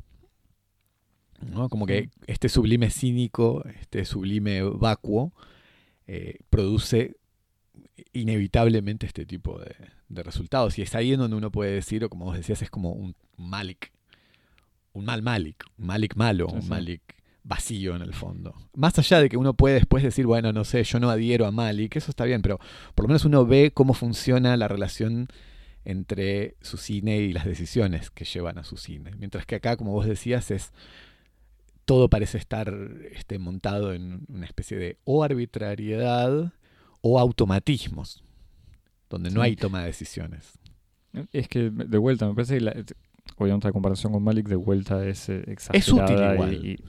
¿no? 1.42 1.70
Como 1.70 1.86
que 1.86 2.10
este 2.28 2.50
sublime 2.50 2.90
cínico, 2.90 3.64
este 3.82 4.06
sublime 4.06 4.62
vacuo, 4.64 5.34
eh, 6.08 6.40
produce 6.50 7.18
inevitablemente 8.14 9.06
este 9.06 9.26
tipo 9.26 9.60
de, 9.60 9.76
de 10.10 10.24
resultados. 10.24 10.78
Y 10.78 10.82
es 10.82 10.96
ahí 10.96 11.14
en 11.14 11.20
donde 11.20 11.38
uno 11.38 11.52
puede 11.52 11.72
decir, 11.72 12.04
o 12.04 12.10
como 12.10 12.26
vos 12.26 12.38
decías, 12.38 12.62
es 12.62 12.70
como 12.70 12.92
un 12.92 13.16
Malik, 13.38 13.92
un 14.94 15.06
mal 15.06 15.22
Malik, 15.22 15.66
un 15.78 15.88
Malik 15.88 16.16
malo, 16.16 16.48
Sí, 16.50 16.56
un. 16.56 16.70
Malik 16.70 17.16
vacío 17.44 17.96
en 17.96 18.02
el 18.02 18.14
fondo. 18.14 18.56
Más 18.74 18.98
allá 18.98 19.20
de 19.20 19.30
que 19.30 19.38
uno 19.38 19.54
puede 19.54 19.76
después 19.76 20.04
decir, 20.04 20.26
bueno, 20.26 20.52
no 20.52 20.64
sé, 20.64 20.84
yo 20.84 21.00
no 21.00 21.10
adhiero 21.10 21.46
a 21.46 21.52
Malik, 21.52 21.96
eso 21.96 22.10
está 22.10 22.26
bien, 22.26 22.42
pero 22.42 22.60
por 22.96 23.06
lo 23.06 23.10
menos 23.10 23.24
uno 23.24 23.46
ve 23.46 23.72
cómo 23.72 23.94
funciona 23.94 24.58
la 24.58 24.68
relación 24.68 25.28
entre 25.86 26.56
su 26.62 26.78
cine 26.78 27.18
y 27.20 27.32
las 27.32 27.46
decisiones 27.46 28.10
que 28.10 28.26
llevan 28.26 28.58
a 28.58 28.64
su 28.64 28.78
cine. 28.78 29.12
Mientras 29.20 29.46
que 29.46 29.56
acá, 29.56 29.78
como 29.78 29.92
vos 29.92 30.08
decías, 30.08 30.50
es 30.50 30.74
todo 31.86 32.10
parece 32.10 32.40
estar 32.40 32.74
este, 33.12 33.38
montado 33.38 33.94
en 33.94 34.26
una 34.28 34.48
especie 34.48 34.78
de 34.78 34.98
o 35.04 35.24
arbitrariedad 35.24 36.52
o 37.08 37.20
automatismos, 37.20 38.24
donde 39.12 39.30
no 39.30 39.42
Sí. 39.42 39.46
hay 39.46 39.56
toma 39.56 39.82
de 39.82 39.86
decisiones. 39.88 40.58
Es 41.32 41.48
que, 41.48 41.70
de 41.70 41.98
vuelta, 42.00 42.28
me 42.28 42.34
parece 42.34 42.56
que 42.56 42.62
la, 42.62 42.76
obviamente 43.38 43.68
la 43.68 43.72
comparación 43.74 44.12
con 44.12 44.24
Malik 44.24 44.48
de 44.48 44.56
vuelta 44.56 45.06
es 45.06 45.30
eh, 45.30 45.44
exagerada. 45.48 46.04
útil 46.06 46.34
igual. 46.34 46.66
y- 46.66 46.80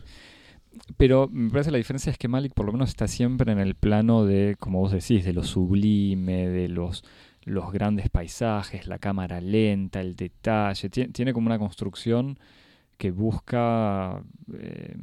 pero 0.97 1.29
me 1.31 1.51
parece 1.51 1.71
la 1.71 1.79
diferencia 1.79 2.11
es 2.13 2.19
que 2.19 2.29
Malik 2.29 2.53
por 2.55 2.67
lo 2.67 2.73
menos 2.73 2.89
está 2.91 3.09
siempre 3.09 3.51
en 3.53 3.59
el 3.59 3.75
plano 3.75 4.25
de, 4.25 4.57
como 4.59 4.81
vos 4.81 4.93
decís, 4.93 5.25
de 5.25 5.33
lo 5.35 5.43
sublime, 5.45 6.49
de 6.49 6.69
los, 6.69 7.03
los 7.45 7.73
grandes 7.73 8.09
paisajes, 8.11 8.87
la 8.87 8.99
cámara 8.99 9.41
lenta, 9.41 10.01
el 10.01 10.17
detalle. 10.17 10.91
Tie- 10.91 11.13
Tiene, 11.13 11.33
como 11.33 11.47
una 11.47 11.59
construcción 11.59 12.39
que 12.99 13.11
busca 13.11 14.23
eh, 14.55 14.97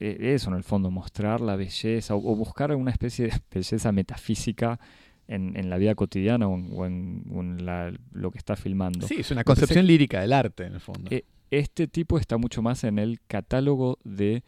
eso 0.00 0.50
en 0.50 0.56
el 0.56 0.64
fondo, 0.64 0.90
mostrar 0.90 1.40
la 1.40 1.56
belleza 1.56 2.14
o, 2.14 2.32
o 2.32 2.36
buscar 2.36 2.74
una 2.74 2.90
especie 2.90 3.26
de 3.28 3.32
belleza 3.54 3.92
metafísica 3.92 4.78
en, 5.26 5.56
en 5.56 5.70
la 5.70 5.78
vida 5.78 5.94
cotidiana 5.94 6.46
o 6.48 6.54
en, 6.56 6.70
o 6.72 6.86
en- 6.86 7.24
o 7.32 7.40
en 7.40 7.64
la- 7.64 7.92
lo 8.12 8.30
que 8.30 8.38
está 8.38 8.56
filmando. 8.56 9.06
Sí, 9.06 9.16
es 9.20 9.30
una 9.30 9.44
concepción 9.44 9.86
lírica 9.86 10.20
del 10.20 10.32
arte, 10.32 10.64
en 10.66 10.74
el 10.74 10.80
fondo. 10.80 11.10
Eh, 11.10 11.24
Este 11.50 11.86
tipo 11.86 12.18
está 12.18 12.36
mucho 12.36 12.60
más 12.62 12.84
en 12.84 12.98
el 12.98 13.20
catálogo 13.26 13.98
de... 14.04 14.42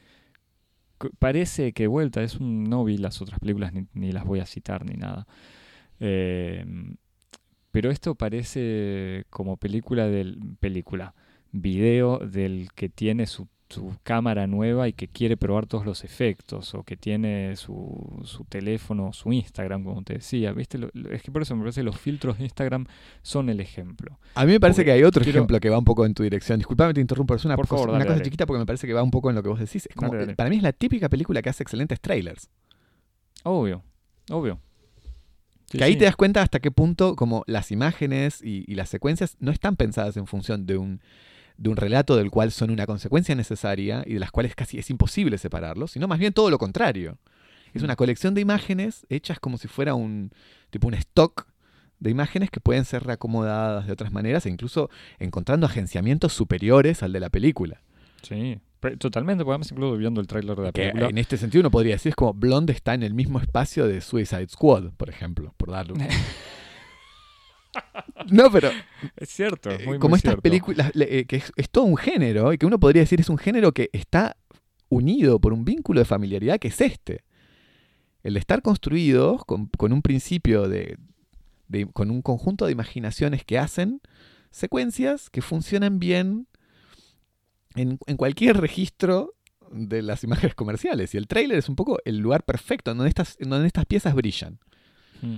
Parece 1.19 1.73
que 1.73 1.87
vuelta, 1.89 2.23
es 2.23 2.37
un, 2.37 2.65
no 2.65 2.83
vi 2.85 2.97
las 2.97 3.21
otras 3.21 3.39
películas 3.39 3.73
ni, 3.75 3.87
ni 3.93 4.13
las 4.13 4.25
voy 4.25 4.41
a 4.41 4.47
citar 4.47 4.85
ni 4.87 4.95
nada. 4.97 5.27
Eh, 6.01 6.65
pero 7.71 7.91
esto 7.91 8.15
parece 8.15 9.25
como 9.31 9.57
película 9.59 10.07
del... 10.09 10.39
película, 10.59 11.15
video 11.53 12.19
del 12.19 12.69
que 12.75 12.89
tiene 12.89 13.27
su, 13.27 13.47
su 13.69 13.97
cámara 14.05 14.47
nueva 14.47 14.87
y 14.89 14.93
que 14.93 15.09
quiere 15.09 15.37
probar 15.37 15.67
todos 15.67 15.85
los 15.85 16.05
efectos 16.05 16.75
o 16.75 16.85
que 16.85 16.97
tiene 16.97 17.57
su, 17.57 18.21
su 18.25 18.45
teléfono, 18.45 19.12
su 19.12 19.33
Instagram, 19.33 19.83
como 19.85 20.03
te 20.03 20.14
decía. 20.14 20.53
¿Viste? 20.53 20.79
Lo- 20.79 20.89
lo- 20.95 21.11
es 21.11 21.23
que 21.23 21.33
por 21.33 21.43
eso 21.43 21.57
me 21.57 21.62
parece 21.62 21.81
que 21.81 21.85
los 21.85 21.99
filtros 21.99 22.39
de 22.39 22.45
Instagram 22.45 22.87
son 23.23 23.49
el 23.51 23.59
ejemplo. 23.61 24.19
A 24.37 24.45
mí 24.47 24.53
me 24.53 24.61
parece 24.61 24.83
porque 24.83 24.85
que 24.87 24.93
hay 24.93 25.03
otro 25.03 25.23
quiero- 25.25 25.39
ejemplo 25.41 25.59
que 25.59 25.69
va 25.71 25.79
un 25.79 25.85
poco 25.85 26.07
en 26.07 26.14
tu 26.14 26.23
dirección. 26.23 26.59
Disculpame, 26.59 26.95
te 26.95 27.01
interrumpo, 27.01 27.35
es 27.35 27.45
una, 27.45 27.57
Por 27.57 27.67
cosa, 27.67 27.83
favor, 27.83 27.97
una 27.97 28.05
cosa 28.05 28.12
dale. 28.14 28.25
chiquita 28.25 28.47
porque 28.47 28.61
me 28.61 28.67
parece 28.67 28.87
que 28.87 28.93
va 28.93 29.03
un 29.03 29.11
poco 29.11 29.31
en 29.31 29.37
lo 29.37 29.43
que 29.43 29.49
vos 29.49 29.59
decís. 29.59 29.87
Es 29.87 29.95
como, 29.97 30.12
Dale, 30.12 30.25
dale. 30.27 30.37
Para 30.37 30.49
mí 30.51 30.57
es 30.57 30.62
la 30.62 30.73
típica 30.73 31.09
película 31.09 31.43
que 31.43 31.49
hace 31.49 31.62
excelentes 31.64 32.01
trailers. 32.01 32.49
Obvio, 33.43 33.83
obvio. 34.31 34.61
Sí, 35.71 35.79
que 35.79 35.85
ahí 35.85 35.95
sí. 35.95 35.99
te 35.99 36.05
das 36.05 36.14
cuenta 36.17 36.43
hasta 36.43 36.61
qué 36.61 36.71
punto 36.71 37.17
como 37.17 37.43
las 37.49 37.73
imágenes 37.73 38.41
y, 38.43 38.64
y 38.71 38.77
las 38.77 38.89
secuencias 38.89 39.37
no 39.41 39.51
están 39.51 39.75
pensadas 39.77 40.17
en 40.17 40.27
función 40.29 40.67
de 40.67 40.77
un, 40.77 41.01
de 41.59 41.71
un 41.71 41.77
relato 41.77 42.17
del 42.17 42.31
cual 42.31 42.53
son 42.53 42.71
una 42.71 42.87
consecuencia 42.87 43.35
necesaria 43.35 44.03
y 44.07 44.15
de 44.15 44.21
las 44.21 44.31
cuales 44.31 44.55
casi 44.55 44.79
es 44.79 44.91
imposible 44.91 45.39
separarlos, 45.39 45.93
sino 45.93 46.07
más 46.09 46.19
bien 46.19 46.33
todo 46.33 46.51
lo 46.51 46.59
contrario. 46.59 47.19
Es 47.75 47.83
una 47.83 47.97
colección 47.97 48.33
de 48.35 48.41
imágenes 48.41 49.07
hechas 49.11 49.39
como 49.39 49.59
si 49.59 49.69
fuera 49.69 49.95
un 49.95 50.31
tipo 50.71 50.89
un 50.89 50.95
stock 50.95 51.47
de 52.01 52.11
imágenes 52.11 52.51
que 52.51 52.61
pueden 52.61 52.85
ser 52.87 53.05
reacomodadas 53.05 53.87
de 53.87 53.93
otras 53.93 54.13
maneras 54.13 54.47
e 54.47 54.51
incluso 54.51 54.89
encontrando 55.19 55.67
agenciamientos 55.67 56.33
superiores 56.33 57.03
al 57.03 57.13
de 57.13 57.21
la 57.21 57.29
película. 57.29 57.83
Sí, 58.23 58.59
totalmente, 58.99 59.45
porque 59.45 59.55
además 59.55 59.71
incluso 59.73 59.97
viendo 59.97 60.21
el 60.21 60.27
tráiler 60.27 60.57
de 60.57 60.63
la 60.63 60.73
Que 60.73 60.83
película. 60.89 61.09
en 61.09 61.19
este 61.19 61.37
sentido 61.37 61.61
uno 61.61 61.71
podría 61.71 61.95
decir 61.95 62.11
es 62.11 62.17
como 62.17 62.33
Blonde 62.35 62.73
está 62.73 62.95
en 62.95 63.03
el 63.03 63.15
mismo 63.15 63.41
espacio 63.41 63.87
de 63.87 64.01
Suicide 64.01 64.49
Squad, 64.49 64.93
por 64.97 65.09
ejemplo, 65.11 65.55
por 65.57 65.71
darle 65.71 65.95
No, 68.31 68.51
pero 68.51 68.70
Es 69.16 69.29
cierto, 69.31 69.70
eh, 69.70 69.83
muy, 69.87 69.99
como 69.99 70.11
muy 70.11 70.16
estas 70.18 70.37
películas, 70.41 70.93
eh, 70.95 71.24
que 71.27 71.37
es, 71.37 71.53
es 71.57 71.70
todo 71.70 71.85
un 71.85 71.97
género, 71.97 72.53
y 72.53 72.59
que 72.59 72.66
uno 72.66 72.79
podría 72.81 73.03
decir 73.03 73.20
es 73.20 73.29
un 73.29 73.39
género 73.39 73.72
que 73.72 73.91
está 73.93 74.37
unido 74.89 75.41
por 75.41 75.53
un 75.53 75.64
vínculo 75.64 76.01
de 76.01 76.05
familiaridad 76.05 76.59
que 76.59 76.68
es 76.68 76.81
este. 76.81 77.24
El 78.22 78.35
de 78.35 78.41
estar 78.41 78.62
construidos 78.62 79.45
con, 79.45 79.66
con 79.79 79.93
un 79.93 80.03
principio 80.03 80.68
de, 80.68 80.99
de- 81.68 81.87
con 81.87 82.11
un 82.11 82.22
conjunto 82.22 82.66
de 82.66 82.72
imaginaciones 82.72 83.45
que 83.45 83.59
hacen 83.59 84.01
secuencias 84.51 85.31
que 85.31 85.43
funcionan 85.43 85.99
bien 85.99 86.47
en, 87.74 87.99
en 88.07 88.16
cualquier 88.16 88.57
registro 88.59 89.35
de 89.70 90.01
las 90.03 90.24
imágenes 90.24 90.55
comerciales. 90.55 91.14
Y 91.14 91.18
el 91.18 91.27
tráiler 91.27 91.59
es 91.59 91.68
un 91.68 91.77
poco 91.77 91.99
el 92.05 92.18
lugar 92.18 92.45
perfecto 92.45 92.91
en 92.93 92.99
donde 92.99 93.09
estas, 93.11 93.37
en 93.41 93.51
donde 93.51 93.66
estas 93.66 93.85
piezas 93.87 94.14
brillan. 94.14 94.59
Mm, 95.22 95.37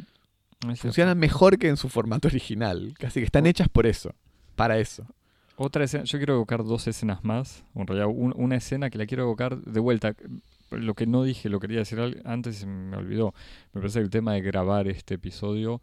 es 0.60 0.66
cierto. 0.66 0.82
Funcionan 0.82 1.18
mejor 1.18 1.58
que 1.58 1.68
en 1.68 1.76
su 1.76 1.88
formato 1.88 2.28
original. 2.28 2.94
Casi 2.98 3.20
que 3.20 3.26
están 3.26 3.46
hechas 3.46 3.68
por 3.68 3.86
eso. 3.86 4.14
Para 4.56 4.78
eso. 4.78 5.06
Otra 5.56 5.84
escena, 5.84 6.04
yo 6.04 6.18
quiero 6.18 6.34
evocar 6.34 6.62
dos 6.64 6.86
escenas 6.86 7.24
más. 7.24 7.64
o 7.74 7.80
En 7.80 7.86
realidad, 7.86 8.08
un- 8.08 8.34
una 8.36 8.56
escena 8.56 8.90
que 8.90 8.98
la 8.98 9.06
quiero 9.06 9.24
evocar 9.24 9.58
de 9.58 9.80
vuelta. 9.80 10.14
Lo 10.70 10.94
que 10.94 11.06
no 11.06 11.22
dije, 11.24 11.48
lo 11.48 11.60
quería 11.60 11.78
decir 11.78 11.98
antes 12.24 12.56
y 12.56 12.60
se 12.60 12.66
me 12.66 12.96
olvidó. 12.96 13.34
Me 13.72 13.80
parece 13.80 13.98
que 14.00 14.04
el 14.04 14.10
tema 14.10 14.34
de 14.34 14.42
grabar 14.42 14.86
este 14.88 15.14
episodio 15.14 15.80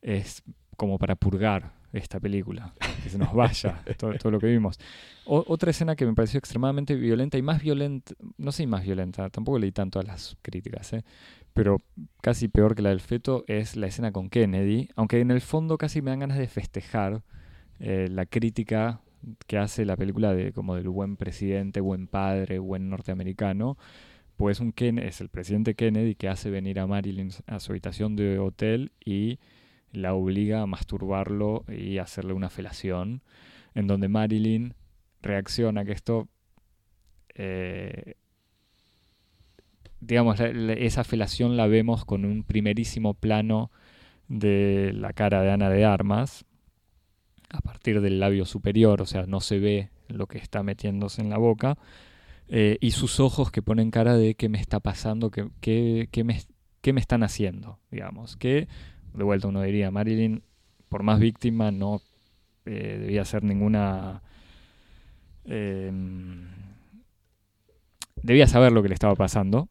es 0.00 0.42
como 0.76 0.98
para 0.98 1.14
purgar 1.16 1.72
esta 1.92 2.20
película. 2.20 2.74
Que 3.02 3.10
se 3.10 3.18
nos 3.18 3.32
vaya 3.32 3.82
todo, 3.98 4.14
todo 4.14 4.32
lo 4.32 4.38
que 4.38 4.46
vimos. 4.46 4.78
Otra 5.24 5.70
escena 5.70 5.94
que 5.94 6.06
me 6.06 6.14
pareció 6.14 6.38
extremadamente 6.38 6.94
violenta 6.94 7.38
y 7.38 7.42
más 7.42 7.62
violenta, 7.62 8.14
no 8.38 8.52
sé 8.52 8.66
más 8.66 8.84
violenta, 8.84 9.30
tampoco 9.30 9.58
leí 9.58 9.72
tanto 9.72 10.00
a 10.00 10.02
las 10.02 10.36
críticas, 10.42 10.92
¿eh? 10.92 11.04
pero 11.54 11.80
casi 12.22 12.48
peor 12.48 12.74
que 12.74 12.82
la 12.82 12.88
del 12.88 13.00
feto 13.00 13.44
es 13.46 13.76
la 13.76 13.86
escena 13.86 14.10
con 14.12 14.30
Kennedy, 14.30 14.88
aunque 14.96 15.20
en 15.20 15.30
el 15.30 15.40
fondo 15.40 15.78
casi 15.78 16.02
me 16.02 16.10
dan 16.10 16.20
ganas 16.20 16.38
de 16.38 16.48
festejar 16.48 17.22
eh, 17.78 18.08
la 18.10 18.26
crítica 18.26 19.00
que 19.46 19.58
hace 19.58 19.84
la 19.84 19.96
película 19.96 20.34
de 20.34 20.52
como 20.52 20.74
del 20.74 20.88
buen 20.88 21.16
presidente, 21.16 21.80
buen 21.80 22.08
padre, 22.08 22.58
buen 22.58 22.88
norteamericano, 22.88 23.76
pues 24.36 24.60
un 24.60 24.72
Ken 24.72 24.98
es 24.98 25.20
el 25.20 25.28
presidente 25.28 25.74
Kennedy 25.74 26.14
que 26.14 26.28
hace 26.28 26.50
venir 26.50 26.80
a 26.80 26.86
Marilyn 26.86 27.30
a 27.46 27.60
su 27.60 27.72
habitación 27.72 28.16
de 28.16 28.38
hotel 28.38 28.92
y 29.04 29.38
la 29.92 30.14
obliga 30.14 30.62
a 30.62 30.66
masturbarlo 30.66 31.64
y 31.68 31.98
hacerle 31.98 32.32
una 32.34 32.50
felación, 32.50 33.22
en 33.74 33.86
donde 33.86 34.08
Marilyn 34.08 34.74
reacciona 35.22 35.84
que 35.84 35.92
esto 35.92 36.28
eh, 37.34 38.14
digamos, 40.00 40.40
esa 40.40 41.04
felación 41.04 41.56
la 41.56 41.66
vemos 41.66 42.04
con 42.04 42.24
un 42.24 42.42
primerísimo 42.42 43.14
plano 43.14 43.70
de 44.28 44.92
la 44.94 45.12
cara 45.12 45.42
de 45.42 45.50
Ana 45.50 45.70
de 45.70 45.84
Armas, 45.84 46.44
a 47.50 47.60
partir 47.60 48.00
del 48.00 48.18
labio 48.18 48.46
superior, 48.46 49.02
o 49.02 49.06
sea, 49.06 49.26
no 49.26 49.40
se 49.40 49.58
ve 49.58 49.90
lo 50.08 50.26
que 50.26 50.38
está 50.38 50.62
metiéndose 50.62 51.20
en 51.20 51.28
la 51.30 51.38
boca, 51.38 51.76
eh, 52.48 52.78
y 52.80 52.92
sus 52.92 53.20
ojos 53.20 53.50
que 53.50 53.62
ponen 53.62 53.90
cara 53.90 54.16
de 54.16 54.34
qué 54.34 54.48
me 54.48 54.60
está 54.60 54.80
pasando, 54.80 55.30
qué, 55.30 55.48
qué- 55.60 56.08
qué 56.10 56.24
me, 56.24 56.40
qué 56.80 56.92
me 56.92 57.00
están 57.00 57.22
haciendo, 57.22 57.78
digamos. 57.90 58.36
Que, 58.36 58.68
de 59.14 59.24
vuelta 59.24 59.48
uno 59.48 59.62
diría, 59.62 59.90
Marilyn, 59.90 60.42
por 60.88 61.02
más 61.02 61.18
víctima, 61.20 61.70
no, 61.70 62.00
eh, 62.66 62.98
debía 63.00 63.24
ser 63.24 63.44
ninguna... 63.44 64.22
em, 65.44 66.48
debía 68.22 68.46
saber 68.46 68.72
lo 68.72 68.82
que 68.82 68.88
le 68.88 68.94
estaba 68.94 69.14
pasando, 69.16 69.68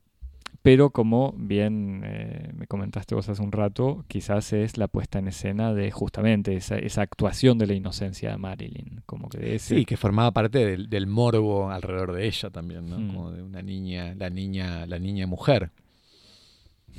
pero 0.61 0.91
como 0.91 1.33
bien 1.37 2.01
eh, 2.05 2.51
me 2.55 2.67
comentaste 2.67 3.15
vos 3.15 3.27
hace 3.29 3.41
un 3.41 3.51
rato, 3.51 4.03
quizás 4.07 4.53
es 4.53 4.77
la 4.77 4.87
puesta 4.87 5.19
en 5.19 5.27
escena 5.27 5.73
de 5.73 5.89
justamente 5.89 6.55
esa, 6.55 6.77
esa 6.77 7.01
actuación 7.01 7.57
de 7.57 7.67
la 7.67 7.73
inocencia 7.73 8.29
de 8.31 8.37
Marilyn, 8.37 9.01
como 9.05 9.29
que 9.29 9.37
de 9.39 9.55
ese... 9.55 9.75
Sí, 9.75 9.85
que 9.85 9.97
formaba 9.97 10.31
parte 10.31 10.59
del, 10.59 10.89
del 10.89 11.07
morbo 11.07 11.71
alrededor 11.71 12.13
de 12.13 12.27
ella 12.27 12.49
también, 12.49 12.89
¿no? 12.89 12.99
Mm. 12.99 13.07
Como 13.07 13.31
de 13.31 13.41
una 13.41 13.61
niña, 13.61 14.13
la 14.15 14.29
niña, 14.29 14.85
la 14.85 14.99
niña 14.99 15.25
mujer. 15.27 15.71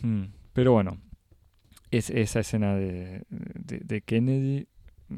Mm, 0.03 0.25
Pero 0.55 0.73
bueno, 0.73 0.97
es, 1.93 2.11
esa 2.11 2.41
escena 2.41 2.75
de, 2.77 3.23
de- 3.31 3.81
de 3.85 4.01
Kennedy 4.03 4.67
mm, 5.09 5.17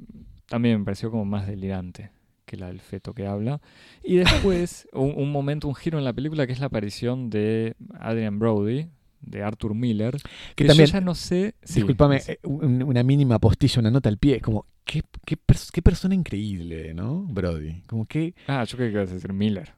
también 0.49 0.79
me 0.81 0.85
pareció 0.85 1.11
como 1.11 1.25
más 1.25 1.47
delirante 1.47 2.11
que 2.45 2.57
la 2.59 2.67
del 2.69 2.81
feto 2.81 3.15
que 3.15 3.27
habla. 3.27 3.61
Y 4.03 4.17
después, 4.17 4.87
un, 4.93 5.15
un 5.17 5.33
momento, 5.33 5.67
un 5.69 5.75
giro 5.75 5.99
en 5.99 6.05
la 6.05 6.13
película 6.13 6.47
que 6.47 6.53
es 6.53 6.61
la 6.61 6.67
aparición 6.67 7.31
de 7.31 7.75
Adrian 7.99 8.39
Brody, 8.39 8.89
de 9.23 9.43
Arthur 9.43 9.75
Miller. 9.75 10.17
Que 10.55 10.65
Que, 10.65 10.65
también, 10.67 10.87
yo 10.89 10.93
ya 10.93 11.01
no 11.01 11.15
sé. 11.15 11.55
sí. 11.63 11.81
eh, 12.29 12.39
un- 12.43 12.83
una 12.83 13.03
mínima 13.03 13.39
postilla, 13.39 13.81
una 13.81 13.91
nota 13.91 14.11
al 14.11 14.19
pie, 14.19 14.41
como, 14.43 14.67
qué, 14.85 15.03
qué, 15.25 15.39
pers- 15.39 15.71
qué 15.73 15.81
persona 15.81 16.15
increíble, 16.15 16.93
¿no? 16.93 17.23
Brody. 17.23 17.81
Como 17.87 18.05
que... 18.05 18.35
Ah, 18.47 18.65
yo 18.65 18.77
creí 18.77 18.91
que 18.91 18.97
ibas 18.99 19.11
a 19.11 19.15
decir 19.15 19.33
Miller. 19.33 19.73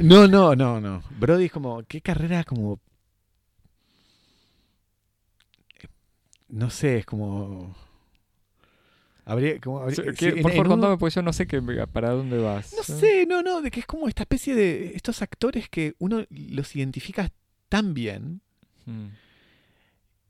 No, 0.00 0.26
no, 0.26 0.56
no, 0.56 0.80
no. 0.80 1.02
Brody 1.20 1.44
es 1.44 1.52
como, 1.52 1.82
qué 1.84 2.00
carrera 2.00 2.42
como... 2.42 2.80
No 6.52 6.70
sé, 6.70 6.98
es 6.98 7.06
como... 7.06 7.74
Habría, 9.24 9.60
como, 9.60 9.78
habría- 9.80 9.96
Sí, 9.96 10.02
que- 10.16 10.28
en- 10.28 10.42
por 10.42 10.50
en 10.50 10.56
favor, 10.58 10.66
un- 10.66 10.72
contame, 10.74 10.98
pues 10.98 11.14
yo 11.14 11.22
no 11.22 11.32
sé 11.32 11.46
qué, 11.46 11.62
para 11.92 12.10
dónde 12.10 12.38
vas. 12.38 12.74
No 12.76 12.82
sé, 12.82 13.24
no, 13.26 13.42
no, 13.42 13.60
de 13.62 13.70
que 13.70 13.80
es 13.80 13.86
como 13.86 14.06
esta 14.08 14.22
especie 14.24 14.54
de 14.54 14.92
estos 14.94 15.22
actores 15.22 15.68
que 15.68 15.94
uno 15.98 16.24
los 16.30 16.74
identifica 16.76 17.30
tan 17.68 17.94
bien 17.94 18.40
Mm. 18.84 19.06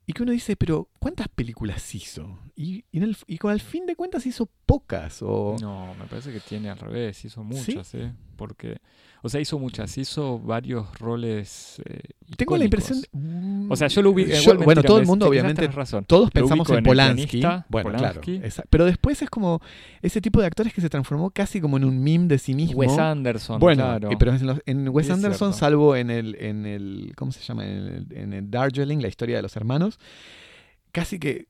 y 0.06 0.12
que 0.12 0.22
uno 0.22 0.32
dice, 0.32 0.56
pero 0.56 0.88
¿cuántas 0.98 1.28
películas 1.28 1.94
hizo? 1.94 2.38
Y, 2.54 2.84
y, 2.92 2.98
en 2.98 3.04
el- 3.04 3.16
y 3.26 3.38
con 3.38 3.50
al 3.50 3.60
fin 3.60 3.86
de 3.86 3.96
cuentas 3.96 4.26
hizo 4.26 4.48
pocas. 4.66 5.22
O, 5.22 5.56
No, 5.60 5.94
me 5.94 6.04
parece 6.04 6.30
que 6.32 6.40
tiene 6.40 6.68
al 6.68 6.78
revés, 6.78 7.24
hizo 7.24 7.42
muchas, 7.42 7.94
¿eh? 7.94 8.12
Porque, 8.42 8.78
o 9.22 9.28
sea, 9.28 9.40
hizo 9.40 9.56
muchas, 9.56 9.96
hizo 9.98 10.40
varios 10.40 10.98
roles. 10.98 11.80
eh, 11.84 12.00
Tengo 12.36 12.56
la 12.56 12.64
impresión... 12.64 12.98
O 13.70 13.76
sea, 13.76 13.86
yo 13.86 14.02
lo 14.02 14.10
ubico. 14.10 14.30
Yo- 14.30 14.40
igual 14.40 14.56
bueno, 14.56 14.66
mentira, 14.66 14.82
todo 14.88 14.98
el 14.98 15.06
mundo 15.06 15.28
obviamente 15.28 15.64
razón. 15.68 16.04
Todos 16.04 16.24
Lo 16.26 16.30
pensamos 16.32 16.68
en 16.70 16.78
en 16.78 16.84
Polanski. 16.84 17.40
bueno, 17.68 17.90
Polanski. 17.92 18.32
claro. 18.32 18.46
esa- 18.48 18.64
Pero 18.68 18.84
después 18.84 19.22
es 19.22 19.30
como 19.30 19.60
ese 20.02 20.20
tipo 20.20 20.40
de 20.40 20.46
actores 20.48 20.74
que 20.74 20.80
se 20.80 20.90
transformó 20.90 21.30
casi 21.30 21.60
como 21.60 21.76
en 21.76 21.84
un 21.84 22.02
meme 22.02 22.26
de 22.26 22.38
sí 22.38 22.52
mismo. 22.54 22.78
Wes 22.80 22.98
Anderson, 22.98 23.60
Bueno, 23.60 23.84
claro. 23.84 24.10
eh, 24.10 24.16
pero 24.18 24.34
en, 24.34 24.44
los- 24.44 24.60
en 24.66 24.88
Wes 24.88 25.06
Sí, 25.06 25.12
Anderson, 25.12 25.54
salvo 25.54 25.94
en 25.94 26.10
el, 26.10 26.34
en 26.40 26.66
el, 26.66 27.12
¿cómo 27.16 27.30
se 27.30 27.40
llama? 27.44 27.64
En 27.64 27.70
el, 27.86 28.06
en 28.10 28.32
el 28.32 28.50
Darjeeling, 28.50 28.98
la 28.98 29.08
historia 29.08 29.36
de 29.36 29.42
los 29.42 29.54
hermanos, 29.56 30.00
casi 30.90 31.18
que 31.20 31.46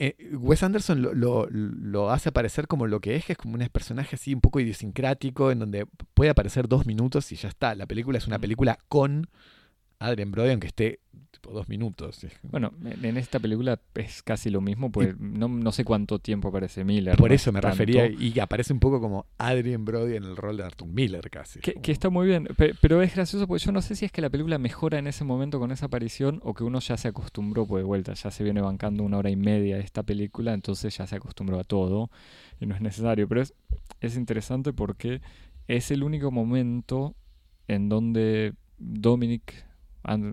eh, 0.00 0.16
Wes 0.32 0.62
Anderson 0.62 1.02
lo, 1.02 1.14
lo- 1.14 1.46
lo 1.50 2.10
hace 2.10 2.30
aparecer 2.30 2.66
como 2.66 2.86
lo 2.86 3.00
que 3.00 3.16
es, 3.16 3.24
que 3.26 3.32
es 3.32 3.38
como 3.38 3.54
un 3.54 3.68
personaje 3.68 4.16
así 4.16 4.34
un 4.34 4.40
poco 4.40 4.58
idiosincrático, 4.58 5.50
en 5.52 5.58
donde 5.60 5.86
puede 6.14 6.30
aparecer 6.30 6.66
dos 6.68 6.86
minutos 6.86 7.30
y 7.32 7.36
ya 7.36 7.48
está. 7.48 7.74
La 7.74 7.86
película 7.86 8.18
es 8.18 8.26
una 8.26 8.38
película 8.38 8.78
con 8.88 9.28
Adrien 10.00 10.32
Brody, 10.32 10.50
aunque 10.50 10.66
esté 10.66 10.98
tipo 11.30 11.52
dos 11.52 11.68
minutos. 11.68 12.26
Bueno, 12.42 12.72
en, 12.84 13.16
esta 13.16 13.38
película 13.38 13.78
es 13.94 14.22
casi 14.22 14.50
lo 14.50 14.60
mismo, 14.60 14.90
pues 14.90 15.14
no, 15.20 15.46
no 15.48 15.70
sé 15.72 15.84
cuánto 15.84 16.18
tiempo 16.18 16.48
aparece 16.48 16.84
Miller. 16.84 17.16
Por 17.16 17.32
eso 17.32 17.50
es 17.50 17.54
me 17.54 17.60
tanto. 17.60 17.76
refería, 17.76 18.06
y 18.08 18.38
aparece 18.40 18.72
un 18.72 18.80
poco 18.80 19.00
como 19.00 19.26
Adrien 19.38 19.84
Brody 19.84 20.16
en 20.16 20.24
el 20.24 20.36
rol 20.36 20.56
de 20.56 20.64
Arthur 20.64 20.88
Miller 20.88 21.30
casi. 21.30 21.60
Que, 21.60 21.74
como- 21.74 21.82
que 21.82 21.92
está 21.92 22.10
muy 22.10 22.26
bien, 22.26 22.44
pe- 22.56 22.74
pero 22.80 23.00
es 23.02 23.14
gracioso 23.14 23.46
porque 23.46 23.64
yo 23.64 23.72
no 23.72 23.80
sé 23.82 23.94
si 23.94 24.04
es 24.06 24.12
que 24.12 24.20
la 24.20 24.30
película 24.30 24.58
mejora 24.58 24.98
en 24.98 25.06
ese 25.06 25.22
momento 25.24 25.58
con 25.60 25.70
esa 25.70 25.86
aparición 25.86 26.40
o 26.42 26.54
que 26.54 26.64
uno 26.64 26.80
ya 26.80 26.96
se 26.96 27.08
acostumbró, 27.08 27.66
pues 27.66 27.82
de 27.82 27.86
vuelta, 27.86 28.14
ya 28.14 28.30
se 28.30 28.42
viene 28.42 28.60
bancando 28.60 29.04
una 29.04 29.18
hora 29.18 29.30
y 29.30 29.36
media 29.36 29.76
de 29.76 29.82
esta 29.82 30.02
película, 30.02 30.52
entonces 30.54 30.96
ya 30.96 31.06
se 31.06 31.16
acostumbró 31.16 31.58
a 31.60 31.64
todo 31.64 32.10
y 32.58 32.66
no 32.66 32.74
es 32.74 32.80
necesario. 32.80 33.28
Pero 33.28 33.42
es, 33.42 33.54
es 34.00 34.16
interesante 34.16 34.72
porque 34.72 35.20
es 35.68 35.90
el 35.90 36.02
único 36.02 36.30
momento 36.32 37.14
en 37.68 37.88
donde 37.88 38.54
Dominic, 38.78 39.64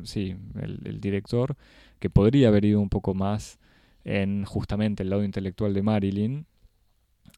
Sí, 0.04 0.36
el, 0.62 1.00
director, 1.02 1.56
que 2.00 2.10
podría 2.10 2.48
haber 2.48 2.66
ido 2.66 2.80
un 2.80 2.90
poco 2.90 3.14
más 3.14 3.60
en 4.06 4.46
justamente 4.46 5.04
el 5.04 5.10
lado 5.10 5.24
intelectual 5.24 5.74
de 5.74 5.84
Marilyn, 5.84 6.46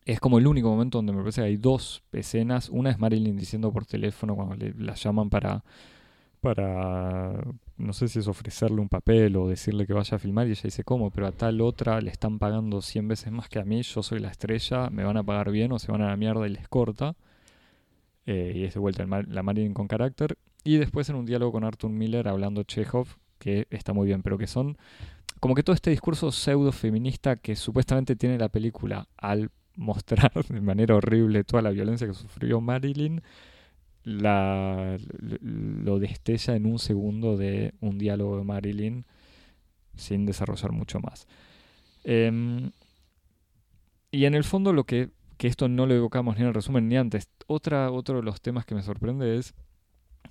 es 0.05 0.19
como 0.19 0.39
el 0.39 0.47
único 0.47 0.69
momento 0.69 0.97
donde 0.99 1.13
me 1.13 1.19
parece 1.19 1.41
que 1.41 1.47
hay 1.47 1.57
dos 1.57 2.03
escenas. 2.11 2.69
Una 2.69 2.89
es 2.91 2.99
Marilyn 2.99 3.37
diciendo 3.37 3.71
por 3.71 3.85
teléfono 3.85 4.35
cuando 4.35 4.55
le, 4.55 4.73
la 4.73 4.95
llaman 4.95 5.29
para, 5.29 5.63
para, 6.41 7.33
no 7.77 7.93
sé 7.93 8.07
si 8.07 8.19
es 8.19 8.27
ofrecerle 8.27 8.81
un 8.81 8.89
papel 8.89 9.35
o 9.35 9.47
decirle 9.47 9.85
que 9.85 9.93
vaya 9.93 10.15
a 10.15 10.19
filmar 10.19 10.47
y 10.47 10.51
ella 10.51 10.61
dice, 10.63 10.83
¿cómo? 10.83 11.11
Pero 11.11 11.27
a 11.27 11.31
tal 11.31 11.61
otra 11.61 12.01
le 12.01 12.11
están 12.11 12.39
pagando 12.39 12.81
100 12.81 13.07
veces 13.07 13.31
más 13.31 13.49
que 13.49 13.59
a 13.59 13.65
mí, 13.65 13.81
yo 13.83 14.03
soy 14.03 14.19
la 14.19 14.29
estrella, 14.29 14.89
me 14.89 15.03
van 15.03 15.17
a 15.17 15.23
pagar 15.23 15.51
bien 15.51 15.71
o 15.71 15.79
se 15.79 15.91
van 15.91 16.01
a 16.01 16.09
la 16.09 16.17
mierda 16.17 16.47
y 16.47 16.51
les 16.51 16.67
corta. 16.67 17.15
Eh, 18.25 18.53
y 18.55 18.63
es 18.63 18.73
de 18.75 18.79
vuelta 18.79 19.05
la 19.05 19.43
Marilyn 19.43 19.73
con 19.73 19.87
carácter. 19.87 20.37
Y 20.63 20.77
después 20.77 21.09
en 21.09 21.15
un 21.15 21.25
diálogo 21.25 21.53
con 21.53 21.63
Arthur 21.63 21.89
Miller 21.89 22.27
hablando 22.27 22.63
Chekhov, 22.63 23.07
que 23.37 23.67
está 23.69 23.93
muy 23.93 24.07
bien, 24.07 24.21
pero 24.21 24.37
que 24.37 24.47
son 24.47 24.77
como 25.39 25.55
que 25.55 25.63
todo 25.63 25.73
este 25.73 25.89
discurso 25.89 26.31
pseudo 26.31 26.71
feminista 26.71 27.37
que 27.37 27.55
supuestamente 27.55 28.15
tiene 28.15 28.37
la 28.37 28.49
película 28.49 29.07
al 29.17 29.51
mostrar 29.75 30.31
de 30.49 30.61
manera 30.61 30.95
horrible 30.95 31.43
toda 31.43 31.61
la 31.61 31.69
violencia 31.69 32.07
que 32.07 32.13
sufrió 32.13 32.61
Marilyn, 32.61 33.21
lo 34.03 35.99
destella 35.99 36.55
en 36.55 36.65
un 36.65 36.79
segundo 36.79 37.37
de 37.37 37.73
un 37.79 37.97
diálogo 37.97 38.37
de 38.37 38.43
Marilyn 38.43 39.05
sin 39.95 40.25
desarrollar 40.25 40.71
mucho 40.71 40.99
más. 40.99 41.27
Em, 42.03 42.71
y 44.11 44.25
en 44.25 44.35
el 44.35 44.43
fondo 44.43 44.73
lo 44.73 44.85
que, 44.85 45.09
que 45.37 45.47
esto 45.47 45.67
no 45.67 45.85
lo 45.85 45.93
evocamos 45.93 46.35
ni 46.35 46.41
en 46.41 46.47
el 46.47 46.53
resumen 46.53 46.87
ni 46.87 46.97
antes, 46.97 47.29
otra, 47.47 47.91
otro 47.91 48.17
de 48.17 48.23
los 48.23 48.41
temas 48.41 48.65
que 48.65 48.75
me 48.75 48.81
sorprende 48.81 49.37
es 49.37 49.53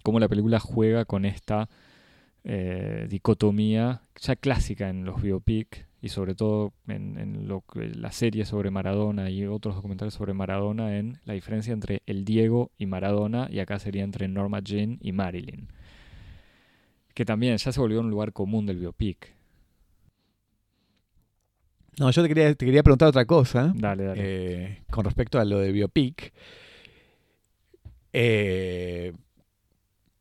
cómo 0.02 0.20
la 0.20 0.28
película 0.28 0.60
juega 0.60 1.04
con 1.04 1.24
esta 1.24 1.68
eh, 2.44 3.06
dicotomía 3.08 4.02
ya 4.20 4.36
clásica 4.36 4.88
en 4.88 5.04
los 5.04 5.20
biopic 5.20 5.86
y 6.00 6.10
sobre 6.10 6.34
todo 6.34 6.72
en, 6.86 7.18
en 7.18 7.48
lo 7.48 7.64
la 7.74 8.12
serie 8.12 8.44
sobre 8.44 8.70
Maradona 8.70 9.30
y 9.30 9.44
otros 9.46 9.74
documentales 9.74 10.14
sobre 10.14 10.34
Maradona 10.34 10.96
en 10.96 11.18
la 11.24 11.34
diferencia 11.34 11.72
entre 11.72 12.02
el 12.06 12.24
Diego 12.24 12.70
y 12.78 12.86
Maradona 12.86 13.48
y 13.50 13.58
acá 13.58 13.78
sería 13.78 14.04
entre 14.04 14.28
Norma 14.28 14.60
Jean 14.60 14.98
y 15.00 15.12
Marilyn 15.12 15.68
que 17.14 17.24
también 17.24 17.56
ya 17.56 17.72
se 17.72 17.80
volvió 17.80 18.00
un 18.00 18.10
lugar 18.10 18.32
común 18.32 18.64
del 18.66 18.78
biopic 18.78 19.38
No, 21.98 22.10
yo 22.12 22.22
te 22.22 22.28
quería, 22.28 22.54
te 22.54 22.64
quería 22.64 22.82
preguntar 22.82 23.08
otra 23.08 23.24
cosa. 23.24 23.72
dale 23.74 24.04
dale 24.04 24.20
eh, 24.22 24.82
con 24.90 25.04
respecto 25.04 25.40
a 25.40 25.44
lo 25.44 25.58
de 25.58 25.72
Biopic. 25.72 26.32
Eh, 28.12 29.12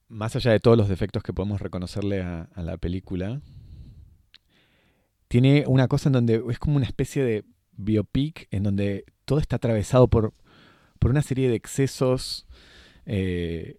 más 0.10 0.36
allá 0.36 0.52
de 0.52 0.60
todos 0.60 0.78
los 0.78 0.88
defectos 0.90 1.24
que 1.24 1.34
podemos 1.34 1.62
reconocerle 1.62 2.22
a, 2.22 2.44
a 2.54 2.62
la 2.64 2.78
película, 2.78 3.42
tiene 5.28 5.66
una 5.68 5.88
cosa 5.88 6.10
en 6.10 6.14
donde 6.14 6.42
es 6.50 6.60
como 6.60 6.78
una 6.78 6.86
especie 6.86 7.24
de 7.24 7.44
biopic 7.74 8.48
en 8.52 8.64
donde 8.64 9.06
todo 9.26 9.40
está 9.40 9.58
atravesado 9.58 10.08
por, 10.08 10.34
por 11.00 11.12
una 11.12 11.22
serie 11.22 11.50
de 11.50 11.56
excesos 11.56 12.48
eh, 13.06 13.78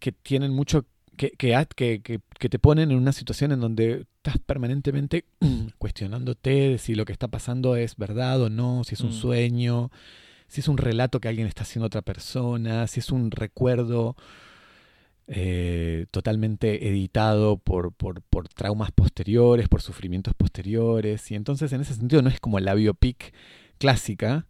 que 0.00 0.12
tienen 0.12 0.52
mucho 0.52 0.84
que- 1.16 1.30
que 1.30 2.48
te 2.48 2.58
ponen 2.58 2.90
en 2.90 2.96
una 2.98 3.12
situación 3.12 3.52
en 3.52 3.60
donde 3.60 4.06
estás 4.16 4.38
permanentemente 4.38 5.24
cuestionándote 5.78 6.50
de 6.50 6.78
si 6.78 6.94
lo 6.94 7.04
que 7.04 7.12
está 7.12 7.28
pasando 7.28 7.76
es 7.76 7.96
verdad 7.96 8.40
o 8.42 8.50
no, 8.50 8.82
si 8.84 8.94
es 8.96 9.00
un 9.00 9.10
Mm. 9.10 9.12
sueño, 9.12 9.90
si 10.48 10.60
es 10.60 10.68
un 10.68 10.76
relato 10.76 11.20
que 11.20 11.28
alguien 11.28 11.46
está 11.46 11.62
haciendo 11.62 11.84
a 11.84 11.88
otra 11.88 12.02
persona, 12.02 12.86
si 12.88 13.00
es 13.00 13.10
un 13.10 13.30
recuerdo 13.30 14.16
eh, 15.26 16.06
totalmente 16.10 16.88
editado 16.88 17.56
por, 17.56 17.92
por, 17.92 18.22
por 18.22 18.48
traumas 18.48 18.92
posteriores, 18.92 19.68
por 19.68 19.80
sufrimientos 19.80 20.34
posteriores. 20.34 21.30
Y 21.30 21.34
entonces 21.34 21.72
en 21.72 21.80
ese 21.80 21.94
sentido 21.94 22.22
no 22.22 22.28
es 22.28 22.40
como 22.40 22.60
la 22.60 22.74
biopic 22.74 23.34
clásica, 23.78 24.46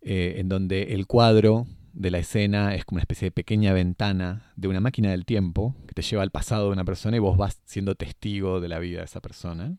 eh, 0.00 0.36
en 0.38 0.48
donde 0.48 0.94
el 0.94 1.06
cuadro 1.06 1.66
de 1.92 2.10
la 2.10 2.18
escena 2.18 2.74
es 2.74 2.84
como 2.84 2.96
una 2.96 3.02
especie 3.02 3.26
de 3.26 3.32
pequeña 3.32 3.72
ventana 3.72 4.52
de 4.56 4.68
una 4.68 4.80
máquina 4.80 5.10
del 5.10 5.24
tiempo 5.24 5.74
que 5.86 5.94
te 5.94 6.02
lleva 6.02 6.22
al 6.22 6.30
pasado 6.30 6.66
de 6.66 6.72
una 6.72 6.84
persona 6.84 7.16
y 7.16 7.20
vos 7.20 7.38
vas 7.38 7.60
siendo 7.64 7.94
testigo 7.94 8.60
de 8.60 8.68
la 8.68 8.78
vida 8.78 8.98
de 8.98 9.04
esa 9.06 9.20
persona. 9.20 9.78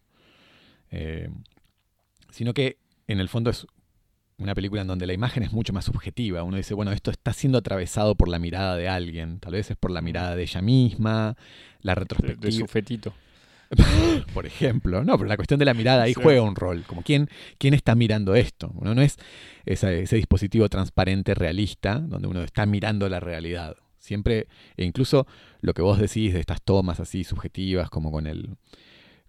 Eh, 0.90 1.30
sino 2.32 2.54
que 2.54 2.78
en 3.08 3.20
el 3.20 3.30
fondo 3.30 3.50
es 3.50 3.68
una 4.40 4.54
película 4.54 4.82
en 4.82 4.88
donde 4.88 5.08
la 5.08 5.14
imagen 5.14 5.44
es 5.44 5.52
mucho 5.52 5.74
más 5.74 5.86
subjetiva. 5.86 6.44
Uno 6.44 6.58
dice, 6.58 6.74
bueno, 6.74 6.92
esto 6.92 7.10
está 7.10 7.34
siendo 7.34 7.58
atravesado 7.58 8.16
por 8.16 8.28
la 8.30 8.38
mirada 8.40 8.76
de 8.76 8.88
alguien. 8.88 9.40
Tal 9.40 9.54
vez 9.54 9.72
es 9.72 9.78
por 9.78 9.92
la 9.92 10.02
mirada 10.02 10.36
de 10.36 10.44
ella 10.44 10.62
misma, 10.62 11.36
la 11.82 11.94
de, 11.94 12.00
retrospectiva. 12.02 12.46
de 12.46 12.52
su 12.52 12.68
fetito 12.68 13.14
Por 14.34 14.46
ejemplo, 14.46 15.04
no, 15.04 15.18
pero 15.18 15.28
la 15.28 15.36
cuestión 15.36 15.60
de 15.60 15.66
la 15.66 15.74
mirada 15.74 16.04
ahí 16.04 16.14
Sí. 16.14 16.22
juega 16.22 16.42
un 16.42 16.56
rol. 16.56 16.84
Como 16.86 17.02
quién, 17.02 17.30
quién 17.58 17.74
está 17.74 17.96
mirando 17.96 18.36
esto. 18.36 18.72
Uno 18.76 18.94
no 18.96 19.02
es 19.02 19.18
ese, 19.66 20.04
ese 20.04 20.16
dispositivo 20.16 20.70
transparente 20.70 21.34
realista 21.34 22.00
donde 22.00 22.28
uno 22.28 22.44
está 22.44 22.66
mirando 22.66 23.10
la 23.10 23.20
realidad. 23.20 23.76
Siempre, 23.98 24.48
e 24.78 24.86
incluso 24.86 25.28
lo 25.62 25.74
que 25.74 25.82
vos 25.82 26.00
decís 26.00 26.34
de 26.34 26.40
estas 26.40 26.62
tomas 26.62 27.00
así 27.00 27.24
subjetivas, 27.24 27.90
como 27.90 28.12
con 28.12 28.28
el 28.28 28.56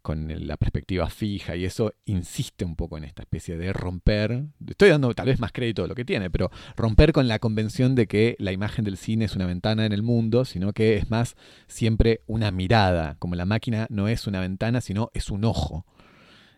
con 0.01 0.47
la 0.47 0.57
perspectiva 0.57 1.09
fija 1.11 1.57
y 1.57 1.65
eso 1.65 1.95
insiste 2.05 2.65
un 2.65 2.77
poco 2.77 2.99
en 2.99 3.05
esta 3.05 3.23
especie 3.23 3.57
de 3.57 3.73
romper, 3.73 4.45
estoy 4.67 4.91
dando 4.91 5.15
tal 5.15 5.27
vez 5.27 5.41
más 5.41 5.53
crédito 5.53 5.83
de 5.83 5.89
lo 5.89 5.95
que 5.95 6.05
tiene, 6.05 6.31
pero 6.31 6.51
romper 6.77 7.13
con 7.13 7.29
la 7.29 7.39
convención 7.39 7.95
de 7.95 8.07
que 8.07 8.37
la 8.39 8.53
imagen 8.53 8.85
del 8.85 8.97
cine 8.97 9.25
es 9.25 9.37
una 9.37 9.47
ventana 9.47 9.87
en 9.87 9.93
el 9.93 10.03
mundo, 10.03 10.45
sino 10.45 10.73
que 10.73 10.97
es 10.97 11.11
más 11.11 11.37
siempre 11.67 12.23
una 12.27 12.51
mirada, 12.51 13.17
como 13.19 13.35
la 13.35 13.45
máquina 13.45 13.87
no 13.91 14.09
es 14.09 14.27
una 14.27 14.41
ventana, 14.41 14.81
sino 14.81 15.11
es 15.15 15.31
un 15.31 15.45
ojo. 15.45 15.85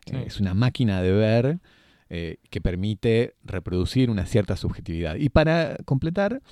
Sí. 0.07 0.17
Eh, 0.17 0.25
es 0.27 0.41
una 0.41 0.55
máquina 0.55 1.03
de 1.03 1.13
ver 1.13 1.61
eh, 2.13 2.39
que 2.51 2.61
permite 2.61 3.37
reproducir 3.45 4.11
una 4.11 4.27
cierta 4.27 4.57
subjetividad. 4.57 5.15
Y 5.15 5.29
para 5.29 5.77
completar, 5.85 6.43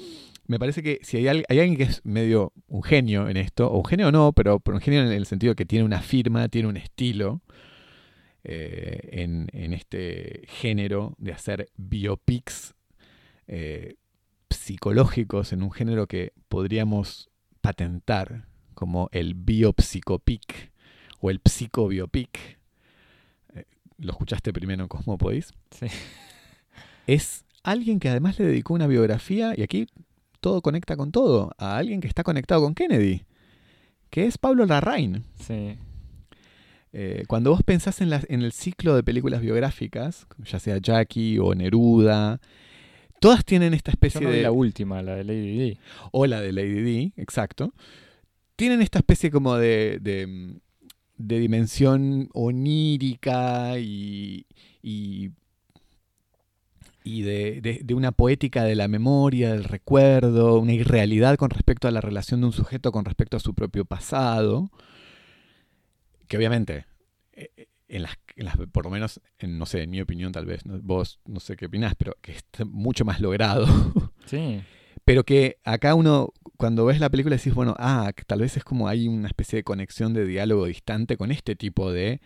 me 0.49 0.59
parece 0.59 0.83
que 0.83 0.99
si 1.03 1.19
hay, 1.19 1.29
al- 1.29 1.45
hay 1.49 1.61
alguien 1.61 1.77
que 1.77 1.85
es 1.85 2.05
medio 2.05 2.53
un 2.67 2.83
genio 2.83 3.29
en 3.29 3.37
esto, 3.37 3.71
o 3.71 3.79
un 3.79 3.85
genio 3.85 4.11
no, 4.11 4.33
pero, 4.33 4.59
pero 4.61 4.77
un 4.77 4.81
genio 4.83 5.03
en 5.03 5.13
el 5.13 5.27
sentido 5.27 5.55
que 5.55 5.65
tiene 5.65 5.85
una 5.85 6.01
firma, 6.03 6.49
tiene 6.49 6.69
un 6.69 6.77
estilo 6.77 7.43
eh, 8.45 9.09
en, 9.13 9.49
en 9.53 9.73
este 9.75 10.43
género 10.49 11.15
de 11.19 11.33
hacer 11.33 11.69
biopics 11.77 12.75
eh, 13.47 13.97
psicológicos 14.51 15.53
en 15.53 15.63
un 15.63 15.71
género 15.71 16.07
que 16.07 16.33
podríamos 16.49 17.29
patentar 17.61 18.47
como 18.75 19.09
el 19.13 19.35
biopsicopic 19.35 20.73
o 21.21 21.31
el 21.31 21.41
psicobiopic. 21.45 22.59
Eh, 23.55 23.65
Lo 23.99 24.13
escuchaste 24.13 24.53
primero 24.53 24.83
en 24.83 24.89
Cosmopodis. 24.89 25.53
Sí. 25.73 25.87
Es 27.07 27.45
alguien 27.63 27.99
que 28.01 28.09
además 28.09 28.39
le 28.39 28.47
dedicó 28.47 28.75
una 28.75 28.87
biografía, 28.87 29.53
y 29.57 29.63
aquí 29.63 29.89
todo 30.49 30.63
conecta 30.63 30.97
con 30.97 31.13
todo, 31.13 31.53
a 31.59 31.77
alguien 31.77 32.01
que 32.01 32.09
está 32.09 32.23
conectado 32.23 32.63
con 32.63 32.75
Kennedy, 32.75 33.25
que 34.11 34.25
es 34.25 34.39
Pablo 34.39 34.65
Larraín. 34.65 35.25
Sí. 35.39 35.77
Eh, 36.95 37.25
cuando 37.29 37.51
vos 37.51 37.63
pensás 37.63 38.01
en, 38.01 38.09
la- 38.09 38.23
en 38.29 38.41
el 38.43 38.53
ciclo 38.53 38.97
de 38.97 39.03
películas 39.03 39.43
biográficas, 39.43 40.27
ya 40.45 40.59
sea 40.59 40.79
Jackie 40.79 41.39
o 41.39 41.55
Neruda, 41.55 42.41
todas 43.21 43.45
tienen 43.45 43.75
esta 43.75 43.91
Yo 43.91 43.95
especie 43.97 44.21
no 44.23 44.31
vi 44.31 44.37
de... 44.37 44.43
la 44.43 44.53
última, 44.53 45.03
la 45.03 45.17
de 45.17 45.25
Lady 45.25 45.59
Di. 45.59 45.79
o 46.13 46.25
la 46.27 46.41
de 46.41 46.53
Lady 46.53 46.81
Di, 46.83 47.13
exacto, 47.17 47.75
tienen 48.57 48.81
esta 48.81 49.01
especie 49.01 49.31
como 49.31 49.57
de, 49.57 49.99
de, 50.01 50.57
de 51.19 51.39
dimensión 51.39 52.31
onírica 52.33 53.79
y, 53.79 54.47
y, 54.83 55.31
y 57.09 57.23
de, 57.23 57.61
de- 57.61 57.81
de 57.83 57.95
una 57.95 58.13
poética 58.13 58.65
de 58.65 58.75
la 58.75 58.87
memoria, 58.89 59.53
del 59.53 59.65
recuerdo, 59.65 60.59
una 60.59 60.73
irrealidad 60.75 61.37
con 61.37 61.51
respecto 61.51 61.89
a 61.89 61.91
la 61.91 62.01
relación 62.01 62.41
de 62.41 62.47
un 62.49 62.53
sujeto 62.53 62.93
con 62.93 63.05
respecto 63.05 63.37
a 63.37 63.41
su 63.41 63.55
propio 63.55 63.85
pasado, 63.85 64.71
que 66.27 66.37
obviamente, 66.37 66.85
eh, 67.33 67.51
eh, 67.57 67.67
en 67.89 68.03
las, 68.03 68.19
en 68.37 68.45
las- 68.45 68.57
por 68.73 68.85
lo 68.85 68.91
menos, 68.91 69.21
en, 69.39 69.59
no 69.59 69.65
sé, 69.67 69.83
en 69.85 69.91
mi 69.91 70.01
opinión 70.01 70.33
tal 70.33 70.45
vez, 70.45 70.67
¿no? 70.67 70.79
vos 70.83 71.21
no 71.27 71.41
sé 71.41 71.57
qué 71.57 71.67
opinás, 71.67 71.95
pero 71.97 72.15
que 72.21 72.33
está 72.33 72.65
mucho 72.65 73.05
más 73.05 73.21
logrado. 73.21 73.67
Sí. 74.27 74.61
Pero 75.07 75.25
que 75.25 75.57
acá 75.65 75.95
uno, 75.95 76.35
cuando 76.59 76.85
ves 76.85 77.01
la 77.01 77.09
película, 77.09 77.35
decís, 77.37 77.55
bueno, 77.55 77.75
ah, 77.79 78.13
que 78.15 78.25
tal 78.25 78.41
vez 78.41 78.59
es 78.59 78.63
como 78.65 78.87
hay 78.89 79.09
una 79.09 79.29
especie 79.29 79.57
de 79.57 79.65
conexión 79.65 80.13
de 80.13 80.27
diálogo 80.27 80.67
distante 80.67 81.17
con 81.17 81.31
este 81.33 81.57
tipo 81.57 81.91
de 81.91 82.21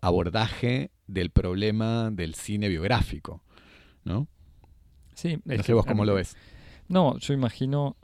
abordaje 0.00 0.90
del 1.06 1.30
problema 1.30 2.10
del 2.10 2.34
cine 2.34 2.68
biográfico, 2.68 3.42
¿no? 4.08 4.26
Sí. 5.14 5.38
No 5.44 5.54
es 5.54 5.60
sé 5.62 5.66
que, 5.68 5.74
vos 5.74 5.86
cómo 5.86 6.04
lo 6.04 6.14
ves. 6.14 6.36
No, 6.88 7.18
yo 7.18 7.34
imagino. 7.34 7.96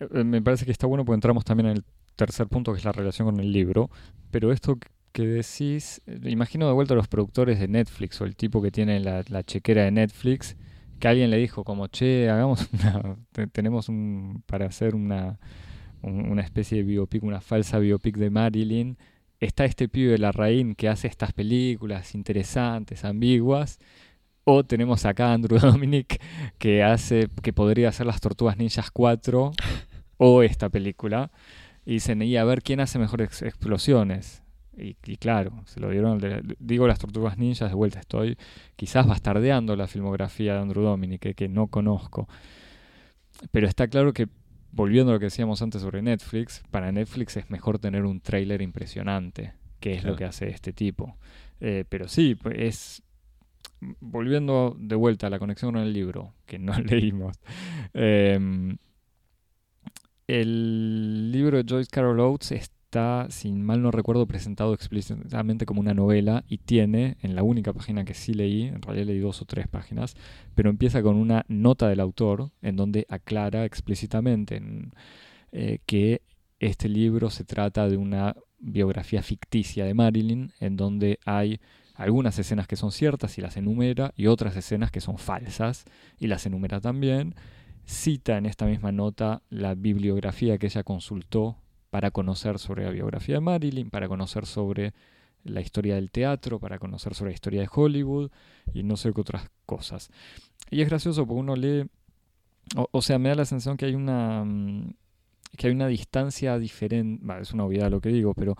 eh, 0.00 0.24
Me 0.24 0.42
parece 0.42 0.64
que 0.64 0.72
está 0.72 0.86
bueno 0.86 1.04
porque 1.04 1.14
entramos 1.16 1.44
también 1.44 1.68
en 1.70 1.76
el 1.78 1.84
tercer 2.16 2.48
punto, 2.48 2.72
que 2.72 2.78
es 2.78 2.84
la 2.84 2.92
relación 2.92 3.26
con 3.28 3.40
el 3.40 3.52
libro. 3.52 3.90
Pero 4.30 4.52
esto 4.52 4.78
que 5.12 5.26
decís, 5.26 6.02
eh, 6.06 6.18
imagino 6.24 6.66
de 6.66 6.72
vuelta 6.74 6.94
a 6.94 6.96
los 6.96 7.08
productores 7.08 7.58
de 7.58 7.68
Netflix 7.68 8.20
o 8.20 8.24
el 8.24 8.36
tipo 8.36 8.62
que 8.62 8.70
tiene 8.70 9.00
la, 9.00 9.24
la 9.28 9.42
chequera 9.42 9.84
de 9.84 9.90
Netflix, 9.90 10.56
que 11.00 11.08
alguien 11.08 11.30
le 11.30 11.36
dijo 11.38 11.64
como, 11.64 11.86
che, 11.88 12.28
hagamos 12.30 12.68
una, 12.72 13.16
te- 13.32 13.46
tenemos 13.46 13.88
un, 13.88 14.42
para 14.46 14.66
hacer 14.66 14.94
una, 14.94 15.38
un- 16.02 16.30
una 16.30 16.42
especie 16.42 16.78
de 16.78 16.84
biopic, 16.84 17.22
una 17.24 17.40
falsa 17.40 17.78
biopic 17.78 18.16
de 18.16 18.30
Marilyn. 18.30 18.98
Está 19.40 19.64
este 19.64 19.88
pibe 19.88 20.12
de 20.12 20.18
Larraín 20.18 20.74
que 20.74 20.88
hace 20.88 21.06
estas 21.06 21.32
películas 21.32 22.14
interesantes, 22.14 23.04
ambiguas. 23.04 23.78
O 24.44 24.64
tenemos 24.64 25.04
acá 25.04 25.28
a 25.30 25.34
Andrew 25.34 25.58
Dominic 25.60 26.20
que 26.58 26.82
hace, 26.82 27.28
que 27.42 27.52
podría 27.52 27.90
hacer 27.90 28.06
las 28.06 28.20
Tortugas 28.20 28.56
Ninjas 28.56 28.90
4 28.90 29.52
o 30.16 30.42
esta 30.42 30.68
película. 30.70 31.30
Y 31.84 31.94
dicen, 31.94 32.22
y 32.22 32.36
a 32.36 32.44
ver 32.44 32.62
quién 32.62 32.80
hace 32.80 32.98
mejores 32.98 33.42
explosiones. 33.42 34.42
Y, 34.76 34.96
y 35.06 35.16
claro, 35.16 35.62
se 35.66 35.80
lo 35.80 35.90
dieron. 35.90 36.20
digo 36.58 36.86
las 36.86 36.98
Tortugas 36.98 37.38
Ninjas, 37.38 37.70
de 37.70 37.74
vuelta 37.74 38.00
estoy 38.00 38.36
quizás 38.76 39.06
bastardeando 39.06 39.76
la 39.76 39.86
filmografía 39.86 40.54
de 40.54 40.60
Andrew 40.60 40.82
Dominic, 40.82 41.20
que, 41.20 41.34
que 41.34 41.48
no 41.48 41.68
conozco. 41.68 42.28
Pero 43.52 43.68
está 43.68 43.88
claro 43.88 44.12
que, 44.12 44.28
volviendo 44.78 45.12
a 45.12 45.14
lo 45.14 45.18
que 45.20 45.26
decíamos 45.26 45.60
antes 45.60 45.82
sobre 45.82 46.00
Netflix, 46.00 46.62
para 46.70 46.90
Netflix 46.90 47.36
es 47.36 47.50
mejor 47.50 47.78
tener 47.78 48.04
un 48.06 48.20
tráiler 48.20 48.62
impresionante, 48.62 49.52
que 49.80 49.92
es 49.94 50.00
Claro. 50.00 50.12
lo 50.14 50.18
que 50.18 50.24
hace 50.24 50.48
este 50.48 50.72
tipo. 50.72 51.18
Eh, 51.60 51.84
pero 51.88 52.08
sí, 52.08 52.34
pues 52.34 52.54
es. 52.58 53.02
Volviendo 54.00 54.74
de 54.78 54.96
vuelta 54.96 55.28
a 55.28 55.30
la 55.30 55.38
conexión 55.38 55.72
con 55.72 55.82
el 55.82 55.92
libro, 55.92 56.32
que 56.46 56.58
no 56.58 56.72
leímos. 56.80 57.36
em, 57.92 58.76
el 60.26 61.30
libro 61.32 61.56
de 61.62 61.64
Joyce 61.68 61.90
Carol 61.90 62.20
Oates 62.20 62.52
está, 62.88 63.26
si 63.28 63.52
mal 63.52 63.82
no 63.82 63.90
recuerdo, 63.90 64.26
presentado 64.26 64.72
explícitamente 64.72 65.66
como 65.66 65.80
una 65.80 65.92
novela 65.92 66.44
y 66.48 66.56
tiene, 66.56 67.18
en 67.20 67.34
la 67.34 67.42
única 67.42 67.74
página 67.74 68.06
que 68.06 68.14
sí 68.14 68.32
leí, 68.32 68.62
en 68.62 68.80
realidad 68.80 69.06
leí 69.08 69.18
dos 69.18 69.42
o 69.42 69.44
tres 69.44 69.68
páginas, 69.68 70.16
pero 70.54 70.70
empieza 70.70 71.02
con 71.02 71.16
una 71.16 71.44
nota 71.48 71.86
del 71.88 72.00
autor 72.00 72.50
en 72.62 72.76
donde 72.76 73.04
aclara 73.10 73.66
explícitamente 73.66 74.56
en- 74.56 74.94
eh, 75.52 75.80
que 75.84 76.22
este 76.60 76.88
libro 76.88 77.28
se 77.28 77.44
trata 77.44 77.88
de 77.90 77.98
una 77.98 78.34
biografía 78.58 79.22
ficticia 79.22 79.84
de 79.84 79.92
Marilyn, 79.92 80.52
en 80.58 80.76
donde 80.78 81.18
hay 81.26 81.60
algunas 81.94 82.38
escenas 82.38 82.66
que 82.66 82.76
son 82.76 82.90
ciertas 82.90 83.36
y 83.36 83.42
las 83.42 83.58
enumera, 83.58 84.14
y 84.16 84.28
otras 84.28 84.56
escenas 84.56 84.90
que 84.90 85.02
son 85.02 85.18
falsas 85.18 85.84
y 86.18 86.26
las 86.26 86.46
enumera 86.46 86.80
también. 86.80 87.34
Cita 87.84 88.38
en 88.38 88.46
esta 88.46 88.64
misma 88.64 88.92
nota 88.92 89.42
la 89.50 89.74
bibliografía 89.74 90.56
que 90.56 90.66
ella 90.66 90.84
consultó 90.84 91.58
para 91.90 92.10
conocer 92.10 92.58
sobre 92.58 92.84
la 92.84 92.90
biografía 92.90 93.36
de 93.36 93.40
Marilyn, 93.40 93.90
para 93.90 94.08
conocer 94.08 94.46
sobre 94.46 94.94
la 95.44 95.60
historia 95.60 95.94
del 95.94 96.10
teatro, 96.10 96.58
para 96.58 96.78
conocer 96.78 97.14
sobre 97.14 97.30
la 97.30 97.34
historia 97.34 97.60
de 97.60 97.68
Hollywood 97.72 98.30
y 98.72 98.82
no 98.82 98.96
sé 98.96 99.12
qué 99.12 99.20
otras 99.20 99.50
cosas. 99.66 100.10
Y 100.70 100.82
es 100.82 100.88
gracioso 100.88 101.26
porque 101.26 101.40
uno 101.40 101.56
lee, 101.56 101.88
o, 102.74 103.02
sea, 103.02 103.18
me 103.18 103.30
da 103.30 103.34
la 103.34 103.44
sensación 103.44 103.76
que 103.76 103.86
hay 103.86 103.94
una, 103.94 104.44
mm, 104.44 104.94
que 105.56 105.68
hay 105.68 105.72
una 105.72 105.86
distancia 105.86 106.58
diferente, 106.58 107.24
es 107.40 107.52
una 107.52 107.64
obviedad 107.64 107.90
lo 107.90 108.00
que 108.00 108.10
digo, 108.10 108.34
pero 108.34 108.54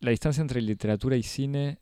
la 0.00 0.10
distancia 0.10 0.42
entre 0.42 0.60
literatura 0.60 1.16
y 1.16 1.22
cine, 1.22 1.78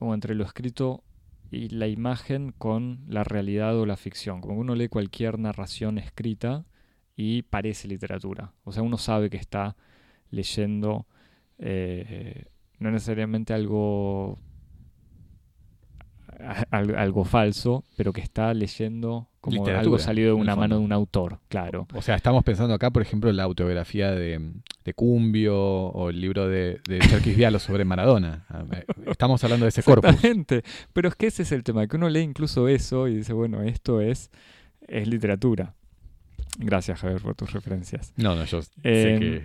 o 0.00 0.14
entre 0.14 0.34
lo 0.34 0.44
escrito 0.44 1.04
y 1.50 1.68
la 1.68 1.86
imagen 1.86 2.52
con 2.52 3.04
la 3.06 3.24
realidad 3.24 3.78
o 3.78 3.86
la 3.86 3.96
ficción. 3.96 4.40
Como 4.40 4.58
uno 4.58 4.74
lee 4.74 4.88
cualquier 4.88 5.38
narración 5.38 5.98
escrita 5.98 6.64
y 7.16 7.42
parece 7.42 7.88
literatura. 7.88 8.52
O 8.64 8.72
sea, 8.72 8.82
uno 8.82 8.98
sabe 8.98 9.30
que 9.30 9.36
está 9.36 9.76
leyendo 10.30 11.06
eh, 11.58 12.46
no 12.78 12.90
necesariamente 12.90 13.54
algo 13.54 14.38
falso, 17.24 17.84
pero 17.96 18.12
que 18.12 18.20
está 18.20 18.52
leyendo 18.52 19.28
como 19.40 19.66
algo 19.66 19.98
salido 19.98 20.34
de 20.34 20.40
una 20.40 20.56
mano 20.56 20.78
de 20.78 20.84
un 20.84 20.92
autor, 20.92 21.38
claro. 21.48 21.86
O 21.94 22.02
sea, 22.02 22.16
estamos 22.16 22.42
pensando 22.44 22.74
acá, 22.74 22.90
por 22.90 23.02
ejemplo, 23.02 23.30
en 23.30 23.36
la 23.36 23.44
autobiografía 23.44 24.10
de, 24.10 24.52
de 24.84 24.94
Cumbio 24.94 25.56
o 25.56 26.10
el 26.10 26.20
libro 26.20 26.48
de, 26.48 26.80
de 26.88 26.98
Cherkis 26.98 27.36
Vialo 27.36 27.58
sobre 27.58 27.84
Maradona. 27.84 28.46
Ah, 28.48 28.64
Estamos 29.06 29.44
hablando 29.44 29.66
de 29.66 29.68
ese 29.68 29.82
corpus. 29.82 30.10
Exactamente. 30.10 30.62
Pero 30.92 31.08
es 31.08 31.14
que 31.14 31.26
ese 31.26 31.42
es 31.42 31.52
el 31.52 31.62
tema, 31.62 31.86
que 31.86 31.96
uno 31.96 32.08
lee 32.08 32.20
incluso 32.20 32.68
eso 32.68 33.06
y 33.06 33.16
dice, 33.16 33.32
bueno, 33.32 33.62
esto 33.62 34.00
es, 34.00 34.30
es 34.88 35.06
literatura. 35.06 35.74
Gracias, 36.58 37.00
Javier, 37.00 37.20
por 37.20 37.34
tus 37.34 37.52
referencias. 37.52 38.12
No, 38.16 38.34
no, 38.36 38.44
yo 38.44 38.62
sé 38.62 38.70
Em, 38.82 39.20
que... 39.20 39.44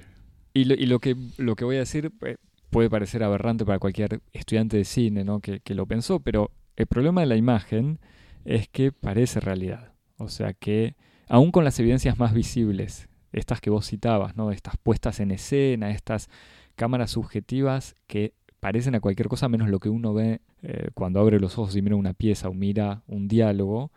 Y 0.54 0.66
lo, 0.66 0.76
y 0.76 0.86
lo 0.86 1.00
que 1.00 1.16
lo 1.38 1.56
que 1.56 1.66
voy 1.66 1.76
a 1.78 1.80
decir 1.80 2.12
eh, 2.26 2.38
puede 2.70 2.90
parecer 2.90 3.24
aberrante 3.24 3.66
para 3.66 3.80
cualquier 3.80 4.22
estudiante 4.34 4.78
de 4.78 4.86
cine 4.86 5.24
¿no? 5.24 5.40
que, 5.40 5.60
que 5.60 5.76
lo 5.76 5.86
pensó, 5.86 6.20
pero 6.20 6.52
el 6.76 6.88
problema 6.88 7.22
de 7.22 7.28
la 7.28 7.36
imagen 7.36 8.00
es 8.46 8.68
que 8.68 8.92
parece 8.92 9.40
realidad. 9.40 9.94
O 10.18 10.28
sea 10.30 10.54
que, 10.54 10.96
aún 11.28 11.52
con 11.52 11.64
las 11.64 11.80
evidencias 11.80 12.18
más 12.20 12.34
visibles 12.34 13.08
estas 13.32 13.62
que 13.62 13.70
vos 13.70 13.88
citabas, 13.88 14.36
¿no? 14.36 14.52
Estas 14.52 14.76
puestas 14.78 15.20
en 15.20 15.32
escena, 15.32 15.92
estas 15.92 16.30
cámaras 16.76 17.12
subjetivas 17.12 17.96
que 18.08 18.34
parecen 18.60 18.96
a 18.96 19.00
cualquier 19.00 19.28
cosa 19.28 19.48
menos 19.50 19.70
lo 19.70 19.80
que 19.80 19.90
uno 19.90 20.14
ve 20.14 20.42
eh, 20.64 20.90
cuando 20.94 21.20
abre 21.20 21.40
los 21.40 21.58
ojos 21.58 21.76
y 21.76 21.82
mira 21.82 21.96
una 21.96 22.14
pieza 22.14 22.50
o 22.50 22.54
mira 22.54 23.04
un 23.08 23.28
diálogo. 23.28 23.92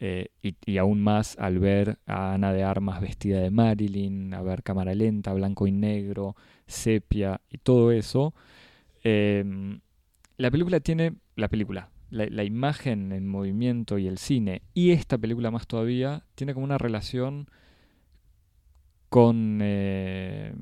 Eh, 0.00 0.28
y, 0.42 0.78
aún 0.78 1.00
más 1.00 1.36
al 1.40 1.58
ver 1.58 1.98
a 2.06 2.34
Ana 2.34 2.52
de 2.52 2.62
Armas 2.62 3.00
vestida 3.00 3.40
de 3.40 3.50
Marilyn, 3.50 4.32
a 4.32 4.42
ver 4.42 4.62
cámara 4.62 4.94
lenta, 4.94 5.32
blanco 5.32 5.66
y 5.66 5.72
negro, 5.72 6.36
sepia 6.66 7.40
y 7.50 7.58
todo 7.58 7.90
eso. 7.90 8.32
Em, 9.02 9.80
la 10.36 10.50
película 10.50 10.80
tiene, 10.80 11.14
la 11.34 11.48
película, 11.48 11.90
la, 12.10 12.44
imagen 12.44 13.12
en 13.12 13.28
movimiento 13.28 13.98
y 13.98 14.06
el 14.06 14.18
cine, 14.18 14.62
y 14.72 14.92
esta 14.92 15.18
película 15.18 15.50
más 15.50 15.66
todavía, 15.66 16.24
tiene 16.36 16.54
como 16.54 16.64
una 16.64 16.78
relación 16.78 17.48
con, 19.08 19.58
eh, 19.62 20.54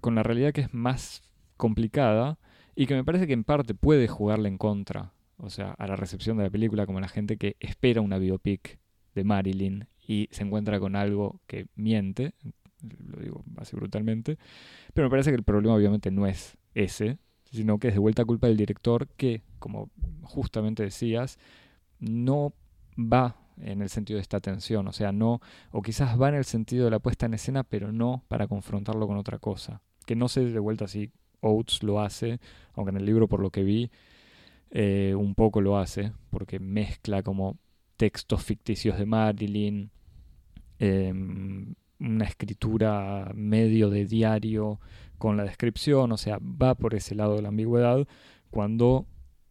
con 0.00 0.14
la 0.14 0.22
realidad 0.22 0.52
que 0.52 0.62
es 0.62 0.72
más 0.74 1.22
complicada 1.56 2.38
y 2.74 2.86
que 2.86 2.94
me 2.94 3.04
parece 3.04 3.26
que 3.26 3.34
en 3.34 3.44
parte 3.44 3.74
puede 3.74 4.08
jugarle 4.08 4.48
en 4.48 4.58
contra, 4.58 5.12
o 5.42 5.50
sea, 5.50 5.72
a 5.72 5.86
la 5.86 5.96
recepción 5.96 6.36
de 6.36 6.44
la 6.44 6.50
película, 6.50 6.86
como 6.86 7.00
la 7.00 7.08
gente 7.08 7.36
que 7.36 7.56
espera 7.60 8.00
una 8.00 8.18
biopic 8.18 8.78
de 9.14 9.24
Marilyn 9.24 9.88
y 10.06 10.28
se 10.30 10.42
encuentra 10.42 10.80
con 10.80 10.96
algo 10.96 11.40
que 11.46 11.66
miente, 11.74 12.34
lo 12.82 13.20
digo 13.20 13.44
así 13.56 13.76
brutalmente, 13.76 14.38
pero 14.94 15.06
me 15.06 15.10
parece 15.10 15.30
que 15.30 15.36
el 15.36 15.42
problema 15.42 15.74
obviamente 15.74 16.10
no 16.10 16.26
es 16.26 16.56
ese, 16.74 17.18
sino 17.44 17.78
que 17.78 17.88
es 17.88 17.94
de 17.94 18.00
vuelta 18.00 18.24
culpa 18.24 18.46
del 18.46 18.56
director 18.56 19.08
que, 19.16 19.42
como 19.58 19.90
justamente 20.22 20.82
decías, 20.82 21.38
no 21.98 22.54
va 22.96 23.36
en 23.58 23.82
el 23.82 23.88
sentido 23.88 24.16
de 24.16 24.22
esta 24.22 24.40
tensión, 24.40 24.86
o 24.88 24.92
sea, 24.92 25.12
no, 25.12 25.40
o 25.70 25.82
quizás 25.82 26.20
va 26.20 26.28
en 26.28 26.36
el 26.36 26.44
sentido 26.44 26.84
de 26.84 26.90
la 26.90 26.98
puesta 26.98 27.26
en 27.26 27.34
escena, 27.34 27.64
pero 27.64 27.92
no 27.92 28.24
para 28.28 28.46
confrontarlo 28.46 29.06
con 29.06 29.16
otra 29.16 29.38
cosa. 29.38 29.82
Que 30.06 30.16
no 30.16 30.28
sé 30.28 30.44
de 30.44 30.58
vuelta 30.58 30.88
si 30.88 31.12
Oates 31.40 31.82
lo 31.82 32.00
hace, 32.00 32.40
aunque 32.74 32.90
en 32.90 32.96
el 32.96 33.06
libro 33.06 33.28
por 33.28 33.40
lo 33.40 33.50
que 33.50 33.62
vi 33.62 33.90
eh, 34.70 35.14
un 35.16 35.34
poco 35.34 35.60
lo 35.60 35.78
hace, 35.78 36.12
porque 36.30 36.58
mezcla 36.58 37.22
como 37.22 37.58
textos 37.96 38.42
ficticios 38.44 38.98
de 38.98 39.06
Marilyn, 39.06 39.90
em, 40.78 41.74
una 41.98 42.24
escritura 42.24 43.30
medio 43.34 43.90
de 43.90 44.06
diario 44.06 44.80
con 45.18 45.36
la 45.36 45.44
descripción, 45.44 46.12
o 46.12 46.16
sea, 46.16 46.38
va 46.40 46.74
por 46.74 46.94
ese 46.94 47.14
lado 47.14 47.36
de 47.36 47.42
la 47.42 47.48
ambigüedad, 47.48 48.06
cuando 48.50 49.06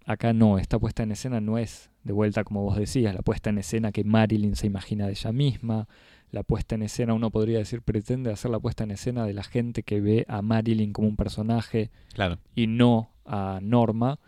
acá 0.06 0.34
no, 0.34 0.58
esta 0.58 0.80
puesta 0.80 1.04
en 1.04 1.12
escena 1.12 1.40
no 1.40 1.58
es 1.58 1.92
de 2.04 2.14
vuelta 2.14 2.44
como 2.44 2.64
vos 2.64 2.78
decías, 2.78 3.14
la 3.14 3.22
puesta 3.22 3.52
en 3.52 3.60
escena 3.60 3.92
que 3.92 4.04
Marilyn 4.04 4.56
se 4.56 4.66
imagina 4.66 5.06
de 5.06 5.12
ella 5.12 5.32
misma, 5.32 5.88
la 6.32 6.44
puesta 6.44 6.76
en 6.76 6.84
escena, 6.84 7.14
uno 7.14 7.30
podría 7.30 7.60
decir, 7.60 7.82
pretende 7.82 8.32
hacer 8.32 8.52
la 8.52 8.60
puesta 8.60 8.84
en 8.84 8.92
escena 8.92 9.26
de 9.26 9.34
la 9.34 9.44
gente 9.44 9.84
que 9.84 10.00
ve 10.00 10.26
a 10.28 10.42
Marilyn 10.42 10.94
como 10.94 11.08
un 11.08 11.16
personaje 11.16 11.92
claro. 12.14 12.40
y 12.56 12.68
no 12.68 13.12
a 13.26 13.60
Norma, 13.62 14.20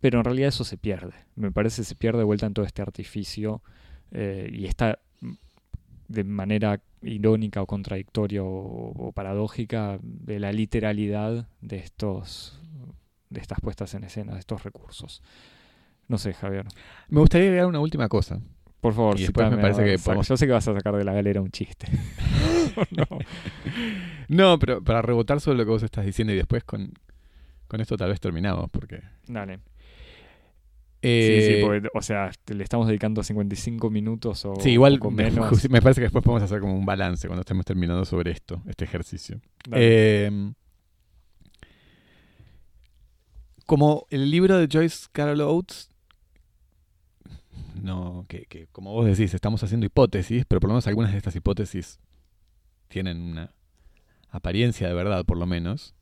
pero 0.00 0.18
en 0.18 0.24
realidad 0.24 0.48
eso 0.48 0.64
se 0.64 0.76
pierde, 0.76 1.14
me 1.36 1.50
parece 1.50 1.84
se 1.84 1.94
pierde 1.94 2.18
de 2.18 2.24
vuelta 2.24 2.46
en 2.46 2.54
todo 2.54 2.66
este 2.66 2.82
artificio 2.82 3.62
eh, 4.12 4.50
y 4.52 4.66
está 4.66 4.98
de 6.08 6.24
manera 6.24 6.80
irónica 7.02 7.62
o 7.62 7.66
contradictoria 7.66 8.42
o, 8.42 9.12
paradójica 9.14 9.98
de 10.02 10.40
la 10.40 10.52
literalidad 10.52 11.46
de 11.60 11.78
estos 11.78 12.60
de 13.30 13.40
estas 13.40 13.60
puestas 13.60 13.92
en 13.94 14.04
escena, 14.04 14.32
de 14.32 14.38
estos 14.38 14.64
recursos. 14.64 15.22
No 16.08 16.16
sé, 16.16 16.32
Javier. 16.32 16.66
Me 17.10 17.20
gustaría 17.20 17.48
agregar 17.48 17.66
una 17.66 17.80
última 17.80 18.08
cosa. 18.08 18.40
Por 18.80 18.94
favor, 18.94 19.18
y 19.18 19.24
después 19.24 19.50
me 19.50 19.58
parece 19.58 19.84
que 19.84 19.98
Yo 19.98 20.36
sé 20.36 20.46
que 20.46 20.52
vas 20.52 20.66
a 20.66 20.72
sacar 20.72 20.96
de 20.96 21.04
la 21.04 21.12
galera 21.12 21.42
un 21.42 21.50
chiste. 21.50 21.88
no. 22.90 23.06
no, 24.28 24.58
pero 24.58 24.82
para 24.82 25.02
rebotar 25.02 25.40
sobre 25.40 25.58
lo 25.58 25.64
que 25.64 25.70
vos 25.70 25.82
estás 25.82 26.06
diciendo 26.06 26.32
y 26.32 26.36
después 26.36 26.64
con, 26.64 26.92
con 27.66 27.80
esto 27.80 27.96
tal 27.96 28.10
vez 28.10 28.20
terminamos, 28.20 28.70
porque... 28.70 29.02
Dale. 29.26 29.60
Eh, 31.00 31.40
sí, 31.40 31.54
sí, 31.54 31.62
porque, 31.62 31.88
o 31.94 32.02
sea, 32.02 32.30
le 32.48 32.64
estamos 32.64 32.88
dedicando 32.88 33.22
55 33.22 33.88
minutos 33.88 34.44
o 34.44 34.56
Sí, 34.56 34.70
igual 34.70 34.98
menos. 35.12 35.68
me 35.70 35.80
parece 35.80 36.00
que 36.00 36.06
después 36.06 36.24
podemos 36.24 36.42
hacer 36.42 36.60
como 36.60 36.76
un 36.76 36.84
balance 36.84 37.28
cuando 37.28 37.42
estemos 37.42 37.64
terminando 37.64 38.04
sobre 38.04 38.32
esto, 38.32 38.62
este 38.66 38.84
ejercicio. 38.84 39.40
Eh, 39.72 40.52
como 43.64 44.06
el 44.10 44.30
libro 44.30 44.56
de 44.58 44.68
Joyce 44.70 45.06
Carol 45.12 45.40
Oates, 45.42 45.90
no, 47.80 48.24
que, 48.28 48.46
que, 48.46 48.66
como 48.72 48.92
vos 48.92 49.06
decís, 49.06 49.34
estamos 49.34 49.62
haciendo 49.62 49.86
hipótesis, 49.86 50.44
pero 50.48 50.60
por 50.60 50.68
lo 50.68 50.74
menos 50.74 50.86
algunas 50.88 51.12
de 51.12 51.18
estas 51.18 51.36
hipótesis 51.36 52.00
tienen 52.88 53.20
una 53.20 53.52
apariencia 54.30 54.88
de 54.88 54.94
verdad, 54.94 55.24
por 55.24 55.36
lo 55.36 55.46
menos 55.46 55.94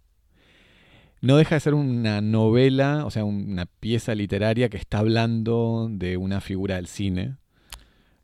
no 1.21 1.37
deja 1.37 1.55
de 1.57 1.61
ser 1.61 1.75
una 1.75 2.21
novela, 2.21 3.05
o 3.07 3.11
sea, 3.11 3.25
una 3.25 3.67
pieza 3.67 4.14
literaria 4.14 4.69
que 4.69 4.77
está 4.77 4.99
hablando 4.99 5.89
de 5.91 6.17
una 6.17 6.41
figura 6.41 6.77
del 6.77 6.87
cine. 6.87 7.37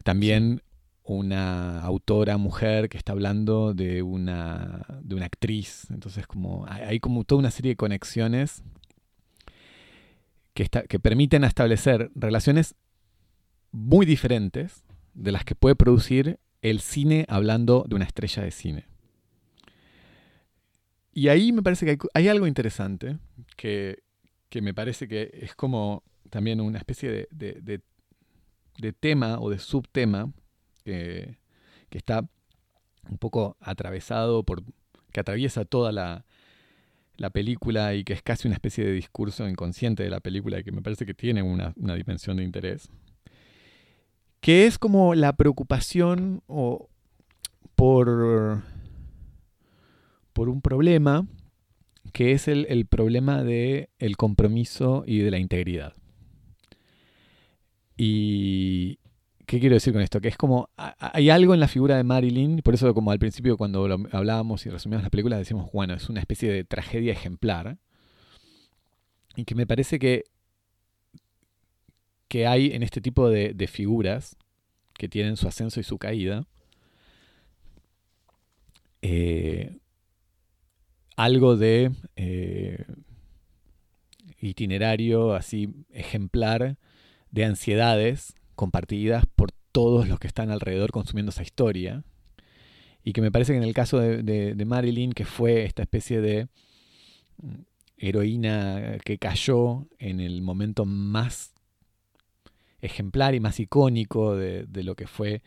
También 0.04 0.62
una 1.04 1.80
autora 1.80 2.36
mujer 2.36 2.88
que 2.88 2.98
está 2.98 3.12
hablando 3.12 3.74
de 3.74 4.02
una, 4.02 4.86
de 5.02 5.14
una 5.14 5.26
actriz. 5.26 5.86
Entonces, 5.90 6.26
como 6.26 6.66
hay 6.68 7.00
como 7.00 7.24
toda 7.24 7.40
una 7.40 7.50
serie 7.50 7.72
de 7.72 7.76
conexiones 7.76 8.62
que, 10.54 10.68
que 10.68 11.00
permiten 11.00 11.44
establecer 11.44 12.10
relaciones 12.14 12.74
muy 13.72 14.06
diferentes 14.06 14.84
de 15.14 15.32
las 15.32 15.44
que 15.44 15.54
puede 15.54 15.74
producir 15.74 16.38
el 16.60 16.80
cine 16.80 17.24
hablando 17.28 17.84
de 17.88 17.96
una 17.96 18.04
estrella 18.04 18.42
de 18.42 18.50
cine. 18.50 18.91
Y 21.14 21.28
ahí 21.28 21.52
me 21.52 21.62
parece 21.62 21.84
que 21.84 21.98
hay, 22.14 22.28
algo 22.28 22.46
interesante 22.46 23.18
que, 23.56 24.02
me 24.60 24.72
parece 24.72 25.08
que 25.08 25.30
es 25.34 25.54
como 25.54 26.02
también 26.30 26.60
una 26.60 26.78
especie 26.78 27.28
de, 27.30 27.80
tema 28.98 29.38
o 29.38 29.50
de 29.50 29.58
subtema 29.58 30.32
que, 30.84 31.36
que, 31.90 31.98
está 31.98 32.24
un 33.10 33.18
poco 33.18 33.56
atravesado 33.60 34.42
por. 34.42 34.62
que 35.12 35.20
atraviesa 35.20 35.66
toda 35.66 35.92
la, 35.92 36.24
la, 37.16 37.28
película 37.28 37.94
y 37.94 38.04
que 38.04 38.14
es 38.14 38.22
casi 38.22 38.48
una 38.48 38.54
especie 38.54 38.84
de 38.84 38.92
discurso 38.92 39.46
inconsciente 39.46 40.02
de 40.02 40.10
la 40.10 40.20
película 40.20 40.60
y 40.60 40.64
que 40.64 40.72
me 40.72 40.80
parece 40.80 41.04
que 41.04 41.14
tiene 41.14 41.42
una, 41.42 41.74
una 41.76 41.94
dimensión 41.94 42.38
de 42.38 42.44
interés. 42.44 42.88
Que 44.40 44.66
es 44.66 44.78
como 44.78 45.14
la 45.14 45.34
preocupación 45.34 46.42
o 46.46 46.88
por 47.74 48.62
por 50.32 50.48
un 50.48 50.60
problema 50.62 51.26
que 52.12 52.32
es 52.32 52.48
el, 52.48 52.86
problema 52.86 53.42
del 53.42 53.88
el 53.98 54.16
compromiso 54.16 55.04
y 55.06 55.18
de 55.18 55.30
la 55.30 55.38
integridad. 55.38 55.94
Y, 57.96 58.98
¿Qué 59.46 59.60
quiero 59.60 59.74
decir 59.74 59.92
con 59.92 60.02
esto? 60.02 60.20
Que 60.20 60.28
es 60.28 60.36
como, 60.36 60.70
hay 60.76 61.30
algo 61.30 61.54
en 61.54 61.60
la 61.60 61.68
figura 61.68 61.96
de 61.96 62.04
Marilyn, 62.04 62.62
por 62.62 62.74
eso 62.74 62.94
como 62.94 63.10
al 63.10 63.18
principio 63.18 63.56
cuando 63.56 63.84
hablábamos 64.12 64.64
y 64.66 64.70
resumíamos 64.70 65.04
la 65.04 65.10
película 65.10 65.36
decimos, 65.36 65.70
bueno, 65.72 65.94
es 65.94 66.08
una 66.08 66.20
especie 66.20 66.50
de 66.50 66.64
tragedia 66.64 67.12
ejemplar, 67.12 67.76
y 69.36 69.44
que 69.44 69.54
me 69.54 69.66
parece 69.66 69.98
que, 69.98 70.24
que 72.28 72.46
hay 72.46 72.72
en 72.72 72.82
este 72.82 73.00
tipo 73.00 73.28
de, 73.28 73.52
de 73.54 73.66
figuras 73.66 74.36
que 74.94 75.08
tienen 75.08 75.36
su 75.36 75.48
ascenso 75.48 75.80
y 75.80 75.82
su 75.82 75.98
caída, 75.98 76.46
eh, 79.02 79.81
algo 81.24 81.56
de 81.56 81.92
eh, 82.16 82.84
itinerario 84.40 85.34
así 85.34 85.72
ejemplar 85.92 86.78
de 87.30 87.44
ansiedades 87.44 88.34
compartidas 88.56 89.24
por 89.36 89.52
todos 89.70 90.08
los 90.08 90.18
que 90.18 90.26
están 90.26 90.50
alrededor 90.50 90.90
consumiendo 90.90 91.30
esa 91.30 91.42
historia. 91.42 92.02
Y 93.04 93.12
que 93.12 93.20
me 93.20 93.30
parece 93.30 93.52
que 93.52 93.58
en 93.58 93.64
el 93.64 93.72
caso 93.72 93.98
de, 93.98 94.64
Marilyn, 94.66 95.12
que 95.12 95.24
fue 95.24 95.64
esta 95.64 95.82
especie 95.82 96.20
de 96.20 96.48
mm, 97.38 97.54
heroína 97.96 98.98
que 99.04 99.18
cayó 99.18 99.86
en 99.98 100.20
el 100.20 100.42
momento 100.42 100.84
más 100.84 101.52
ejemplar 102.80 103.34
y 103.34 103.40
más 103.40 103.60
icónico 103.60 104.34
de, 104.34 104.64
de 104.66 104.82
lo 104.82 104.96
que 104.96 105.06
fue 105.06 105.42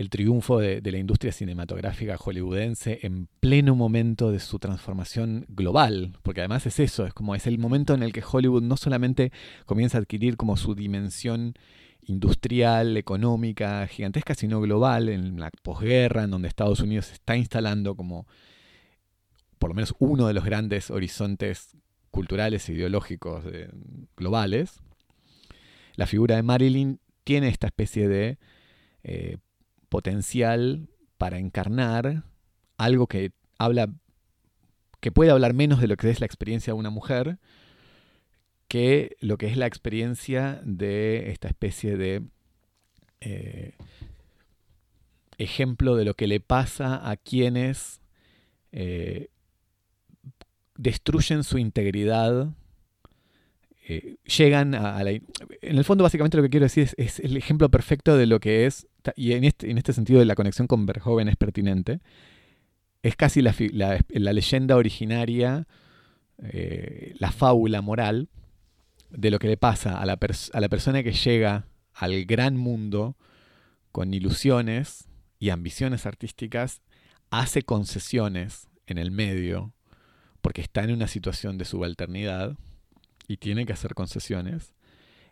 el 0.00 0.08
triunfo 0.08 0.60
de, 0.60 0.80
la 0.82 0.96
industria 0.96 1.30
cinematográfica 1.30 2.16
hollywoodense 2.16 3.00
en 3.02 3.28
pleno 3.38 3.74
momento 3.74 4.32
de 4.32 4.40
su 4.40 4.58
transformación 4.58 5.44
global, 5.48 6.16
porque 6.22 6.40
además 6.40 6.64
es 6.64 6.80
eso, 6.80 7.04
es 7.04 7.12
como 7.12 7.34
es 7.34 7.46
el 7.46 7.58
momento 7.58 7.92
en 7.92 8.02
el 8.02 8.10
que 8.10 8.24
Hollywood 8.26 8.62
no 8.62 8.78
solamente 8.78 9.30
comienza 9.66 9.98
a 9.98 10.00
adquirir 10.00 10.38
como 10.38 10.56
su 10.56 10.74
dimensión 10.74 11.52
industrial, 12.00 12.96
económica, 12.96 13.86
gigantesca, 13.88 14.34
sino 14.34 14.62
global, 14.62 15.10
en 15.10 15.38
la 15.38 15.50
posguerra, 15.62 16.24
en 16.24 16.30
donde 16.30 16.48
Estados 16.48 16.80
Unidos 16.80 17.04
se 17.04 17.14
está 17.14 17.36
instalando 17.36 17.94
como 17.94 18.26
por 19.58 19.68
lo 19.68 19.74
menos 19.74 19.94
uno 19.98 20.26
de 20.28 20.32
los 20.32 20.46
grandes 20.46 20.90
horizontes 20.90 21.76
culturales 22.10 22.66
e 22.70 22.72
ideológicos 22.72 23.44
globales, 24.16 24.80
la 25.96 26.06
figura 26.06 26.36
de 26.36 26.42
Marilyn 26.42 27.00
tiene 27.22 27.48
esta 27.48 27.66
especie 27.66 28.08
de 28.08 28.38
eh, 29.02 29.36
potencial 29.90 30.88
para 31.18 31.38
encarnar 31.38 32.24
algo 32.78 33.06
que 33.06 33.32
habla, 33.58 33.90
que 35.00 35.12
puede 35.12 35.30
hablar 35.30 35.52
menos 35.52 35.80
de 35.82 35.88
lo 35.88 35.98
que 35.98 36.08
es 36.08 36.20
la 36.20 36.26
experiencia 36.26 36.72
de 36.72 36.78
una 36.78 36.88
mujer, 36.88 37.38
que 38.68 39.16
lo 39.20 39.36
que 39.36 39.48
es 39.48 39.58
la 39.58 39.66
experiencia 39.66 40.62
de 40.64 41.30
esta 41.30 41.48
especie 41.48 41.98
de 41.98 42.22
eh, 43.20 43.74
ejemplo 45.36 45.96
de 45.96 46.04
lo 46.04 46.14
que 46.14 46.26
le 46.26 46.40
pasa 46.40 47.10
a 47.10 47.16
quienes 47.16 48.00
eh, 48.72 49.28
destruyen 50.76 51.44
su 51.44 51.58
integridad, 51.58 52.48
eh, 53.88 54.16
llegan 54.24 54.74
a, 54.74 55.02
la... 55.02 55.10
En 55.10 55.24
el 55.62 55.84
fondo 55.84 56.04
básicamente 56.04 56.36
lo 56.36 56.42
que 56.42 56.50
quiero 56.50 56.64
decir 56.64 56.90
es, 56.96 57.20
el 57.20 57.36
ejemplo 57.36 57.70
perfecto 57.70 58.16
de 58.16 58.26
lo 58.26 58.38
que 58.40 58.66
es, 58.66 58.86
y 59.16 59.32
en 59.32 59.44
este, 59.44 59.70
en 59.70 59.78
este 59.78 59.92
sentido 59.92 60.24
la 60.24 60.34
conexión 60.34 60.66
con 60.66 60.86
Verhoeven 60.86 61.28
es 61.28 61.36
pertinente, 61.36 62.00
es 63.02 63.16
casi 63.16 63.42
la, 63.42 63.54
leyenda 64.10 64.76
originaria, 64.76 65.66
la 67.18 67.32
fábula 67.32 67.80
moral 67.80 68.28
de 69.10 69.30
lo 69.30 69.38
que 69.38 69.48
le 69.48 69.56
pasa 69.56 70.00
a 70.00 70.06
la, 70.06 70.18
a 70.52 70.60
la 70.60 70.68
persona 70.68 71.02
que 71.02 71.12
llega 71.12 71.66
al 71.94 72.24
gran 72.24 72.56
mundo 72.56 73.16
con 73.92 74.14
ilusiones 74.14 75.08
y 75.38 75.50
ambiciones 75.50 76.06
artísticas, 76.06 76.82
hace 77.30 77.62
concesiones 77.62 78.68
en 78.86 78.98
el 78.98 79.10
medio 79.10 79.72
porque 80.40 80.60
está 80.60 80.82
en 80.82 80.92
una 80.92 81.06
situación 81.06 81.58
de 81.58 81.64
subalternidad 81.64 82.56
y 83.28 83.36
tiene 83.36 83.66
que 83.66 83.72
hacer 83.72 83.94
concesiones 83.94 84.74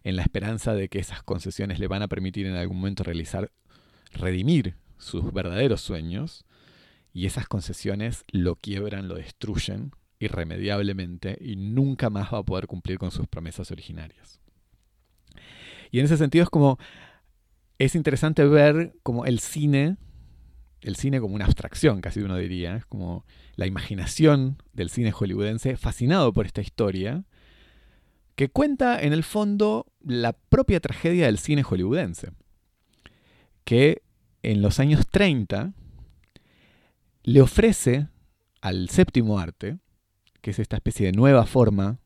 en 0.04 0.16
la 0.16 0.22
esperanza 0.22 0.74
de 0.74 0.88
que 0.88 0.98
esas 0.98 1.22
concesiones 1.22 1.78
le 1.78 1.88
van 1.88 2.02
a 2.02 2.08
permitir 2.08 2.46
en 2.46 2.54
algún 2.54 2.78
momento 2.78 3.04
realizar, 3.04 3.50
redimir 4.12 4.76
sus 4.96 5.32
verdaderos 5.32 5.80
sueños 5.80 6.44
y 7.12 7.26
esas 7.26 7.48
concesiones 7.48 8.24
lo 8.30 8.56
quiebran, 8.56 9.08
lo 9.08 9.16
destruyen 9.16 9.92
irremediablemente 10.18 11.38
y 11.40 11.56
nunca 11.56 12.10
más 12.10 12.32
va 12.32 12.38
a 12.38 12.42
poder 12.42 12.66
cumplir 12.66 12.98
con 12.98 13.10
sus 13.10 13.26
promesas 13.28 13.70
originarias. 13.70 14.40
Y 15.90 16.00
en 16.00 16.04
ese 16.04 16.16
sentido 16.16 16.44
es 16.44 16.50
como, 16.50 16.78
es 17.78 17.94
interesante 17.94 18.44
ver 18.44 18.94
como 19.02 19.24
el 19.24 19.38
cine, 19.38 19.96
el 20.80 20.96
cine 20.96 21.20
como 21.20 21.34
una 21.34 21.46
abstracción, 21.46 22.00
casi 22.00 22.20
uno 22.20 22.36
diría, 22.36 22.76
es 22.76 22.86
como 22.86 23.24
la 23.56 23.66
imaginación 23.66 24.62
del 24.72 24.90
cine 24.90 25.12
hollywoodense 25.12 25.76
fascinado 25.76 26.32
por 26.32 26.46
esta 26.46 26.60
historia, 26.60 27.24
que 28.38 28.48
cuenta 28.48 29.02
en 29.02 29.12
el 29.12 29.24
fondo 29.24 29.84
la 30.00 30.32
propia 30.32 30.78
tragedia 30.78 31.26
del 31.26 31.38
cine 31.38 31.64
hollywoodense, 31.64 32.30
que 33.64 34.02
en 34.44 34.62
los 34.62 34.78
años 34.78 35.08
30 35.08 35.72
le 37.24 37.40
ofrece 37.40 38.06
al 38.60 38.90
séptimo 38.90 39.40
arte, 39.40 39.78
que 40.40 40.52
es 40.52 40.60
esta 40.60 40.76
especie 40.76 41.06
de 41.06 41.12
nueva 41.14 41.46
forma 41.46 41.98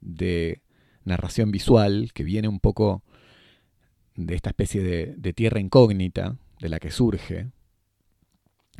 de 0.00 0.62
narración 1.02 1.50
visual 1.50 2.12
que 2.14 2.22
viene 2.22 2.46
un 2.46 2.60
poco 2.60 3.02
de 4.14 4.36
esta 4.36 4.50
especie 4.50 4.84
de, 4.84 5.32
tierra 5.32 5.58
incógnita 5.58 6.36
de 6.60 6.68
la 6.68 6.78
que 6.78 6.92
surge, 6.92 7.48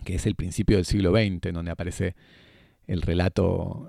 que 0.04 0.14
es 0.14 0.26
el 0.26 0.36
principio 0.36 0.76
del 0.76 0.84
siglo 0.84 1.10
XX, 1.10 1.52
donde 1.52 1.72
aparece 1.72 2.14
el 2.86 3.02
relato 3.02 3.88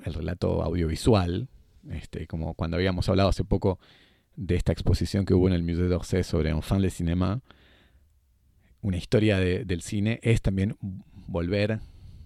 audiovisual, 0.63 1.49
este, 1.91 2.27
como 2.27 2.53
cuando 2.53 2.77
habíamos 2.77 3.07
hablado 3.09 3.29
hace 3.29 3.43
poco 3.43 3.79
de 4.35 4.55
esta 4.55 4.71
exposición 4.71 5.25
que 5.25 5.33
hubo 5.33 5.47
en 5.47 5.53
el 5.53 5.63
Musée 5.63 5.87
d'Orsay 5.87 6.23
sobre 6.23 6.49
Enfant 6.49 6.81
de 6.81 6.89
Cinéma, 6.89 7.41
una 8.81 8.97
historia 8.97 9.37
del 9.37 9.81
cine 9.81 10.19
es 10.23 10.41
también 10.41 10.77
volver 11.27 11.79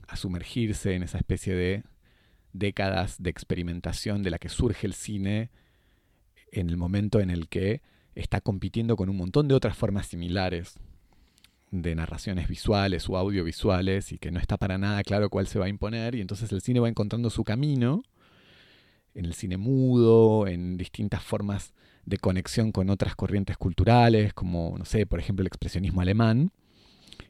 a 0.08 0.16
sumergirse 0.16 0.94
en 0.94 1.04
esa 1.04 1.18
especie 1.18 1.56
de 1.56 1.84
décadas 2.54 3.22
de 3.22 3.32
experimentación 3.32 4.22
de 4.22 4.30
la 4.30 4.38
que 4.38 4.50
surge 4.50 4.86
el 4.86 4.94
cine 4.94 5.50
en 6.52 6.70
el 6.70 6.78
momento 6.78 7.20
en 7.20 7.32
el 7.32 7.50
que 7.50 7.82
está 8.14 8.42
compitiendo 8.42 8.96
con 8.96 9.10
un 9.10 9.18
montón 9.18 9.48
de 9.48 9.56
otras 9.56 9.76
formas 9.76 10.06
similares 10.06 10.78
de 11.72 11.96
narraciones 11.96 12.48
visuales 12.48 13.10
o 13.10 13.18
audiovisuales 13.18 14.12
y 14.12 14.20
que 14.20 14.30
no 14.30 14.40
está 14.40 14.58
para 14.58 14.78
nada 14.78 15.02
claro 15.04 15.32
cuál 15.32 15.48
se 15.48 15.58
va 15.58 15.66
a 15.66 15.70
imponer 15.70 16.14
y 16.14 16.22
entonces 16.22 16.52
el 16.52 16.62
cine 16.62 16.80
va 16.80 16.90
encontrando 16.90 17.32
su 17.32 17.44
camino 17.44 18.04
en 19.16 19.26
el 19.26 19.34
cine 19.34 19.58
mudo, 19.58 20.48
en 20.48 20.78
distintas 20.78 21.24
formas 21.24 21.74
de 22.06 22.18
conexión 22.18 22.72
con 22.72 22.90
otras 22.90 23.16
corrientes 23.16 23.58
culturales, 23.58 24.34
como, 24.34 24.76
no 24.78 24.86
sé, 24.86 25.06
por 25.06 25.20
ejemplo, 25.20 25.42
el 25.42 25.48
expresionismo 25.48 26.02
alemán. 26.02 26.52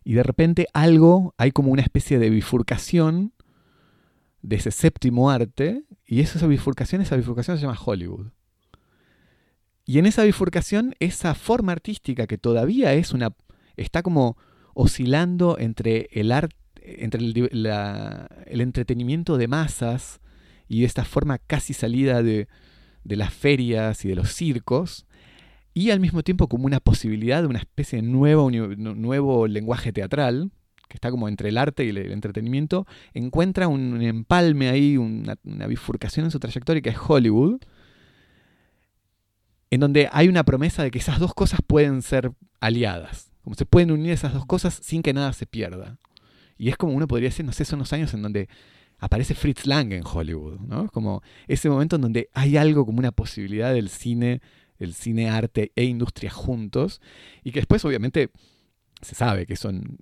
Y 0.03 0.13
de 0.13 0.23
repente 0.23 0.67
algo, 0.73 1.34
hay 1.38 1.51
como 1.51 1.71
una 1.71 1.81
especie 1.81 2.19
de 2.19 2.29
bifurcación 2.29 3.34
de 4.41 4.57
ese 4.57 4.71
séptimo 4.71 5.29
arte, 5.29 5.84
y 6.05 6.19
esa 6.19 6.45
bifurcación, 6.47 7.01
esa 7.01 7.15
bifurcación 7.15 7.57
se 7.57 7.61
llama 7.61 7.79
Hollywood. 7.84 8.27
Y 9.86 9.99
en 9.99 10.05
esa 10.05 10.23
bifurcación, 10.23 10.95
esa 10.99 11.36
forma 11.36 11.71
artística 11.71 12.27
que 12.27 12.38
todavía 12.38 12.93
es 12.93 13.13
una. 13.13 13.34
está 13.75 14.01
como 14.01 14.38
oscilando 14.73 15.57
entre 15.59 16.09
el 16.11 16.31
arte. 16.31 16.55
entre 16.81 17.21
el, 17.21 17.51
el, 18.47 18.61
entretenimiento 18.61 19.38
de 19.38 19.47
masas 19.47 20.19
y 20.68 20.84
esta 20.84 21.05
forma 21.05 21.38
casi 21.38 21.74
salida 21.74 22.24
de, 22.24 22.47
de 23.03 23.16
las 23.16 23.34
ferias 23.34 24.05
y 24.05 24.09
de 24.09 24.16
los 24.16 24.34
circos, 24.34 25.05
y 25.74 25.89
al 25.89 25.99
mismo 25.99 26.24
tiempo 26.24 26.47
como 26.47 26.66
una 26.66 26.80
posibilidad 26.80 27.41
de 27.41 27.47
una 27.47 27.59
especie 27.59 28.01
de 28.01 28.07
nuevo, 28.07 28.51
nuevo 28.51 29.47
lenguaje 29.47 29.91
teatral, 29.91 30.51
que 30.88 30.97
está 30.97 31.09
como 31.09 31.28
entre 31.28 31.49
el 31.49 31.57
arte 31.57 31.84
y 31.84 31.89
el 31.89 32.11
entretenimiento, 32.11 32.86
encuentra 33.16 33.68
un 33.68 33.99
empalme 34.01 34.70
ahí, 34.70 34.97
una, 34.97 35.36
bifurcación 35.68 36.26
en 36.26 36.32
su 36.32 36.39
trayectoria 36.39 36.84
que 36.84 36.91
es 36.91 36.97
Hollywood, 36.97 37.59
en 39.72 39.80
donde 39.80 40.07
hay 40.11 40.28
una 40.28 40.43
promesa 40.43 40.84
de 40.84 40.91
que 40.91 40.99
esas 40.99 41.18
dos 41.18 41.34
cosas 41.34 41.61
pueden 41.66 42.03
ser 42.03 42.32
aliadas, 42.59 43.32
como 43.43 43.55
se 43.55 43.66
pueden 43.66 43.89
unir 43.89 44.11
esas 44.11 44.34
dos 44.34 44.45
cosas 44.45 44.80
sin 44.84 45.01
que 45.01 45.14
nada 45.14 45.34
se 45.34 45.47
pierda. 45.47 45.97
Y 46.59 46.70
es 46.70 46.78
como 46.78 46.93
uno 46.93 47.07
podría 47.07 47.30
decir, 47.30 47.43
no 47.43 47.51
sé, 47.51 47.66
son 47.66 47.80
los 47.80 47.91
años 47.91 48.14
en 48.14 48.22
donde 48.22 48.47
aparece 49.03 49.35
Fritz 49.35 49.65
Lang 49.65 49.91
en 49.91 50.03
Hollywood, 50.05 50.61
¿no? 50.61 50.87
Como 50.87 51.21
ese 51.49 51.69
momento 51.69 51.97
en 51.97 52.03
donde 52.03 52.29
hay 52.33 52.55
algo 52.55 52.85
como 52.85 52.99
una 52.99 53.11
posibilidad 53.11 53.73
del 53.73 53.89
cine, 53.89 54.41
el 54.79 54.93
cine, 54.93 55.29
arte 55.29 55.73
e 55.75 55.83
industria 55.83 56.31
juntos, 56.31 57.01
y 57.43 57.51
que 57.51 57.59
después 57.59 57.83
obviamente 57.83 58.29
se 59.01 59.13
sabe 59.13 59.45
que 59.45 59.57
son 59.57 59.97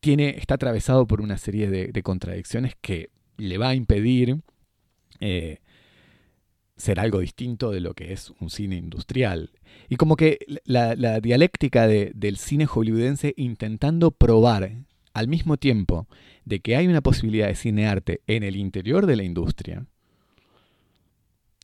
tiene, 0.00 0.30
está 0.38 0.54
atravesado 0.54 1.06
por 1.06 1.20
una 1.20 1.36
serie 1.36 1.68
de, 1.68 2.02
contradicciones 2.02 2.76
que 2.80 3.10
le 3.36 3.58
va 3.58 3.68
a 3.68 3.74
impedir 3.74 4.40
eh, 5.20 5.58
ser 6.76 6.98
algo 6.98 7.20
distinto 7.20 7.70
de 7.70 7.80
lo 7.80 7.92
que 7.92 8.14
es 8.14 8.32
un 8.40 8.48
cine 8.48 8.76
industrial. 8.76 9.50
Y 9.90 9.96
como 9.96 10.16
que 10.16 10.38
la, 10.64 11.20
dialéctica 11.20 11.86
del 11.86 12.38
cine 12.38 12.64
hollywoodense 12.64 13.34
intentando 13.36 14.12
probar 14.12 14.84
al 15.14 15.28
mismo 15.28 15.56
tiempo 15.56 16.08
de 16.44 16.60
que 16.60 16.76
hay 16.76 16.86
una 16.88 17.00
posibilidad 17.00 17.46
de 17.46 17.54
cine 17.54 17.86
arte 17.86 18.20
en 18.26 18.42
el 18.42 18.56
interior 18.56 19.06
de 19.06 19.16
la 19.16 19.22
industria, 19.22 19.86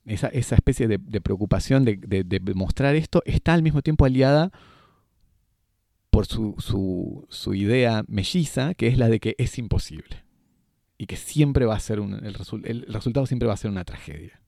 esa, 0.05 0.29
especie 0.29 0.87
de, 0.87 1.21
preocupación 1.21 1.85
de, 1.85 2.41
mostrar 2.55 2.95
esto 2.95 3.21
está 3.25 3.53
al 3.53 3.61
mismo 3.61 3.81
tiempo 3.83 4.05
aliada 4.05 4.51
por 6.09 6.25
su, 6.25 6.55
su, 7.29 7.53
idea 7.53 8.03
melliza, 8.07 8.73
que 8.73 8.87
es 8.87 8.97
la 8.97 9.09
de 9.09 9.19
que 9.19 9.35
es 9.37 9.57
imposible. 9.57 10.23
Y 10.97 11.05
que 11.05 11.15
siempre 11.15 11.65
va 11.65 11.75
a 11.75 11.79
ser 11.79 11.99
un, 11.99 12.13
el, 12.25 12.85
resultado 12.87 13.25
siempre 13.25 13.47
va 13.47 13.53
a 13.53 13.57
ser 13.57 13.69
una 13.69 13.85
tragedia. 13.85 14.41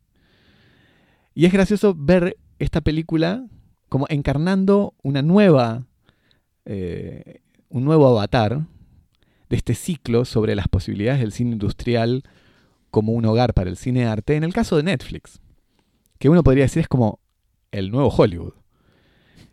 Y 1.36 1.45
es 1.45 1.54
gracioso 1.54 1.95
ver 1.97 2.38
esta 2.60 2.82
película 2.82 3.45
como 3.89 4.08
encarnando 4.10 4.95
una 5.04 5.22
nueva, 5.22 5.86
eh, 6.66 7.41
un 7.70 7.86
nuevo 7.86 8.08
avatar 8.08 8.66
de 9.54 9.58
este 9.58 9.76
ciclo 9.76 10.26
sobre 10.26 10.56
las 10.56 10.68
posibilidades 10.68 11.20
del 11.22 11.32
cine 11.32 11.51
industrial 11.51 12.24
como 12.89 13.14
un 13.14 13.24
hogar 13.26 13.54
para 13.54 13.70
el 13.70 13.78
cine 13.78 14.08
arte, 14.08 14.36
en 14.36 14.43
el 14.43 14.51
caso 14.51 14.78
de 14.78 14.82
Netflix, 14.82 15.41
que 16.18 16.28
uno 16.28 16.43
podría 16.43 16.64
decir 16.64 16.82
es 16.82 16.88
como 16.88 17.20
el 17.72 17.91
nuevo 17.91 18.10
Hollywood. 18.10 18.54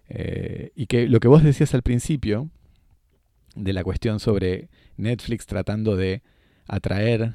Eh, 0.08 0.72
y 0.74 0.86
que 0.86 1.06
lo 1.06 1.20
que 1.20 1.28
vos 1.28 1.44
decías 1.44 1.74
al 1.74 1.82
principio, 1.82 2.48
de 3.54 3.74
la 3.74 3.84
cuestión 3.84 4.20
sobre 4.20 4.70
Netflix 4.96 5.44
tratando 5.44 5.96
de 5.96 6.22
atraer 6.66 7.34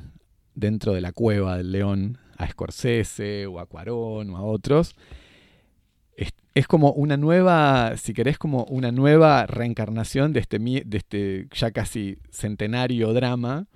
dentro 0.56 0.94
de 0.94 1.02
la 1.02 1.12
cueva 1.12 1.58
del 1.58 1.72
león 1.72 2.18
a 2.36 2.50
Scorsese 2.50 3.46
o 3.46 3.60
a 3.60 3.68
Cuarón 3.68 4.32
o 4.32 4.38
a 4.38 4.42
otros, 4.42 4.96
es, 6.18 6.68
como 6.68 6.92
una 6.94 7.18
nueva, 7.18 7.98
si 7.98 8.14
querés, 8.14 8.38
como 8.38 8.64
una 8.66 8.92
nueva 8.92 9.46
reencarnación 9.46 10.32
de 10.34 10.40
este, 10.40 10.60
de 10.60 10.98
este 10.98 11.48
ya 11.54 11.72
casi 11.72 12.20
centenario 12.32 13.14
drama 13.14 13.68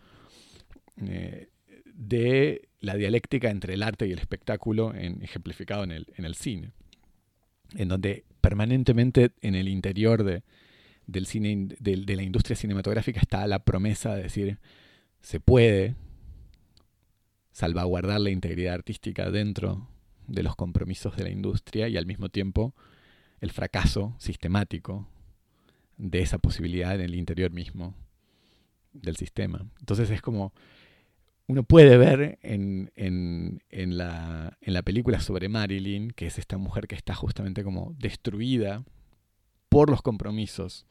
eh, 1.06 1.50
de 1.86 2.70
la 2.80 2.96
dialéctica 2.96 3.50
entre 3.50 3.74
el 3.74 3.84
arte 3.84 4.08
y 4.08 4.14
el 4.14 4.20
espectáculo 4.20 4.94
ejemplificado 4.94 5.84
en 5.84 5.92
el, 5.92 6.08
en 6.16 6.24
el 6.26 6.36
cine, 6.36 6.72
en 7.76 7.90
donde 7.90 8.24
permanentemente 8.40 9.32
en 9.42 9.56
el 9.56 9.68
interior 9.68 10.24
de, 10.24 10.44
del 11.08 11.26
cine, 11.26 11.50
in- 11.52 11.76
del- 11.80 12.06
de 12.06 12.16
la 12.16 12.24
industria 12.24 12.56
cinematográfica 12.56 13.20
está 13.20 13.46
la 13.48 13.60
promesa 13.60 14.16
de 14.16 14.24
decir, 14.24 14.60
se 15.22 15.42
puede 15.42 15.96
salvaguardar 17.52 18.22
la 18.22 18.30
integridad 18.30 18.76
artística 18.76 19.30
dentro 19.30 19.90
de 20.30 20.44
los 20.44 20.56
compromisos 20.56 21.16
de 21.16 21.24
la 21.24 21.30
industria 21.30 21.88
y 21.88 21.98
al 21.98 22.06
mismo 22.06 22.30
tiempo 22.30 22.74
el 23.42 23.52
fracaso 23.52 24.16
sistemático 24.20 25.08
de 25.98 26.22
esa 26.22 26.38
posibilidad 26.40 26.96
en 26.96 27.02
el 27.02 27.16
interior 27.16 27.52
mismo 27.52 27.96
del 28.94 29.16
sistema. 29.18 29.66
Entonces 29.80 30.10
es 30.10 30.22
como 30.22 30.54
uno 31.48 31.64
puede 31.64 31.98
ver 31.98 32.38
en, 32.44 32.92
en- 32.96 33.62
la, 33.98 34.58
en 34.62 34.74
la 34.74 34.84
película 34.84 35.20
sobre 35.20 35.50
Marilyn, 35.50 36.12
que 36.12 36.28
es 36.28 36.38
esta 36.38 36.58
mujer 36.58 36.88
que 36.88 36.96
está 36.96 37.16
justamente 37.16 37.64
como 37.64 37.96
destruida 37.98 38.84
por 39.68 39.90
los 39.90 40.02
compromisos 40.02 40.86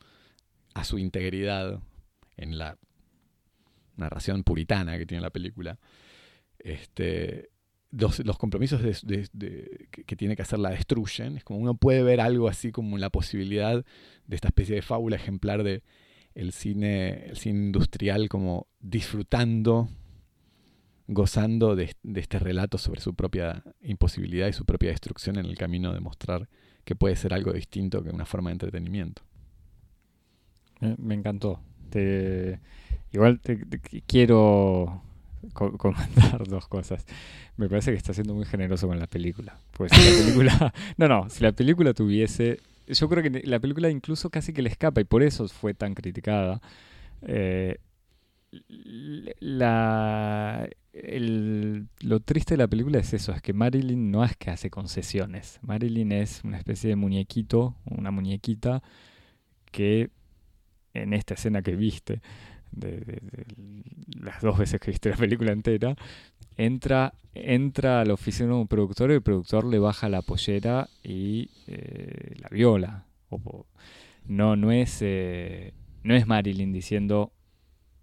a 0.74 0.82
su 0.84 0.98
integridad 0.98 1.80
en 2.36 2.58
la 2.58 2.76
narración 3.96 4.42
puritana 4.44 4.98
que 4.98 5.06
tiene 5.06 5.20
la 5.22 5.30
película, 5.30 5.78
este, 6.58 7.50
los, 7.90 8.24
los 8.24 8.38
compromisos 8.38 8.80
que, 8.82 10.16
tiene 10.16 10.36
que 10.36 10.42
hacer 10.42 10.58
la 10.58 10.70
destruyen. 10.70 11.36
Es 11.36 11.44
como 11.44 11.60
uno 11.60 11.74
puede 11.74 12.02
ver 12.02 12.20
algo 12.20 12.48
así 12.48 12.72
como 12.72 12.98
la 12.98 13.10
posibilidad 13.10 13.84
de 14.26 14.36
esta 14.36 14.48
especie 14.48 14.74
de 14.74 14.82
fábula 14.82 15.16
ejemplar 15.16 15.62
de 15.62 15.82
el 16.34 16.52
cine, 16.52 17.26
el 17.26 17.36
cine 17.36 17.58
industrial 17.66 18.28
como 18.28 18.66
disfrutando, 18.80 19.88
gozando 21.06 21.74
de, 21.74 21.94
de 22.02 22.20
este 22.20 22.38
relato 22.38 22.78
sobre 22.78 23.00
su 23.00 23.14
propia 23.14 23.64
imposibilidad 23.80 24.46
y 24.48 24.52
su 24.52 24.64
propia 24.64 24.90
destrucción 24.90 25.38
en 25.38 25.46
el 25.46 25.56
camino 25.56 25.92
de 25.92 26.00
mostrar 26.00 26.48
que 26.84 26.94
puede 26.94 27.16
ser 27.16 27.32
algo 27.34 27.52
distinto 27.52 28.02
que 28.02 28.10
una 28.10 28.26
forma 28.26 28.50
de 28.50 28.54
entretenimiento. 28.54 29.22
Me, 30.80 30.94
me 30.98 31.14
encantó. 31.14 31.60
Te- 31.90 32.60
igual 33.12 33.40
te, 33.40 33.56
te 33.56 33.80
qu- 33.80 34.02
quiero 34.06 35.02
co- 35.52 35.72
comentar 35.78 36.46
dos 36.48 36.68
cosas. 36.68 37.06
Me 37.56 37.68
parece 37.68 37.90
que 37.90 37.96
está 37.96 38.12
siendo 38.14 38.34
muy 38.34 38.44
generoso 38.44 38.86
con 38.88 38.98
la 38.98 39.06
película. 39.06 39.58
Pues 39.72 39.92
si 39.92 40.00
la 40.02 40.16
película. 40.24 40.74
No, 40.96 41.08
no, 41.08 41.28
si 41.30 41.42
la 41.42 41.52
película 41.52 41.94
tuviese. 41.94 42.60
Yo 42.86 43.08
creo 43.08 43.22
que 43.22 43.42
la 43.46 43.58
película 43.60 43.90
incluso 43.90 44.30
casi 44.30 44.52
que 44.52 44.62
le 44.62 44.70
escapa 44.70 45.00
y 45.00 45.04
por 45.04 45.22
eso 45.22 45.46
fue 45.48 45.74
tan 45.74 45.94
criticada. 45.94 46.60
Eh, 47.22 47.78
la, 49.40 50.68
lo 52.00 52.20
triste 52.20 52.54
de 52.54 52.58
la 52.58 52.66
película 52.68 52.98
es 52.98 53.12
eso, 53.12 53.32
es 53.32 53.42
que 53.42 53.52
Marilyn 53.52 54.10
no 54.10 54.24
es 54.24 54.36
que 54.36 54.50
hace 54.50 54.70
concesiones. 54.70 55.58
Marilyn 55.62 56.12
es 56.12 56.42
una 56.44 56.58
especie 56.58 56.88
de 56.90 56.96
muñequito, 56.96 57.74
una 57.84 58.10
muñequita 58.10 58.82
que 59.70 60.10
en 60.94 61.12
esta 61.12 61.34
escena 61.34 61.62
que 61.62 61.76
viste, 61.76 62.20
de, 62.72 63.20
las 64.20 64.40
dos 64.42 64.58
veces 64.58 64.80
que 64.80 64.90
viste 64.90 65.10
la 65.10 65.16
película 65.16 65.52
entera, 65.52 65.96
entra, 66.56 67.14
entra 67.34 68.00
a 68.00 68.04
la 68.04 68.14
oficina 68.14 68.48
de 68.48 68.54
un 68.54 68.68
productor 68.68 69.10
y 69.10 69.14
el 69.14 69.22
productor 69.22 69.64
le 69.64 69.78
baja 69.78 70.08
la 70.08 70.22
pollera 70.22 70.88
y 71.02 71.50
eh, 71.66 72.34
la 72.38 72.48
viola. 72.48 73.04
No, 74.26 74.56
no 74.56 74.72
es, 74.72 74.98
eh, 75.00 75.72
no 76.02 76.14
es 76.14 76.26
Marilyn 76.26 76.72
diciendo 76.72 77.32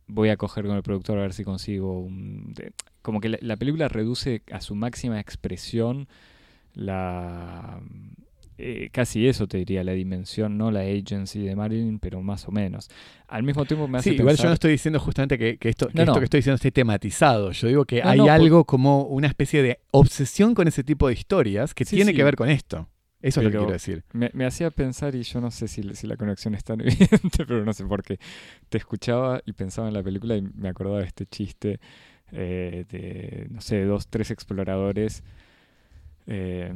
voy 0.07 0.29
a 0.29 0.37
coger 0.37 0.65
con 0.65 0.75
el 0.75 0.83
productor 0.83 1.17
a 1.17 1.23
ver 1.23 1.33
si 1.33 1.43
consigo 1.43 1.99
un... 1.99 2.53
como 3.01 3.19
que 3.19 3.29
la, 3.29 3.39
la 3.41 3.57
película 3.57 3.87
reduce 3.87 4.43
a 4.51 4.61
su 4.61 4.75
máxima 4.75 5.19
expresión 5.19 6.07
la... 6.75 7.81
eh, 8.57 8.89
casi 8.91 9.27
eso 9.27 9.47
te 9.47 9.57
diría, 9.57 9.83
la 9.83 9.91
dimensión, 9.93 10.57
no 10.57 10.71
la 10.71 10.81
agency 10.81 11.39
de 11.41 11.55
Marilyn, 11.55 11.99
pero 11.99 12.21
más 12.21 12.47
o 12.47 12.51
menos. 12.51 12.89
Al 13.27 13.43
mismo 13.43 13.65
tiempo 13.65 13.87
me 13.87 13.97
hace 13.97 14.11
Sí, 14.11 14.15
igual 14.15 14.37
yo 14.37 14.45
no 14.45 14.53
estoy 14.53 14.71
diciendo 14.71 14.99
justamente 14.99 15.37
que, 15.37 15.57
que 15.57 15.69
esto, 15.69 15.87
que 15.87 15.93
No, 15.95 16.01
esto 16.03 16.13
no. 16.13 16.19
que 16.19 16.23
estoy 16.25 16.37
diciendo 16.39 16.55
esté 16.55 16.71
tematizado. 16.71 17.51
Yo 17.51 17.67
digo 17.67 17.85
que 17.85 18.01
No, 18.01 18.09
hay 18.09 18.19
por- 18.19 18.29
algo 18.31 18.65
como 18.65 19.03
una 19.03 19.27
especie 19.27 19.61
de 19.61 19.79
obsesión 19.91 20.53
con 20.55 20.67
ese 20.67 20.83
tipo 20.83 21.07
de 21.07 21.13
historias 21.15 21.73
que 21.73 21.83
Sí, 21.85 21.95
tiene 21.97 22.11
sí. 22.11 22.17
que 22.17 22.23
ver 22.23 22.35
con 22.35 22.49
esto. 22.49 22.87
Eso 23.21 23.39
es 23.39 23.45
lo 23.45 23.51
que 23.51 23.57
quiero 23.57 23.71
decir. 23.73 24.03
Me, 24.13 24.29
me 24.33 24.45
hacía 24.45 24.69
pensar, 24.69 25.15
y 25.15 25.23
yo 25.23 25.41
no 25.41 25.49
sé 25.49 25.67
si, 25.67 25.81
si 25.95 26.05
la 26.05 26.15
conexión 26.15 26.53
es 26.53 26.63
tan 26.63 26.79
evidente, 26.81 27.45
pero 27.47 27.65
no 27.65 27.73
sé 27.73 27.83
por 27.83 28.03
qué. 28.03 28.19
Te 28.69 28.77
escuchaba 28.77 29.41
y 29.45 29.53
pensaba 29.53 29.87
en 29.87 29.95
la 29.95 30.03
película 30.03 30.35
y 30.37 30.43
me 30.43 30.69
acordaba 30.69 30.99
de 30.99 31.05
este 31.05 31.25
chiste 31.25 31.79
eh, 32.31 32.85
de, 32.87 33.47
no 33.49 33.61
sé, 33.61 33.83
dos, 33.85 34.07
tres 34.09 34.29
exploradores 34.31 35.23
eh, 36.27 36.71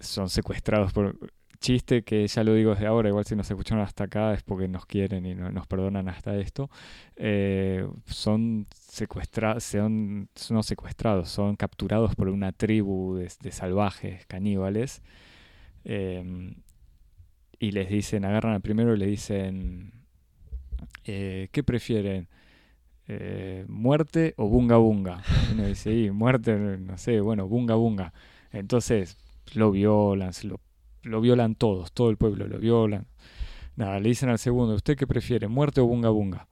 son 0.00 0.28
secuestrados 0.30 0.92
por... 0.92 1.16
Chiste 1.60 2.02
que 2.04 2.26
ya 2.26 2.42
lo 2.42 2.54
digo 2.54 2.70
desde 2.70 2.86
ahora, 2.86 3.10
igual 3.10 3.26
si 3.26 3.36
nos 3.36 3.50
escucharon 3.50 3.84
hasta 3.84 4.04
acá 4.04 4.32
es 4.32 4.42
porque 4.42 4.66
nos 4.66 4.86
quieren 4.86 5.26
y 5.26 5.34
no- 5.34 5.52
nos 5.52 5.66
perdonan 5.66 6.08
hasta 6.08 6.34
esto. 6.38 6.70
Eh, 7.16 7.86
son 8.06 8.66
secuestrados, 8.72 9.64
son, 9.64 10.30
no 10.50 10.62
secuestrados, 10.62 11.28
son 11.28 11.56
capturados 11.56 12.14
por 12.14 12.30
una 12.30 12.52
tribu 12.52 13.16
de, 13.16 13.52
salvajes 13.52 14.24
caníbales. 14.26 15.02
Eh, 15.84 16.54
y 17.58 17.72
les 17.72 17.90
dicen, 17.90 18.24
agarran 18.24 18.54
al 18.54 18.62
primero 18.62 18.94
y 18.94 18.98
le 18.98 19.06
dicen, 19.06 19.92
eh, 21.04 21.48
¿qué 21.52 21.62
prefieren? 21.62 22.28
Eh, 23.08 23.64
¿Muerte 23.68 24.34
o 24.36 24.48
bunga 24.48 24.76
bunga? 24.78 25.22
Uno 25.52 25.66
dice, 25.66 25.92
y 25.94 26.10
muerte, 26.10 26.56
no 26.56 26.96
sé, 26.98 27.20
bueno, 27.20 27.48
bunga 27.48 27.74
bunga. 27.74 28.12
Entonces 28.52 29.16
lo 29.54 29.70
violan, 29.70 30.32
lo, 30.44 30.60
lo 31.02 31.20
violan 31.20 31.54
todos, 31.54 31.92
todo 31.92 32.10
el 32.10 32.16
pueblo 32.16 32.46
lo 32.46 32.58
violan. 32.58 33.06
Nada, 33.76 33.98
le 33.98 34.08
dicen 34.10 34.28
al 34.28 34.38
segundo, 34.38 34.74
¿usted 34.74 34.96
qué 34.96 35.06
prefiere? 35.06 35.48
¿Muerte 35.48 35.80
o 35.80 35.86
bunga 35.86 36.10
bunga? 36.10 36.48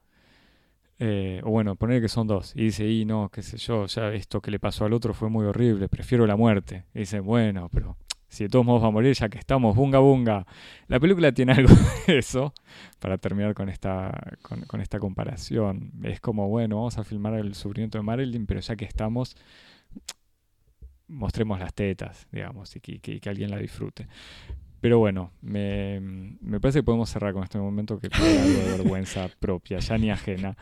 Eh, 0.98 1.40
o 1.44 1.50
bueno, 1.50 1.76
poner 1.76 2.00
que 2.00 2.08
son 2.08 2.26
dos. 2.26 2.54
Y 2.56 2.64
dice, 2.64 2.88
y 2.88 3.04
no, 3.04 3.28
qué 3.30 3.42
sé 3.42 3.56
yo, 3.58 3.86
ya 3.86 4.12
esto 4.12 4.40
que 4.40 4.50
le 4.50 4.58
pasó 4.58 4.84
al 4.84 4.92
otro 4.92 5.14
fue 5.14 5.28
muy 5.28 5.46
horrible, 5.46 5.88
prefiero 5.88 6.26
la 6.26 6.36
muerte. 6.36 6.86
Y 6.94 7.00
dice, 7.00 7.20
bueno, 7.20 7.68
pero 7.72 7.96
si 8.28 8.44
de 8.44 8.50
todos 8.50 8.64
modos 8.64 8.82
va 8.82 8.88
a 8.88 8.90
morir, 8.90 9.14
ya 9.14 9.28
que 9.28 9.38
estamos, 9.38 9.76
bunga 9.76 9.98
bunga. 9.98 10.46
La 10.88 10.98
película 10.98 11.32
tiene 11.32 11.52
algo 11.52 11.74
de 12.06 12.18
eso, 12.18 12.52
para 12.98 13.18
terminar 13.18 13.54
con 13.54 13.68
esta, 13.68 14.12
con 14.42 14.80
esta 14.80 14.98
comparación. 14.98 15.92
Es 16.02 16.20
como, 16.20 16.48
bueno, 16.48 16.76
vamos 16.76 16.98
a 16.98 17.04
filmar 17.04 17.34
el 17.34 17.54
sufrimiento 17.54 17.98
de 17.98 18.02
Marilyn, 18.02 18.46
pero 18.46 18.60
ya 18.60 18.76
que 18.76 18.84
estamos, 18.84 19.36
mostremos 21.08 21.58
las 21.58 21.74
tetas, 21.74 22.26
digamos, 22.32 22.74
y 22.76 22.80
que, 22.80 22.98
que- 23.00 23.20
que 23.20 23.28
alguien 23.28 23.50
la 23.50 23.58
disfrute. 23.58 24.06
Pero 24.80 24.98
bueno, 24.98 25.32
me, 25.42 25.98
me 26.40 26.60
parece 26.60 26.78
que 26.80 26.82
podemos 26.84 27.10
cerrar 27.10 27.32
con 27.32 27.42
este 27.42 27.58
momento 27.58 27.98
que 27.98 28.10
fue 28.10 28.38
algo 28.38 28.58
de 28.60 28.70
vergüenza 28.78 29.28
propia, 29.40 29.78
ya 29.80 29.98
ni 29.98 30.10
ajena. 30.10 30.56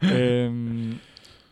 Em, 0.00 0.98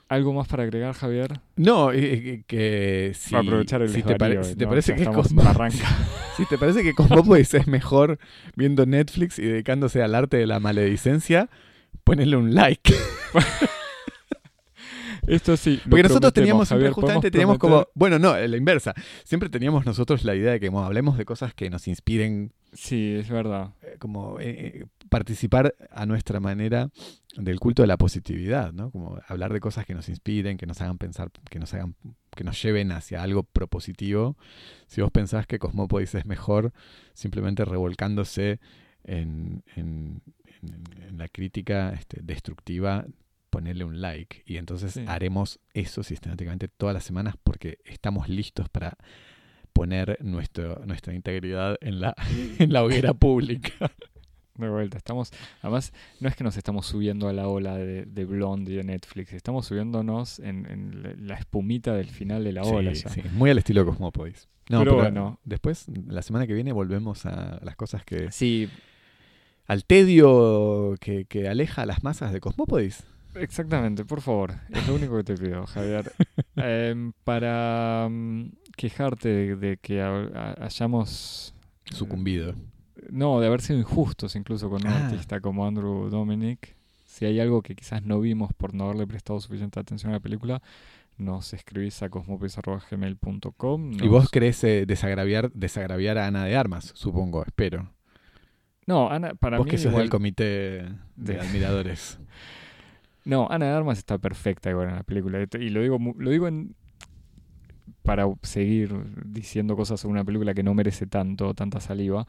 ¿Algo 0.09 0.34
más 0.34 0.47
para 0.47 0.64
agregar, 0.64 0.93
Javier? 0.95 1.40
No, 1.57 1.90
eh, 1.90 1.99
eh, 2.03 2.43
que 2.47 3.12
si, 3.14 3.30
para 3.30 3.43
aprovechar 3.45 3.80
el 3.82 3.88
si 3.88 4.03
te, 4.03 4.16
pare- 4.16 4.45
si 4.45 4.57
te 4.57 4.64
¿no? 4.64 4.70
parece 4.70 4.95
que 4.95 5.05
Cosmo- 5.07 5.43
si 6.36 6.45
te 6.47 6.59
parece 6.59 6.82
que 6.82 6.93
Cosmópolis 6.95 7.55
es 7.55 7.66
mejor 7.66 8.18
viendo 8.55 8.84
Netflix 8.84 9.38
y 9.38 9.43
dedicándose 9.47 10.03
al 10.03 10.14
arte 10.14 10.36
de 10.36 10.47
la 10.47 10.61
maledicencia, 10.61 11.49
ponele 12.05 12.36
un 12.36 12.55
like. 12.55 12.93
Esto 15.26 15.56
sí. 15.56 15.80
Porque 15.88 16.02
nosotros 16.02 16.32
teníamos 16.32 16.68
siempre, 16.68 16.86
Javier, 16.88 16.92
justamente 16.94 17.30
¿podemos 17.30 17.58
teníamos 17.58 17.58
como, 17.58 17.88
bueno, 17.94 18.18
no, 18.18 18.36
la 18.36 18.56
inversa. 18.56 18.92
Siempre 19.24 19.48
teníamos 19.48 19.86
nosotros 19.86 20.24
la 20.24 20.34
idea 20.34 20.52
de 20.52 20.60
que 20.60 20.66
como, 20.66 20.82
hablemos 20.84 21.16
de 21.16 21.24
cosas 21.24 21.54
que 21.54 21.70
nos 21.70 21.86
inspiren, 21.88 22.52
Sí, 22.72 23.16
es 23.18 23.28
verdad. 23.28 23.74
eh, 23.82 23.96
como 23.98 24.40
eh, 24.40 24.44
eh, 24.48 24.84
participar 25.10 25.74
a 25.90 26.06
nuestra 26.06 26.40
manera 26.40 26.88
del 27.36 27.60
culto 27.60 27.82
de 27.82 27.86
la 27.86 27.98
positividad, 27.98 28.72
¿no? 28.72 28.90
Como 28.90 29.18
hablar 29.28 29.52
de 29.52 29.60
cosas 29.60 29.84
que 29.86 29.94
nos 29.94 30.08
inspiren, 30.08 30.56
que 30.56 30.66
nos 30.66 30.80
hagan 30.80 30.96
pensar, 30.98 31.30
que 31.50 31.58
nos 31.58 31.72
hagan, 31.74 31.94
que 32.34 32.44
nos 32.44 32.60
lleven 32.62 32.90
hacia 32.92 33.22
algo 33.22 33.42
propositivo. 33.42 34.36
Si 34.86 35.02
vos 35.02 35.10
pensás 35.10 35.46
que 35.46 35.58
Cosmópolis 35.58 36.14
es 36.14 36.24
mejor, 36.24 36.72
simplemente 37.14 37.64
revolcándose 37.66 38.58
en, 39.04 39.62
en- 39.76 40.22
en- 40.62 40.84
en 41.08 41.18
la 41.18 41.28
crítica 41.28 41.90
este, 41.92 42.20
destructiva, 42.22 43.04
ponerle 43.53 43.84
un 43.84 44.00
like. 44.00 44.42
Y 44.46 44.57
entonces 44.57 44.94
Sí. 44.94 45.05
haremos 45.07 45.61
eso 45.74 46.03
sistemáticamente 46.03 46.66
todas 46.68 46.94
las 46.94 47.05
semanas 47.05 47.34
porque 47.44 47.78
estamos 47.84 48.28
listos 48.28 48.68
para 48.70 48.96
poner 49.72 50.18
nuestro, 50.22 50.82
nuestra 50.86 51.14
integridad 51.14 51.76
en 51.80 52.00
la, 52.00 52.14
en 52.59 52.72
la 52.72 52.82
hoguera 52.82 53.12
pública. 53.26 53.92
De 54.57 54.68
vuelta, 54.68 54.98
estamos. 54.98 55.30
Además, 55.62 55.92
no 56.20 56.28
es 56.28 56.36
que 56.36 56.44
nos 56.44 56.57
estamos 56.57 56.86
subiendo 56.86 57.28
a 57.28 57.32
la 57.32 57.48
ola 57.48 57.76
de, 57.76 58.05
de 58.05 58.24
Blondie 58.24 58.76
de 58.76 58.84
Netflix, 58.84 59.32
estamos 59.32 59.66
subiéndonos 59.66 60.38
en, 60.40 60.66
en 60.66 61.26
la- 61.26 61.34
espumita 61.36 61.94
del 61.94 62.09
final 62.09 62.44
de 62.44 62.53
la 62.53 62.62
ola 62.62 62.94
Sí, 62.94 63.05
sí, 63.09 63.22
muy 63.32 63.50
al 63.50 63.59
estilo 63.59 63.84
Cosmópolis. 63.86 64.48
No, 64.70 64.78
Pero 64.80 64.92
pero, 64.92 65.03
bueno. 65.03 65.40
después, 65.44 65.86
la 66.07 66.22
semana 66.22 66.46
que 66.46 66.55
viene, 66.55 66.72
volvemos 66.72 67.26
a 67.26 67.61
las 67.62 67.76
cosas 67.76 68.05
que... 68.05 68.30
Sí, 68.30 68.68
Al 69.66 69.84
tedio 69.84 70.94
que, 71.00 71.24
que 71.24 71.48
aleja 71.48 71.82
a 71.82 71.86
las 71.86 72.03
masas 72.05 72.32
de 72.32 72.40
Cosmópolis. 72.40 73.05
Exactamente, 73.35 74.05
por 74.05 74.20
favor. 74.20 74.55
Es 74.70 74.87
lo 74.89 74.95
único 74.95 75.16
que 75.18 75.24
te 75.24 75.35
pido, 75.37 75.66
Javier. 75.66 76.12
Em, 76.57 77.12
para 77.24 78.09
mm, 78.11 78.51
quejarte 78.76 79.28
de, 79.28 79.57
de 79.57 79.76
que 79.78 80.01
ha- 80.03 80.28
ha- 80.35 80.64
hayamos. 80.64 81.55
Sucumbido. 81.91 82.55
no, 83.11 83.41
de 83.41 83.47
haber 83.49 83.61
sido 83.61 83.78
injustos 83.78 84.37
incluso 84.37 84.70
con 84.70 84.80
un 84.87 84.93
Ah. 84.93 85.07
artista 85.07 85.41
como 85.41 85.66
Andrew 85.66 86.09
Dominic. 86.11 86.76
Si 87.05 87.24
hay 87.26 87.41
algo 87.41 87.61
que 87.62 87.74
quizás 87.74 88.03
no 88.05 88.20
vimos 88.20 88.53
por 88.55 88.72
no 88.74 88.85
haberle 88.85 89.07
prestado 89.07 89.39
suficiente 89.41 89.78
atención 89.80 90.12
a 90.12 90.16
la 90.16 90.20
película, 90.20 90.62
nos 91.18 91.53
escribís 91.53 92.03
a 92.03 92.09
cosmopis.gmail.com. 92.09 93.93
Y 94.03 94.09
vos 94.09 94.30
querés 94.30 94.62
eh, 94.64 94.85
desagraviar, 94.87 95.51
desagraviar 95.53 96.18
a 96.18 96.26
Ana 96.26 96.45
de 96.45 96.57
Armas, 96.57 96.93
supongo, 96.95 97.43
espero. 97.45 97.91
No, 98.87 99.11
Ana, 99.11 99.35
para 99.35 99.59
vos 99.59 99.66
mí 99.66 99.70
que 99.70 99.78
sos 99.78 99.87
igual- 99.87 100.03
del 100.05 100.11
comité 100.11 100.45
de 100.45 100.95
de- 101.16 101.41
admiradores. 101.41 102.18
No, 103.24 103.46
Ana 103.50 103.66
de 103.66 103.72
Armas 103.72 103.98
está 103.98 104.18
perfecta 104.18 104.70
igual 104.70 104.88
en 104.88 104.96
la 104.96 105.02
película. 105.04 105.38
Y 105.58 105.68
lo 105.70 105.82
digo, 105.82 105.98
lo 106.18 106.30
digo 106.30 106.48
en, 106.48 106.74
para 108.02 108.26
seguir 108.42 108.92
diciendo 109.24 109.76
cosas 109.76 110.00
sobre 110.00 110.12
una 110.12 110.24
película 110.24 110.54
que 110.54 110.62
no 110.62 110.74
merece 110.74 111.06
tanto, 111.06 111.54
tanta 111.54 111.80
saliva. 111.80 112.26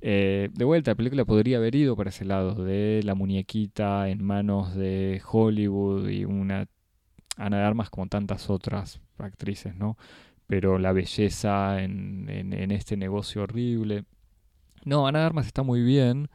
Eh, 0.00 0.50
de 0.52 0.64
vuelta, 0.64 0.90
la 0.92 0.94
película 0.96 1.24
podría 1.24 1.58
haber 1.58 1.74
ido 1.74 1.96
para 1.96 2.10
ese 2.10 2.24
lado, 2.26 2.54
de 2.64 3.00
la 3.04 3.14
muñequita 3.14 4.08
en 4.10 4.22
manos 4.24 4.74
de 4.74 5.22
Hollywood 5.30 6.08
y 6.10 6.24
una 6.24 6.66
Ana 7.38 7.58
de 7.58 7.64
Armas 7.64 7.90
como 7.90 8.08
tantas 8.08 8.50
otras 8.50 9.00
actrices, 9.18 9.76
¿no? 9.76 9.98
Pero 10.48 10.78
la 10.78 10.92
belleza 10.92 11.82
en, 11.82 12.28
en- 12.30 12.52
en 12.54 12.70
este 12.72 12.96
negocio 12.96 13.42
horrible. 13.44 14.04
No, 14.84 15.06
Ana 15.06 15.20
de 15.20 15.26
Armas 15.26 15.46
está 15.46 15.62
muy 15.62 15.82
bien. 15.82 16.28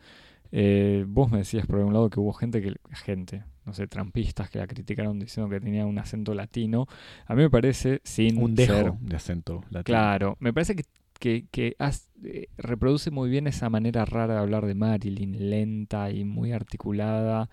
Eh, 0.51 1.05
vos 1.07 1.29
me 1.31 1.39
decías 1.39 1.65
por 1.67 1.79
un 1.79 1.93
lado 1.93 2.09
que 2.09 2.19
hubo 2.19 2.33
gente 2.33 2.61
que 2.61 2.73
gente, 2.91 3.43
no 3.65 3.73
sé, 3.73 3.87
trampistas 3.87 4.49
que 4.49 4.57
la 4.59 4.67
criticaron 4.67 5.19
diciendo 5.19 5.49
que 5.49 5.59
tenía 5.61 5.85
un 5.85 5.97
acento 5.99 6.33
latino. 6.33 6.87
A 7.27 7.35
mí 7.35 7.43
me 7.43 7.49
parece 7.49 8.01
sin 8.03 8.41
Un 8.41 8.55
ser 8.57 8.83
dejo 8.85 8.97
de 9.01 9.15
acento 9.15 9.61
latino. 9.69 9.83
Claro, 9.83 10.37
me 10.39 10.51
parece 10.53 10.75
que, 10.75 10.83
que, 11.19 11.45
que 11.51 11.75
has- 11.79 12.09
eh, 12.23 12.47
reproduce 12.57 13.11
muy 13.11 13.29
bien 13.29 13.45
esa 13.47 13.69
manera 13.69 14.05
rara 14.05 14.33
de 14.35 14.39
hablar 14.39 14.65
de 14.65 14.73
Marilyn, 14.75 15.49
lenta 15.49 16.09
y 16.11 16.23
muy 16.23 16.51
articulada, 16.51 17.49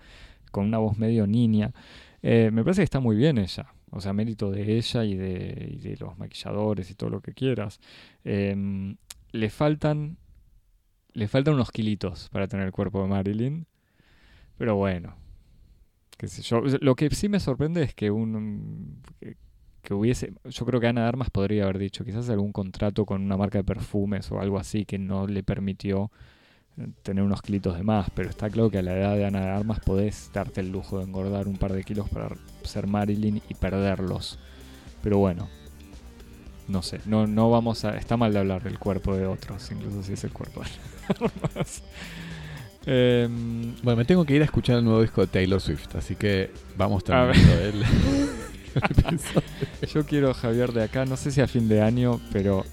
con 0.51 0.65
una 0.65 0.77
voz 0.79 0.97
medio 0.97 1.27
niña. 1.27 1.71
Eh, 2.23 2.49
me 2.51 2.63
parece 2.63 2.79
que 2.81 2.85
está 2.85 2.99
muy 2.99 3.15
bien 3.15 3.37
ella, 3.37 3.67
o 3.91 4.01
sea, 4.01 4.11
mérito 4.11 4.49
de 4.49 4.75
ella 4.77 5.03
y 5.05 5.15
de, 5.15 5.69
y 5.71 5.77
de 5.77 5.97
los 5.97 6.17
maquilladores 6.17 6.89
y 6.89 6.95
todo 6.95 7.11
lo 7.11 7.21
que 7.21 7.33
quieras. 7.33 7.79
Em, 8.23 8.95
le 9.31 9.49
faltan 9.49 10.17
le 11.17 11.27
faltan 11.27 11.55
unos 11.55 11.71
kilitos 11.71 12.29
para 12.29 12.47
tener 12.47 12.67
el 12.67 12.71
cuerpo 12.71 13.01
de 13.01 13.07
Marilyn, 13.07 13.65
pero 14.55 14.75
bueno. 14.75 15.15
Lo 16.79 16.95
que 16.95 17.09
sí 17.09 17.27
me 17.27 17.39
sorprende 17.39 17.81
es 17.81 17.95
que 17.95 18.11
un 18.11 19.01
que 19.81 19.95
hubiese, 19.95 20.33
yo 20.45 20.65
creo 20.65 20.79
que 20.79 20.87
Ana 20.87 21.01
de 21.01 21.07
Armas 21.07 21.31
podría 21.31 21.63
haber 21.63 21.79
dicho 21.79 22.05
quizás 22.05 22.29
algún 22.29 22.51
contrato 22.51 23.05
con 23.05 23.23
una 23.23 23.35
marca 23.35 23.57
de 23.57 23.63
perfumes 23.63 24.31
o 24.31 24.39
algo 24.39 24.59
así 24.59 24.85
que 24.85 24.99
no 24.99 25.25
le 25.25 25.41
permitió 25.41 26.11
eh, 26.77 26.87
tener 27.01 27.23
unos 27.23 27.41
kilitos 27.41 27.75
de 27.77 27.83
más, 27.83 28.11
pero 28.13 28.29
está 28.29 28.49
claro 28.51 28.69
que 28.69 28.77
a 28.77 28.83
la 28.83 28.95
edad 28.95 29.15
de 29.15 29.25
Ana 29.25 29.41
de 29.41 29.49
Armas 29.49 29.79
podés 29.79 30.29
darte 30.33 30.61
el 30.61 30.71
lujo 30.71 30.99
de 30.99 31.05
engordar 31.05 31.47
un 31.47 31.57
par 31.57 31.73
de 31.73 31.83
kilos 31.83 32.07
para 32.09 32.29
ser 32.63 32.85
Marilyn 32.85 33.41
y 33.49 33.55
perderlos. 33.55 34.37
Pero 35.01 35.17
bueno, 35.17 35.47
no 36.67 36.81
sé, 36.81 36.99
no, 37.05 37.27
no 37.27 37.49
vamos 37.49 37.85
a... 37.85 37.97
Está 37.97 38.17
mal 38.17 38.33
de 38.33 38.39
hablar 38.39 38.63
del 38.63 38.79
cuerpo 38.79 39.15
de 39.15 39.25
otros, 39.25 39.69
incluso 39.71 40.03
si 40.03 40.13
es 40.13 40.23
el 40.23 40.31
cuerpo 40.31 40.61
de 40.61 40.67
Armas. 41.09 41.83
Em, 42.85 43.75
Bueno, 43.83 43.97
me 43.97 44.05
tengo 44.05 44.23
que 44.25 44.33
ir 44.35 44.41
a 44.41 44.45
escuchar 44.45 44.77
el 44.77 44.85
nuevo 44.85 45.01
disco 45.01 45.21
de 45.21 45.27
Taylor 45.27 45.59
Swift, 45.59 45.95
así 45.95 46.15
que 46.15 46.51
vamos 46.77 47.03
A 47.03 47.05
terminando 47.05 47.53
el, 47.59 47.83
el. 47.83 48.29
Yo 49.93 50.05
quiero, 50.05 50.33
Javier, 50.33 50.71
de 50.71 50.83
acá, 50.83 51.05
no 51.05 51.17
sé 51.17 51.31
si 51.31 51.41
a 51.41 51.47
fin 51.47 51.67
de 51.67 51.81
año, 51.81 52.21
pero 52.31 52.63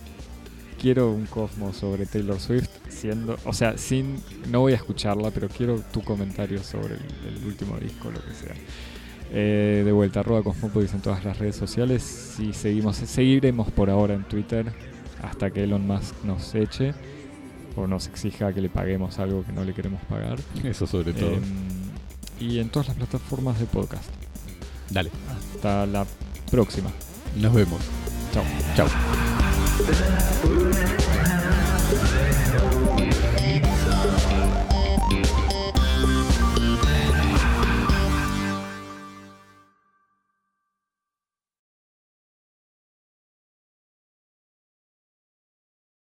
quiero 0.80 1.10
un 1.10 1.26
cosmos 1.26 1.76
sobre 1.76 2.06
Taylor 2.06 2.38
Swift, 2.38 2.68
siendo, 2.88 3.36
o 3.44 3.52
sea, 3.52 3.78
sin, 3.78 4.16
no 4.50 4.60
voy 4.60 4.72
a 4.72 4.76
escucharla, 4.76 5.30
pero 5.30 5.48
quiero 5.48 5.80
tu 5.92 6.02
comentario 6.02 6.62
sobre 6.62 6.94
el, 6.94 7.36
el 7.36 7.44
último 7.46 7.76
disco, 7.78 8.10
lo 8.10 8.20
que 8.22 8.34
sea. 8.34 8.54
Eh, 9.36 9.82
de 9.84 9.90
vuelta, 9.92 10.20
arroba 10.20 10.42
Cosmopodis 10.44 10.94
en 10.94 11.00
todas 11.00 11.24
las 11.24 11.38
redes 11.38 11.56
sociales 11.56 12.36
y 12.38 12.52
seguimos, 12.52 12.96
seguiremos 12.96 13.68
por 13.72 13.90
ahora 13.90 14.14
en 14.14 14.22
Twitter 14.24 14.72
hasta 15.22 15.50
que 15.50 15.64
Elon 15.64 15.84
Musk 15.86 16.14
nos 16.24 16.54
eche 16.54 16.94
o 17.74 17.88
nos 17.88 18.06
exija 18.06 18.52
que 18.52 18.60
le 18.60 18.68
paguemos 18.68 19.18
algo 19.18 19.44
que 19.44 19.52
no 19.52 19.64
le 19.64 19.74
queremos 19.74 20.00
pagar. 20.02 20.38
Eso 20.62 20.86
sobre 20.86 21.12
todo. 21.12 21.32
Em, 21.34 21.42
y 22.38 22.60
en 22.60 22.68
todas 22.68 22.88
las 22.88 22.96
plataformas 22.96 23.58
de 23.58 23.66
podcast. 23.66 24.04
Dale, 24.90 25.10
Hasta 25.54 25.84
la 25.86 26.06
próxima. 26.50 26.90
nos 27.36 27.52
vemos. 27.52 27.80
Chao. 28.32 28.44
Chao. 28.76 28.88